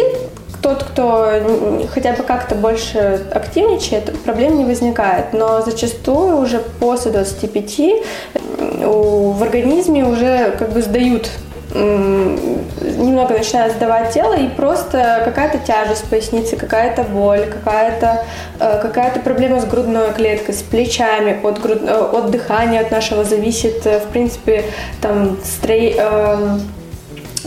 тот, 0.62 0.82
кто 0.84 1.30
хотя 1.92 2.12
бы 2.12 2.22
как-то 2.22 2.54
больше 2.54 3.26
активничает, 3.32 4.18
проблем 4.20 4.58
не 4.58 4.64
возникает. 4.64 5.32
Но 5.32 5.62
зачастую 5.62 6.38
уже 6.38 6.60
после 6.80 7.12
25 7.12 7.80
в 8.82 9.42
организме 9.42 10.04
уже 10.04 10.54
как 10.58 10.72
бы 10.72 10.82
сдают 10.82 11.30
немного 11.74 13.34
начинает 13.34 13.72
сдавать 13.72 14.12
тело 14.12 14.34
и 14.34 14.48
просто 14.48 15.22
какая-то 15.24 15.58
тяжесть 15.58 16.04
в 16.04 16.08
пояснице, 16.08 16.56
какая-то 16.56 17.02
боль, 17.02 17.46
какая-то 17.46 18.24
э, 18.60 18.78
какая-то 18.80 19.20
проблема 19.20 19.60
с 19.60 19.64
грудной 19.64 20.12
клеткой, 20.12 20.54
с 20.54 20.62
плечами, 20.62 21.38
от, 21.42 21.60
груд... 21.60 21.82
Э, 21.82 22.10
от 22.12 22.30
дыхания 22.30 22.80
от 22.80 22.90
нашего 22.90 23.24
зависит, 23.24 23.86
э, 23.86 24.00
в 24.00 24.06
принципе, 24.06 24.64
там, 25.00 25.36
строй, 25.44 25.94
эм, 25.98 26.62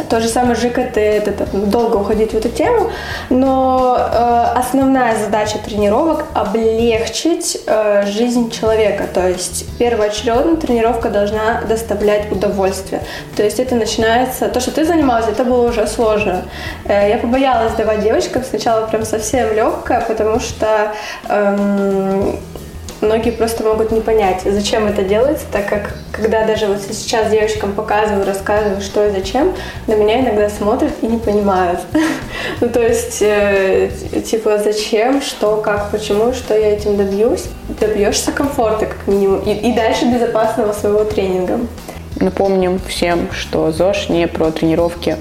то 0.10 0.20
же 0.20 0.28
самое 0.28 0.56
ЖКТ, 0.56 0.98
это 0.98 1.32
там, 1.32 1.70
долго 1.70 1.98
уходить 1.98 2.32
в 2.32 2.38
эту 2.38 2.50
тему, 2.50 2.92
но 3.30 3.98
э, 3.98 4.58
основная 4.58 5.18
задача 5.18 5.58
тренировок 5.60 6.26
облегчить 6.34 7.58
э, 7.66 8.06
жизнь 8.06 8.52
человека. 8.52 9.06
То 9.14 9.28
есть 9.28 9.66
первоочередно 9.78 10.58
тренировка 10.58 11.10
должна 11.10 11.62
доставлять 11.68 12.32
удовольствие. 12.32 13.02
То 13.36 13.44
есть 13.44 13.60
это 13.60 13.76
начинается, 13.76 14.50
то, 14.50 14.60
что 14.60 14.72
ты 14.72 14.86
занималась, 14.86 15.28
это 15.28 15.44
было 15.44 15.68
уже 15.68 15.88
сложно. 15.88 16.44
Э, 16.86 17.10
я 17.10 17.18
побоялась 17.18 17.74
давать 17.74 18.02
девочкам 18.02 18.44
сначала 18.44 18.88
прям 18.88 19.06
совсем 19.06 19.54
легкое, 19.54 20.02
потому 20.02 20.40
что 20.40 20.94
э, 21.28 22.36
многие 23.02 23.32
просто 23.32 23.64
могут 23.64 23.92
не 23.92 24.02
понять, 24.02 24.42
зачем 24.44 24.88
это 24.88 25.04
делается, 25.04 25.46
так 25.52 25.68
как 25.68 25.94
когда 26.12 26.46
даже 26.46 26.68
вот 26.68 26.82
сейчас 26.82 27.32
девочкам 27.32 27.74
показываю, 27.74 28.26
рассказываю, 28.26 28.82
что 28.82 29.08
и 29.08 29.12
зачем, 29.12 29.54
на 29.88 29.94
меня 29.94 30.22
иногда 30.22 30.50
смотрят 30.50 30.92
и 31.02 31.08
не 31.08 31.18
понимают. 31.18 31.80
ну, 32.62 32.70
то 32.70 32.82
есть, 32.82 33.22
э, 33.22 33.90
типа, 34.26 34.58
зачем, 34.58 35.22
что, 35.22 35.58
как, 35.58 35.92
почему, 35.92 36.34
что 36.34 36.58
я 36.58 36.74
этим 36.74 36.98
добьюсь. 36.98 37.46
Добьешься 37.80 38.32
комфорта, 38.32 38.88
как 38.88 39.08
минимум, 39.08 39.42
и, 39.42 39.74
дальше 39.74 40.06
безопасного 40.06 40.74
своего 40.74 41.04
тренинга. 41.04 41.60
Напомним 42.20 42.80
всем, 42.88 43.30
что 43.32 43.72
ЗОЖ 43.72 44.10
не 44.10 44.28
про 44.28 44.52
тренировки 44.52 45.18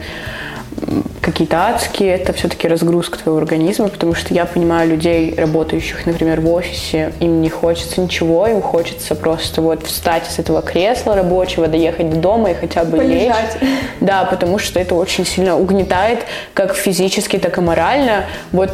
какие-то 1.21 1.69
адские, 1.69 2.15
это 2.15 2.33
все-таки 2.33 2.69
разгрузка 2.69 3.19
твоего 3.19 3.39
организма, 3.39 3.89
потому 3.89 4.15
что 4.15 4.33
я 4.33 4.47
понимаю 4.47 4.89
людей, 4.89 5.35
работающих, 5.37 6.07
например, 6.07 6.41
в 6.41 6.51
офисе, 6.51 7.13
им 7.21 7.43
не 7.43 7.51
хочется 7.51 8.01
ничего, 8.01 8.47
им 8.47 8.63
хочется 8.63 9.15
просто 9.15 9.61
вот 9.61 9.85
встать 9.85 10.27
с 10.27 10.39
этого 10.39 10.63
кресла 10.63 11.15
рабочего, 11.15 11.69
доехать 11.69 12.11
до 12.11 12.17
дома 12.17 12.53
и 12.53 12.55
хотя 12.55 12.85
бы 12.85 12.97
Полежать. 12.99 13.61
лечь. 13.61 13.71
Да, 14.01 14.25
потому 14.25 14.59
что 14.59 14.81
это 14.81 14.95
очень 14.95 15.27
сильно 15.27 15.57
угнетает 15.59 16.21
как 16.55 16.75
физически, 16.75 17.39
так 17.39 17.59
и 17.59 17.61
морально. 17.61 18.25
Вот 18.53 18.71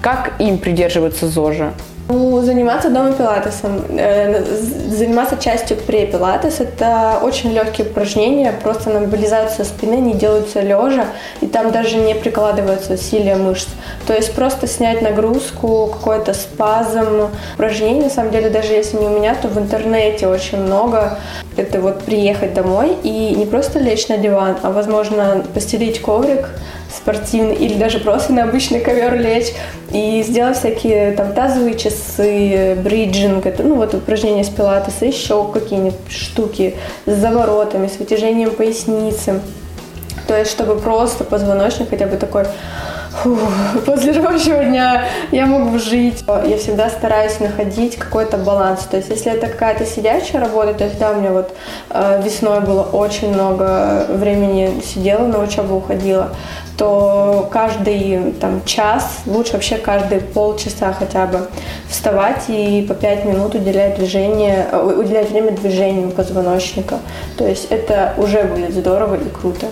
как 0.00 0.34
им 0.38 0.58
придерживаться 0.58 1.26
ЗОЖа? 1.26 1.72
Ну, 2.08 2.40
заниматься 2.40 2.88
дома 2.88 3.12
пилатесом, 3.12 3.82
э, 3.88 4.44
заниматься 4.44 5.36
частью 5.38 5.76
пре-пилатес– 5.76 6.60
это 6.60 7.18
очень 7.20 7.52
легкие 7.52 7.88
упражнения, 7.88 8.52
просто 8.62 8.90
на 8.90 9.00
мобилизацию 9.00 9.64
спины 9.64 9.94
они 9.94 10.14
делаются 10.14 10.60
лежа, 10.60 11.06
и 11.40 11.46
там 11.46 11.72
даже 11.72 11.96
не 11.96 12.14
прикладываются 12.14 12.92
усилия 12.92 13.34
мышц. 13.34 13.66
То 14.06 14.14
есть 14.14 14.32
просто 14.34 14.68
снять 14.68 15.02
нагрузку, 15.02 15.88
какой-то 15.92 16.32
спазм. 16.32 17.28
Упражнений, 17.54 18.02
на 18.02 18.10
самом 18.10 18.30
деле, 18.30 18.50
даже 18.50 18.72
если 18.72 18.98
не 18.98 19.06
у 19.06 19.10
меня, 19.10 19.34
то 19.34 19.48
в 19.48 19.58
интернете 19.58 20.28
очень 20.28 20.58
много. 20.58 21.18
Это 21.56 21.80
вот 21.80 22.02
приехать 22.02 22.54
домой 22.54 22.96
и 23.02 23.34
не 23.34 23.46
просто 23.46 23.80
лечь 23.80 24.06
на 24.06 24.16
диван, 24.16 24.56
а, 24.62 24.70
возможно, 24.70 25.44
постелить 25.54 26.00
коврик, 26.00 26.50
спортивный 26.96 27.54
или 27.54 27.74
даже 27.74 27.98
просто 27.98 28.32
на 28.32 28.44
обычный 28.44 28.80
ковер 28.80 29.18
лечь 29.18 29.52
и 29.92 30.22
сделать 30.26 30.58
всякие 30.58 31.12
там 31.12 31.32
тазовые 31.32 31.76
часы, 31.76 32.76
бриджинг, 32.82 33.46
это, 33.46 33.62
ну 33.62 33.76
вот 33.76 33.94
упражнения 33.94 34.44
с 34.44 34.48
пилатеса, 34.48 35.04
еще 35.04 35.48
какие-нибудь 35.52 35.94
штуки 36.08 36.76
с 37.06 37.14
заворотами, 37.14 37.86
с 37.86 37.98
вытяжением 37.98 38.50
поясницы. 38.50 39.40
То 40.26 40.36
есть, 40.36 40.50
чтобы 40.50 40.76
просто 40.80 41.22
позвоночник 41.22 41.90
хотя 41.90 42.06
бы 42.06 42.16
такой 42.16 42.46
после 43.86 44.12
рабочего 44.12 44.64
дня 44.64 45.04
я 45.32 45.46
могу 45.46 45.78
жить. 45.78 46.24
Я 46.44 46.58
всегда 46.58 46.88
стараюсь 46.88 47.40
находить 47.40 47.96
какой-то 47.96 48.36
баланс. 48.36 48.80
То 48.90 48.96
есть, 48.96 49.08
если 49.08 49.32
это 49.32 49.46
какая-то 49.46 49.86
сидячая 49.86 50.40
работа, 50.40 50.74
то 50.74 50.84
есть, 50.84 50.98
да, 50.98 51.12
у 51.12 51.20
меня 51.20 51.32
вот 51.32 51.54
э, 51.90 52.22
весной 52.24 52.60
было 52.60 52.82
очень 52.82 53.32
много 53.32 54.06
времени 54.08 54.82
сидела, 54.84 55.26
на 55.26 55.42
учебу 55.42 55.76
уходила, 55.76 56.30
то 56.76 57.48
каждый 57.50 58.32
там 58.40 58.62
час, 58.64 59.22
лучше 59.26 59.54
вообще 59.54 59.76
каждые 59.76 60.20
полчаса 60.20 60.92
хотя 60.92 61.26
бы 61.26 61.48
вставать 61.88 62.44
и 62.48 62.84
по 62.86 62.94
пять 62.94 63.24
минут 63.24 63.54
уделять 63.54 63.96
движение, 63.96 64.66
э, 64.70 64.82
уделять 64.82 65.30
время 65.30 65.52
движению 65.52 66.10
позвоночника. 66.10 66.98
То 67.38 67.46
есть 67.46 67.68
это 67.70 68.14
уже 68.18 68.44
будет 68.44 68.74
здорово 68.74 69.14
и 69.14 69.28
круто. 69.28 69.66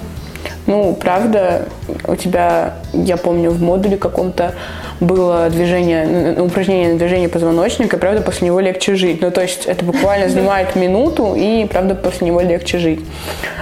Ну, 0.67 0.95
правда, 0.95 1.67
у 2.07 2.17
тебя, 2.17 2.75
я 2.93 3.17
помню, 3.17 3.51
в 3.51 3.61
модуле 3.61 3.99
каком-то 3.99 4.55
было 4.99 5.51
движение, 5.51 6.41
упражнение 6.41 6.93
на 6.93 6.99
движение 6.99 7.29
позвоночника, 7.29 7.97
и, 7.97 7.99
правда, 7.99 8.23
после 8.23 8.47
него 8.47 8.61
легче 8.61 8.95
жить. 8.95 9.21
Ну, 9.21 9.31
то 9.31 9.43
есть 9.43 9.67
это 9.67 9.85
буквально 9.85 10.29
занимает 10.29 10.75
минуту, 10.75 11.35
и, 11.37 11.67
правда, 11.67 11.95
после 11.95 12.29
него 12.29 12.41
легче 12.41 12.79
жить. 12.79 13.01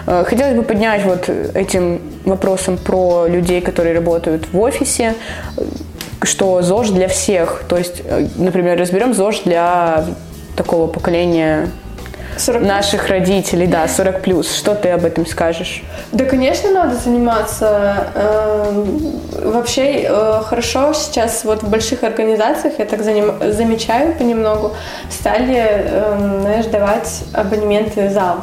Э, 0.07 0.25
хотелось 0.25 0.55
бы 0.55 0.63
поднять 0.63 1.05
вот 1.05 1.29
этим 1.29 2.01
вопросом 2.25 2.77
про 2.77 3.27
людей, 3.27 3.61
которые 3.61 3.95
работают 3.95 4.53
в 4.53 4.61
офисе, 4.61 5.15
что 6.23 6.63
ЗОЖ 6.63 6.91
для 6.91 7.09
всех. 7.09 7.65
То 7.69 7.79
есть, 7.79 8.03
э, 8.05 8.29
например, 8.37 8.79
разберем 8.79 9.13
ЗОЖ 9.13 9.41
для 9.41 10.05
такого 10.55 10.87
поколения 10.87 11.69
40 12.37 12.63
наших 12.63 13.09
родителей, 13.09 13.67
да, 13.67 13.87
40 13.89 14.23
плюс. 14.23 14.55
Что 14.55 14.75
ты 14.75 14.91
об 14.91 15.05
этом 15.05 15.27
скажешь? 15.27 15.83
Да, 16.13 16.25
конечно, 16.25 16.71
надо 16.71 16.97
заниматься. 16.97 18.09
Эм, 18.15 19.21
вообще 19.53 20.07
э, 20.09 20.43
хорошо 20.45 20.93
сейчас 20.95 21.45
вот 21.45 21.63
в 21.63 21.69
больших 21.69 22.03
организациях, 22.03 22.75
я 22.79 22.85
так 22.85 23.03
замечаю 23.03 24.15
понемногу, 24.15 24.75
стали, 25.11 25.57
эм, 25.57 26.43
знаешь, 26.43 26.67
давать 26.67 27.25
абонементы 27.33 28.09
в 28.09 28.13
зал. 28.13 28.37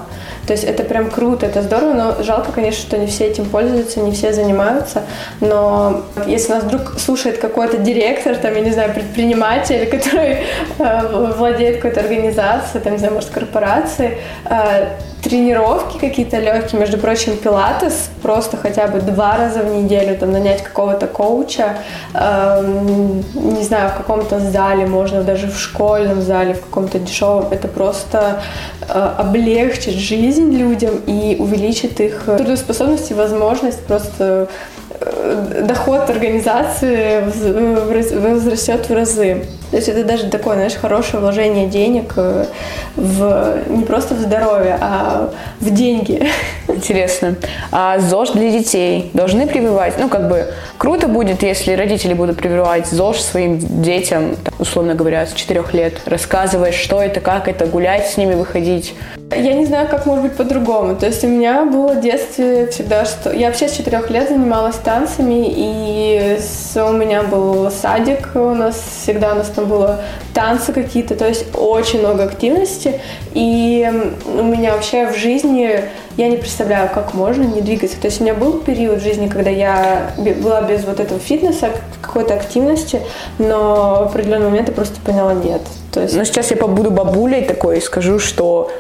То 0.50 0.54
есть 0.54 0.64
это 0.64 0.84
прям 0.84 1.12
круто, 1.12 1.46
это 1.46 1.62
здорово, 1.62 1.94
но 1.94 2.24
жалко, 2.24 2.52
конечно, 2.52 2.82
что 2.82 2.98
не 2.98 3.06
все 3.06 3.28
этим 3.28 3.46
пользуются, 3.46 4.00
не 4.00 4.12
все 4.12 4.34
занимаются. 4.34 5.04
Но 5.42 6.06
если 6.26 6.54
нас 6.54 6.64
вдруг 6.64 7.00
слушает 7.00 7.38
какой-то 7.38 7.78
директор, 7.78 8.36
там, 8.36 8.56
я 8.56 8.62
не 8.62 8.72
знаю, 8.72 8.92
предприниматель, 8.92 9.86
который 9.92 10.38
э, 10.80 11.34
владеет 11.38 11.76
какой-то 11.76 12.00
организацией, 12.00 12.82
там, 12.82 12.94
не 12.94 12.98
знаю, 12.98 13.14
может, 13.14 13.30
корпорацией, 13.30 14.18
э, 14.46 14.88
тренировки 15.22 15.98
какие-то 16.00 16.40
легкие, 16.40 16.80
между 16.80 16.98
прочим, 16.98 17.38
пилатес, 17.38 18.10
просто 18.22 18.58
хотя 18.58 18.88
бы 18.88 19.00
два 19.00 19.38
раза 19.38 19.60
в 19.60 19.76
неделю, 19.76 20.18
там, 20.18 20.32
нанять 20.32 20.64
какого-то 20.64 21.08
коуча, 21.08 21.78
э, 22.14 23.12
не 23.36 23.64
знаю, 23.64 23.90
в 23.90 23.98
каком-то 23.98 24.40
зале, 24.40 24.86
можно 24.86 25.24
даже 25.24 25.48
в 25.48 25.60
школьном 25.60 26.22
зале, 26.22 26.54
в 26.54 26.62
каком-то 26.62 27.00
дешевом, 27.00 27.48
это 27.52 27.68
просто 27.68 28.42
э, 28.82 29.14
облегчит 29.18 29.94
жизнь 29.94 30.39
людям 30.40 31.02
и 31.06 31.38
увеличит 31.40 32.00
их 32.00 32.24
трудоспособность 32.26 33.12
и 33.12 33.14
возможность 33.14 33.80
просто 33.86 34.48
э, 34.90 35.64
доход 35.68 36.10
организации 36.10 37.24
возрастет 38.20 38.90
в 38.90 38.94
разы. 38.94 39.46
То 39.72 39.78
есть 39.78 39.88
это 39.88 40.04
даже 40.04 40.30
такое, 40.30 40.56
знаешь, 40.56 40.74
хорошее 40.74 41.22
вложение 41.22 41.68
денег 41.68 42.14
э, 42.16 42.46
в 42.96 43.58
не 43.70 43.84
просто 43.84 44.16
в 44.16 44.20
здоровье, 44.20 44.78
а 44.82 45.32
в 45.60 45.70
деньги. 45.70 46.28
Интересно. 46.68 47.36
А 47.72 48.00
ЗОЖ 48.00 48.32
для 48.32 48.52
детей 48.52 49.12
должны 49.14 49.46
прививать? 49.46 49.96
Ну, 50.00 50.10
как 50.10 50.28
бы 50.28 50.48
круто 50.78 51.08
будет, 51.08 51.44
если 51.44 51.74
родители 51.74 52.14
будут 52.14 52.38
прививать 52.38 52.88
ЗОЖ 52.88 53.20
своим 53.20 53.60
детям, 53.60 54.36
условно 54.58 54.96
говоря, 54.96 55.28
с 55.28 55.34
4 55.34 55.64
лет, 55.74 55.94
рассказывая, 56.06 56.72
что 56.72 57.02
это, 57.02 57.20
как 57.20 57.48
это, 57.48 57.68
гулять 57.68 58.08
с 58.08 58.18
ними, 58.18 58.34
выходить. 58.34 58.96
Я 59.32 59.54
не 59.54 59.66
знаю, 59.66 59.88
как 59.88 60.06
может 60.08 60.24
быть 60.24 60.34
по-другому. 60.36 60.96
То 60.96 61.06
есть 61.06 61.24
у 61.24 61.28
меня 61.28 61.64
было 61.64 61.94
в 61.94 62.02
детстве 62.02 62.68
всегда, 62.68 63.06
что... 63.06 63.32
Я 63.32 63.48
вообще 63.48 63.68
с 63.68 63.74
четырех 63.74 64.10
лет 64.10 64.28
занималась 64.28 64.76
танцами, 64.78 65.46
и 65.48 66.40
у 66.76 66.92
меня 66.92 67.22
был 67.24 67.70
садик, 67.70 68.32
у 68.34 68.56
нас 68.56 68.82
всегда 69.04 69.34
у 69.34 69.36
нас 69.36 69.48
там 69.48 69.66
было 69.66 70.02
танцы 70.34 70.74
какие-то, 70.74 71.16
то 71.16 71.28
есть 71.28 71.46
очень 71.56 72.00
много 72.00 72.24
активности. 72.24 73.00
И 73.34 73.88
у 74.26 74.44
меня 74.44 74.74
вообще 74.74 75.08
в 75.12 75.16
жизни, 75.16 75.84
я 76.18 76.28
не 76.28 76.38
представляю, 76.38 76.90
как 76.92 77.14
можно 77.14 77.44
не 77.44 77.62
двигаться. 77.62 78.00
То 78.02 78.08
есть 78.08 78.20
у 78.22 78.24
меня 78.24 78.34
был 78.34 78.60
период 78.60 79.00
в 79.00 79.04
жизни, 79.04 79.28
когда 79.28 79.52
я 79.52 80.12
была 80.42 80.64
без 80.64 80.86
вот 80.86 81.00
этого 81.00 81.20
фитнеса, 81.20 81.70
какой-то 82.02 82.34
активности, 82.34 83.02
но 83.38 84.06
в 84.06 84.08
определенный 84.08 84.48
момент 84.48 84.70
я 84.70 84.74
просто 84.74 85.00
поняла 85.02 85.34
нет. 85.34 85.62
То 85.92 86.02
есть... 86.02 86.16
Но 86.16 86.24
сейчас 86.24 86.50
я 86.50 86.58
побуду 86.58 86.90
бабулей 86.90 87.44
такой 87.44 87.78
и 87.78 87.82
скажу, 87.82 88.18
что 88.18 88.72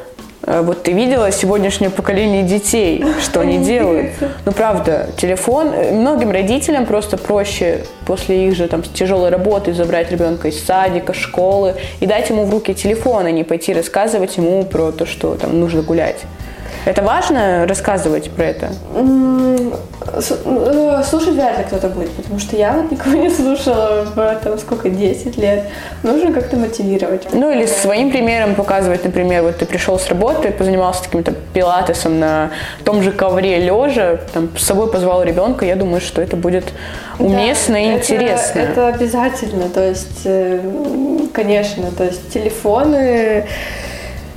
вот 0.50 0.82
ты 0.82 0.94
видела 0.94 1.32
сегодняшнее 1.32 1.92
поколение 1.92 2.42
детей, 2.42 3.06
что 3.22 3.42
они 3.42 3.60
делают. 3.60 4.10
Ну, 4.46 4.52
правда, 4.52 5.10
телефон, 5.16 5.72
э, 5.74 5.92
многим 5.92 6.32
родителям 6.32 6.88
просто 6.88 7.18
проще 7.18 7.82
после 8.08 8.48
их 8.48 8.56
же 8.56 8.68
там 8.68 8.82
тяжелой 8.82 9.30
работы 9.30 9.74
забрать 9.74 10.12
ребенка 10.12 10.48
из 10.48 10.64
садика, 10.64 11.14
школы 11.14 11.76
и 12.00 12.08
дать 12.08 12.32
ему 12.32 12.46
в 12.46 12.50
руки 12.50 12.74
телефон, 12.74 13.28
а 13.28 13.32
не 13.32 13.44
пойти 13.44 13.74
рассказывать 13.74 14.38
ему 14.38 14.64
про 14.64 14.92
то, 14.92 15.06
что 15.06 15.36
там 15.36 15.60
нужно 15.60 15.84
гулять. 15.84 16.26
Это 16.86 17.02
важно 17.02 17.68
рассказывать 17.68 18.32
про 18.32 18.46
это? 18.46 18.70
Э, 18.96 19.40
слушать 21.04 21.36
вряд 21.36 21.58
ли 21.58 21.64
кто-то 21.66 21.90
будет, 21.90 22.12
потому 22.12 22.40
что 22.40 22.56
я 22.56 22.74
вот 22.74 22.92
никого 22.92 23.16
не 23.16 23.30
слушала 23.30 24.06
в 24.06 24.40
там 24.44 24.58
сколько, 24.58 24.90
10 24.90 25.38
лет. 25.38 25.66
Нужно 26.04 26.34
как-то 26.34 26.58
мотивировать. 26.58 27.28
Ну 27.34 27.52
или 27.52 27.66
своим 27.66 28.12
примером 28.12 28.56
показывать, 28.56 29.04
например, 29.04 29.44
вот 29.44 29.58
ты 29.58 29.66
пришел 29.66 30.00
с 30.00 30.08
работы, 30.08 30.52
позанимался 30.52 31.04
каким-то 31.04 31.34
пилатесом 31.54 32.20
на 32.20 32.52
том 32.84 33.04
же 33.04 33.12
ковре 33.12 33.60
лежа, 33.60 34.20
там, 34.34 34.50
с 34.58 34.64
собой 34.64 34.92
позвал 34.92 35.24
ребенка, 35.24 35.66
я 35.66 35.76
думаю, 35.76 36.02
что 36.02 36.22
это 36.22 36.36
будет 36.36 36.66
уместно 37.20 37.76
да, 37.76 37.80
и 37.80 37.88
это, 37.88 37.98
интересно. 37.98 38.60
Это 38.60 38.88
обязательно, 38.88 39.70
то 39.70 39.88
есть, 39.88 40.22
э, 40.26 40.62
конечно, 41.34 41.92
то 41.92 42.06
есть 42.06 42.32
телефоны 42.32 43.46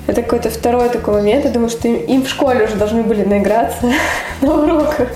это 0.07 0.23
какой-то 0.23 0.51
второй 0.51 0.89
такой 0.89 1.15
момент. 1.15 1.45
Я 1.45 1.51
думаю, 1.51 1.71
что 1.71 1.89
им, 1.89 1.97
им 1.97 2.23
в 2.23 2.29
школе 2.29 2.65
уже 2.65 2.77
должны 2.77 3.03
были 3.03 3.25
наиграться 3.25 3.93
на 4.41 4.63
уроках. 4.63 5.09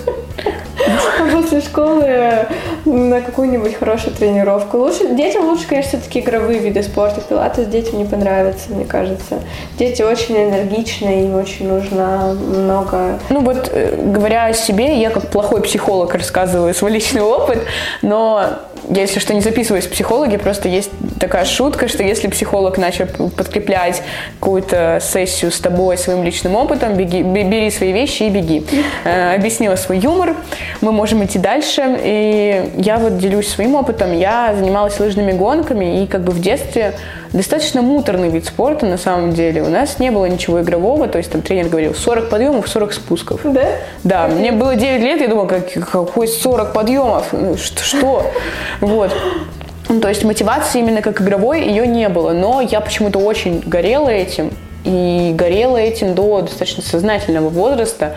А 1.19 1.31
после 1.31 1.61
школы 1.61 2.47
на 2.85 3.21
какую-нибудь 3.21 3.75
хорошую 3.75 4.15
тренировку. 4.15 4.77
Лучше, 4.77 5.13
детям 5.15 5.45
лучше, 5.45 5.67
конечно, 5.67 5.99
все-таки 5.99 6.19
игровые 6.19 6.59
виды 6.59 6.81
спорта. 6.83 7.21
Пилатес 7.21 7.67
детям 7.67 7.99
не 7.99 8.05
понравится, 8.05 8.69
мне 8.69 8.85
кажется. 8.85 9.39
Дети 9.77 10.01
очень 10.01 10.37
энергичные, 10.37 11.25
им 11.25 11.35
очень 11.35 11.67
нужно 11.67 12.33
много... 12.33 13.19
Ну 13.29 13.41
вот, 13.41 13.69
э, 13.73 13.95
говоря 13.97 14.45
о 14.45 14.53
себе, 14.53 14.99
я 14.99 15.09
как 15.09 15.27
плохой 15.27 15.61
психолог 15.61 16.13
рассказываю 16.13 16.73
свой 16.73 16.91
личный 16.91 17.21
опыт, 17.21 17.59
но 18.01 18.59
я, 18.89 19.01
если 19.01 19.19
что, 19.19 19.33
не 19.33 19.41
записываюсь 19.41 19.85
в 19.85 19.91
психологи, 19.91 20.37
просто 20.37 20.69
есть 20.69 20.91
такая 21.19 21.45
шутка, 21.45 21.87
что 21.87 22.03
если 22.03 22.27
психолог 22.27 22.77
начал 22.77 23.07
подкреплять 23.07 24.01
какую-то 24.39 24.99
сессию 25.01 25.51
с 25.51 25.59
тобой 25.59 25.97
своим 25.97 26.23
личным 26.23 26.55
опытом, 26.55 26.95
беги, 26.95 27.21
бери 27.21 27.69
свои 27.69 27.91
вещи 27.91 28.23
и 28.23 28.29
беги. 28.29 28.65
Э, 29.03 29.35
объяснила 29.35 29.75
свой 29.75 29.99
юмор, 29.99 30.35
мы 30.81 30.91
можем 30.91 31.23
идти 31.25 31.39
дальше. 31.39 31.99
И 32.03 32.71
я 32.77 32.97
вот 32.97 33.17
делюсь 33.17 33.47
своим 33.47 33.75
опытом. 33.75 34.17
Я 34.17 34.53
занималась 34.57 34.99
лыжными 34.99 35.33
гонками, 35.33 36.03
и 36.03 36.07
как 36.07 36.21
бы 36.21 36.31
в 36.31 36.39
детстве 36.39 36.95
достаточно 37.33 37.81
муторный 37.81 38.29
вид 38.29 38.45
спорта 38.45 38.85
на 38.85 38.97
самом 38.97 39.33
деле. 39.33 39.63
У 39.63 39.69
нас 39.69 39.99
не 39.99 40.11
было 40.11 40.25
ничего 40.25 40.61
игрового, 40.61 41.07
то 41.07 41.17
есть 41.17 41.31
там 41.31 41.41
тренер 41.41 41.69
говорил 41.69 41.93
40 41.93 42.29
подъемов, 42.29 42.67
40 42.67 42.93
спусков. 42.93 43.41
Да? 43.43 43.67
Да, 44.03 44.27
мне 44.27 44.51
было 44.51 44.75
9 44.75 45.01
лет, 45.01 45.21
я 45.21 45.27
думала, 45.27 45.47
как, 45.47 45.71
какой 45.91 46.27
40 46.27 46.73
подъемов? 46.73 47.33
Что? 47.57 48.25
Вот. 48.81 49.11
Ну, 49.89 50.01
то 50.01 50.09
есть 50.09 50.23
мотивации 50.23 50.79
именно 50.79 51.01
как 51.01 51.21
игровой 51.21 51.65
ее 51.65 51.87
не 51.87 52.09
было, 52.09 52.31
но 52.33 52.61
я 52.61 52.81
почему-то 52.81 53.19
очень 53.19 53.61
горела 53.65 54.09
этим, 54.09 54.51
и 54.83 55.33
горела 55.35 55.77
этим 55.77 56.15
до 56.15 56.41
достаточно 56.41 56.83
сознательного 56.83 57.49
возраста 57.49 58.15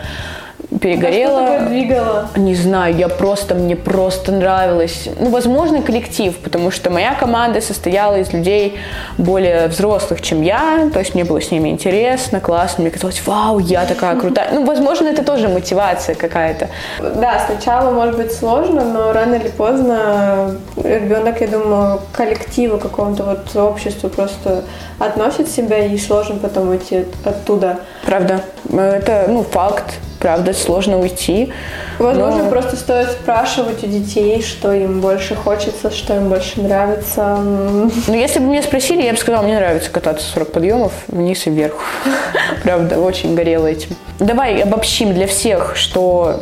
перегорела. 0.79 1.41
А 1.41 1.59
что 1.59 1.69
двигало? 1.69 2.29
Не 2.35 2.55
знаю, 2.55 2.95
я 2.95 3.07
просто, 3.07 3.55
мне 3.55 3.75
просто 3.75 4.31
нравилось. 4.31 5.09
Ну, 5.19 5.29
возможно, 5.29 5.81
коллектив, 5.81 6.37
потому 6.37 6.71
что 6.71 6.89
моя 6.89 7.13
команда 7.13 7.61
состояла 7.61 8.17
из 8.19 8.31
людей 8.33 8.77
более 9.17 9.67
взрослых, 9.67 10.21
чем 10.21 10.41
я, 10.41 10.89
то 10.93 10.99
есть 10.99 11.13
мне 11.13 11.23
было 11.23 11.41
с 11.41 11.51
ними 11.51 11.69
интересно, 11.69 12.39
классно, 12.39 12.83
мне 12.83 12.91
казалось, 12.91 13.21
вау, 13.25 13.59
я 13.59 13.85
такая 13.85 14.15
крутая. 14.15 14.49
Ну, 14.53 14.65
возможно, 14.65 15.07
это 15.07 15.23
тоже 15.23 15.49
мотивация 15.49 16.15
какая-то. 16.15 16.69
Да, 16.99 17.41
сначала 17.45 17.91
может 17.91 18.17
быть 18.17 18.31
сложно, 18.31 18.83
но 18.85 19.13
рано 19.13 19.35
или 19.35 19.49
поздно 19.49 20.55
ребенок, 20.77 21.41
я 21.41 21.47
думаю, 21.47 21.99
к 22.11 22.17
коллективу 22.17 22.77
какому-то 22.77 23.23
вот 23.23 23.55
обществу 23.55 24.09
просто 24.09 24.63
относит 24.99 25.49
себя 25.49 25.77
и 25.85 25.97
сложно 25.97 26.35
потом 26.35 26.69
уйти 26.69 27.05
оттуда. 27.25 27.79
Правда. 28.05 28.41
Это, 28.71 29.25
ну, 29.27 29.43
факт 29.43 29.99
правда, 30.21 30.53
сложно 30.53 30.99
уйти. 30.99 31.51
Возможно, 31.99 32.43
но... 32.43 32.49
просто 32.49 32.77
стоит 32.77 33.09
спрашивать 33.11 33.83
у 33.83 33.87
детей, 33.87 34.41
что 34.41 34.71
им 34.71 35.01
больше 35.01 35.35
хочется, 35.35 35.91
что 35.91 36.15
им 36.15 36.29
больше 36.29 36.61
нравится. 36.61 37.37
Ну, 37.37 37.89
если 38.07 38.39
бы 38.39 38.45
меня 38.45 38.61
спросили, 38.61 39.01
я 39.01 39.11
бы 39.11 39.17
сказала, 39.17 39.43
мне 39.43 39.55
нравится 39.55 39.89
кататься 39.89 40.25
40 40.31 40.51
подъемов 40.51 40.93
вниз 41.07 41.47
и 41.47 41.49
вверх. 41.49 41.75
Правда, 42.63 42.99
очень 42.99 43.35
горела 43.35 43.67
этим. 43.67 43.95
Давай 44.19 44.61
обобщим 44.61 45.13
для 45.13 45.27
всех, 45.27 45.75
что 45.75 46.41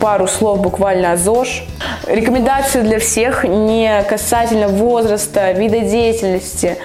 пару 0.00 0.26
слов 0.26 0.60
буквально 0.60 1.12
о 1.12 1.16
ЗОЖ. 1.16 1.64
Рекомендации 2.06 2.82
для 2.82 2.98
всех 2.98 3.44
не 3.44 4.02
касательно 4.08 4.68
возраста, 4.68 5.52
вида 5.52 5.80
деятельности. 5.80 6.78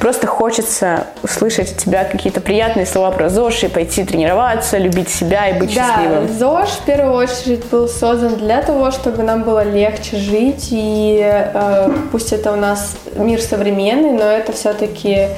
Просто 0.00 0.26
хочется 0.26 1.08
услышать 1.22 1.72
от 1.72 1.76
тебя 1.76 2.04
какие-то 2.04 2.40
приятные 2.40 2.86
слова 2.86 3.10
про 3.10 3.28
ЗОЖ 3.28 3.64
и 3.64 3.68
пойти 3.68 4.02
тренироваться, 4.02 4.78
любить 4.78 5.10
себя 5.10 5.48
и 5.48 5.58
быть 5.58 5.74
да, 5.74 5.86
счастливым. 5.86 6.28
ЗОЖ 6.38 6.68
в 6.70 6.84
первую 6.86 7.14
очередь 7.14 7.66
был 7.66 7.86
создан 7.86 8.36
для 8.36 8.62
того, 8.62 8.90
чтобы 8.92 9.22
нам 9.22 9.42
было 9.42 9.62
легче 9.62 10.16
жить. 10.16 10.68
И 10.70 11.20
э, 11.22 11.90
пусть 12.12 12.32
это 12.32 12.52
у 12.52 12.56
нас 12.56 12.96
мир 13.14 13.42
современный, 13.42 14.12
но 14.12 14.24
это 14.24 14.52
все-таки 14.52 15.28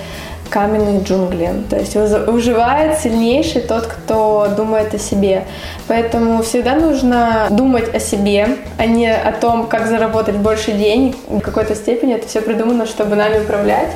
каменные 0.52 1.00
джунгли. 1.00 1.64
То 1.68 1.76
есть 1.78 1.96
выживает 1.96 3.00
сильнейший 3.00 3.62
тот, 3.62 3.81
кто 4.12 4.48
думает 4.54 4.92
о 4.94 4.98
себе. 4.98 5.44
Поэтому 5.88 6.42
всегда 6.42 6.74
нужно 6.74 7.46
думать 7.50 7.94
о 7.94 7.98
себе, 7.98 8.58
а 8.78 8.84
не 8.84 9.10
о 9.10 9.32
том, 9.32 9.66
как 9.66 9.86
заработать 9.86 10.36
больше 10.36 10.72
денег. 10.72 11.16
В 11.28 11.40
какой-то 11.40 11.74
степени 11.74 12.14
это 12.14 12.28
все 12.28 12.42
придумано, 12.42 12.86
чтобы 12.86 13.16
нами 13.16 13.42
управлять. 13.42 13.90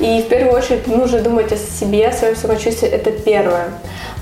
И 0.00 0.20
в 0.22 0.28
первую 0.28 0.56
очередь 0.56 0.88
нужно 0.88 1.20
думать 1.20 1.52
о 1.52 1.56
себе, 1.56 2.08
о 2.08 2.12
своем 2.12 2.34
самочувствии. 2.34 2.88
Это 2.88 3.12
первое. 3.12 3.68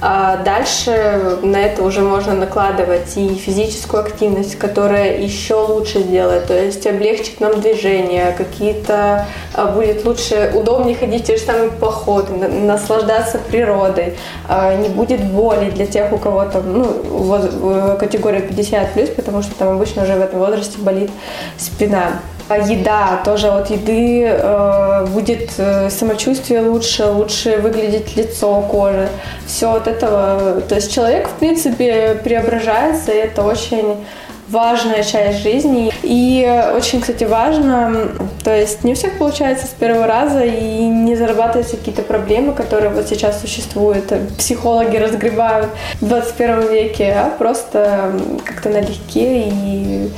А 0.02 0.38
дальше 0.38 1.38
на 1.42 1.56
это 1.56 1.82
уже 1.82 2.00
можно 2.00 2.34
накладывать 2.34 3.16
и 3.16 3.34
физическую 3.34 4.02
активность, 4.02 4.56
которая 4.56 5.18
еще 5.18 5.54
лучше 5.56 6.00
сделает, 6.00 6.46
то 6.46 6.58
есть 6.58 6.86
облегчит 6.86 7.40
нам 7.40 7.60
движение, 7.60 8.32
какие-то 8.32 9.26
а, 9.52 9.66
будет 9.66 10.04
лучше, 10.06 10.52
удобнее 10.54 10.96
ходить 10.96 11.24
те 11.24 11.36
же 11.36 11.42
самые 11.42 11.70
походы, 11.70 12.32
наслаждаться 12.48 13.38
природой, 13.38 14.16
а, 14.48 14.74
не 14.74 14.88
будет 14.88 15.22
боли 15.22 15.70
для 15.70 15.86
тех, 15.86 16.10
у 16.12 16.16
кого 16.16 16.46
там, 16.46 16.72
ну, 16.72 17.96
категория 17.98 18.40
50+, 18.40 19.14
потому 19.16 19.42
что 19.42 19.54
там 19.54 19.68
обычно 19.68 20.04
уже 20.04 20.14
в 20.14 20.22
этом 20.22 20.38
возрасте 20.38 20.78
болит 20.78 21.10
спина. 21.58 22.20
А 22.50 22.58
еда 22.58 23.20
тоже 23.24 23.46
от 23.46 23.70
еды 23.70 24.24
э, 24.24 25.06
будет 25.06 25.52
э, 25.56 25.88
самочувствие 25.88 26.62
лучше, 26.62 27.06
лучше 27.06 27.58
выглядеть 27.58 28.16
лицо, 28.16 28.60
кожа. 28.62 29.08
Все 29.46 29.72
от 29.72 29.86
этого. 29.86 30.60
То 30.62 30.74
есть 30.74 30.92
человек, 30.92 31.28
в 31.28 31.34
принципе, 31.34 32.20
преображается, 32.24 33.12
и 33.12 33.18
это 33.18 33.44
очень 33.44 34.04
важная 34.48 35.04
часть 35.04 35.44
жизни. 35.44 35.92
И 36.02 36.44
очень, 36.76 37.00
кстати, 37.00 37.22
важно, 37.22 38.08
то 38.42 38.52
есть 38.52 38.82
не 38.82 38.94
у 38.94 38.96
всех 38.96 39.16
получается 39.16 39.66
с 39.66 39.70
первого 39.70 40.08
раза 40.08 40.44
и 40.44 40.82
не 40.86 41.14
зарабатываются 41.14 41.76
какие-то 41.76 42.02
проблемы, 42.02 42.52
которые 42.52 42.90
вот 42.90 43.06
сейчас 43.06 43.40
существуют. 43.40 44.12
Психологи 44.38 44.96
разгребают 44.96 45.68
в 46.00 46.08
21 46.08 46.68
веке, 46.68 47.12
а 47.12 47.30
просто 47.38 48.12
как-то 48.44 48.70
налегке 48.70 49.44
и 49.50 50.10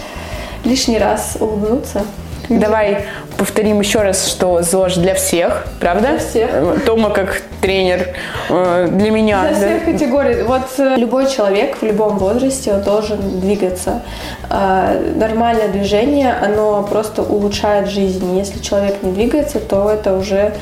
лишний 0.65 0.99
раз 0.99 1.37
улыбнуться. 1.39 2.01
Давай 2.49 3.05
повторим 3.37 3.81
еще 3.81 4.03
раз, 4.03 4.27
что 4.27 4.63
ЗОЖ 4.63 4.97
для 4.97 5.15
всех, 5.15 5.67
правда? 5.81 6.09
Для 6.09 6.19
всех. 6.19 6.85
Тома 6.85 7.11
как 7.11 7.43
тренер 7.61 8.09
э, 8.51 8.89
для 8.91 9.11
меня. 9.11 9.43
Для 9.49 9.51
да? 9.51 9.67
всех 9.67 9.85
категорий. 9.85 10.43
Вот 10.43 10.63
э, 10.79 10.97
любой 10.97 11.31
человек 11.31 11.79
в 11.81 11.83
любом 11.83 12.19
возрасте 12.19 12.75
должен 12.75 13.41
двигаться. 13.41 14.03
Нормальное 14.49 15.69
движение, 15.69 16.33
оно 16.33 16.83
просто 16.83 17.23
улучшает 17.23 17.89
жизнь. 17.89 18.37
Если 18.37 18.59
человек 18.59 19.03
не 19.03 19.13
двигается, 19.13 19.61
то 19.61 19.91
это 19.91 20.15
уже 20.15 20.53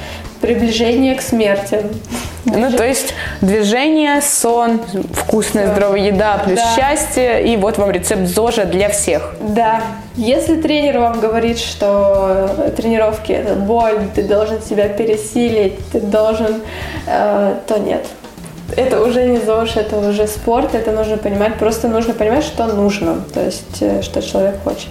приближение 0.41 1.15
к 1.15 1.23
смерти. 1.23 1.85
Ну, 2.45 2.73
то 2.73 2.87
есть 2.87 3.15
движение, 3.41 4.21
сон, 4.23 4.81
вкусная, 5.13 5.67
да. 5.67 5.73
здоровая 5.73 6.01
еда, 6.01 6.39
плюс 6.45 6.59
да. 6.59 6.75
счастье. 6.75 7.47
И 7.53 7.57
вот 7.57 7.79
вам 7.79 7.91
рецепт 7.91 8.27
ЗОЖа 8.27 8.65
для 8.65 8.89
всех. 8.89 9.35
Да. 9.41 9.83
Если 10.21 10.61
тренер 10.61 10.99
вам 10.99 11.19
говорит, 11.19 11.59
что 11.59 12.51
тренировки 12.77 13.33
это 13.33 13.55
боль, 13.55 14.01
ты 14.15 14.23
должен 14.23 14.61
себя 14.61 14.87
пересилить, 14.87 15.79
ты 15.93 15.99
должен, 15.99 16.61
э, 17.07 17.55
то 17.67 17.79
нет. 17.79 18.05
Это 18.77 19.03
уже 19.03 19.25
не 19.25 19.39
ЗОЖ, 19.39 19.77
это 19.77 19.97
уже 19.97 20.27
спорт, 20.27 20.75
это 20.75 20.93
нужно 20.93 21.17
понимать. 21.17 21.57
Просто 21.57 21.89
нужно 21.89 22.13
понимать, 22.13 22.45
что 22.45 22.67
нужно, 22.67 23.23
то 23.33 23.43
есть 23.43 23.81
э, 23.81 24.03
что 24.03 24.21
человек 24.21 24.57
хочет. 24.63 24.91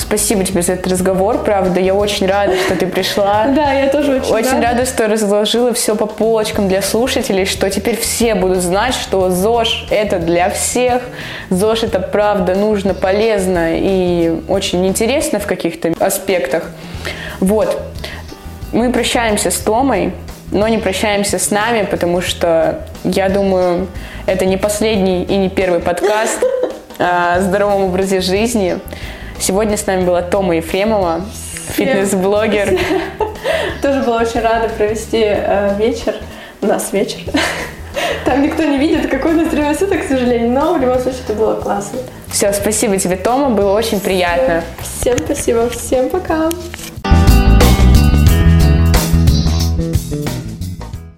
Спасибо 0.00 0.44
тебе 0.44 0.62
за 0.62 0.72
этот 0.72 0.90
разговор, 0.90 1.44
правда. 1.44 1.78
Я 1.78 1.94
очень 1.94 2.26
рада, 2.26 2.56
что 2.56 2.74
ты 2.74 2.86
пришла. 2.86 3.46
Да, 3.54 3.72
я 3.72 3.88
тоже 3.88 4.16
очень, 4.16 4.32
очень 4.32 4.54
рада. 4.54 4.66
рада, 4.68 4.86
что 4.86 5.06
разложила 5.06 5.74
все 5.74 5.94
по 5.94 6.06
полочкам 6.06 6.68
для 6.68 6.80
слушателей, 6.80 7.44
что 7.44 7.68
теперь 7.68 7.98
все 7.98 8.34
будут 8.34 8.58
знать, 8.58 8.94
что 8.94 9.28
ЗОЖ 9.28 9.88
это 9.90 10.18
для 10.18 10.48
всех. 10.48 11.02
ЗОЖ 11.50 11.84
это 11.84 12.00
правда 12.00 12.54
нужно, 12.54 12.94
полезно 12.94 13.76
и 13.76 14.40
очень 14.48 14.86
интересно 14.86 15.38
в 15.38 15.46
каких-то 15.46 15.92
аспектах. 16.00 16.70
Вот. 17.40 17.78
Мы 18.72 18.90
прощаемся 18.92 19.50
с 19.50 19.58
Томой, 19.58 20.14
но 20.50 20.66
не 20.68 20.78
прощаемся 20.78 21.38
с 21.38 21.50
нами, 21.50 21.84
потому 21.84 22.22
что, 22.22 22.86
я 23.04 23.28
думаю, 23.28 23.88
это 24.24 24.46
не 24.46 24.56
последний 24.56 25.24
и 25.24 25.36
не 25.36 25.50
первый 25.50 25.80
подкаст 25.80 26.42
о 26.98 27.40
здоровом 27.40 27.84
образе 27.84 28.20
жизни. 28.20 28.78
Сегодня 29.40 29.78
с 29.78 29.86
нами 29.86 30.04
была 30.04 30.20
Тома 30.20 30.56
Ефремова, 30.56 31.22
фитнес-блогер. 31.74 32.78
Тоже 33.82 34.02
была 34.02 34.18
очень 34.18 34.40
рада 34.40 34.68
провести 34.68 35.22
э, 35.24 35.76
вечер. 35.78 36.14
У 36.60 36.66
нас 36.66 36.92
вечер. 36.92 37.20
Там 38.26 38.42
никто 38.42 38.62
не 38.62 38.76
видит, 38.76 39.10
какое 39.10 39.32
у 39.32 39.36
нас 39.36 39.48
время 39.48 39.74
суток, 39.74 40.04
к 40.04 40.08
сожалению, 40.08 40.50
но 40.50 40.74
в 40.74 40.80
любом 40.82 40.98
случае 40.98 41.22
это 41.26 41.32
было 41.32 41.54
классно. 41.58 42.00
Все, 42.28 42.52
спасибо 42.52 42.98
тебе, 42.98 43.16
Тома, 43.16 43.48
было 43.48 43.72
очень 43.72 43.98
приятно. 43.98 44.62
Всем 44.82 45.16
спасибо, 45.16 45.70
всем 45.70 46.10
пока. 46.10 46.50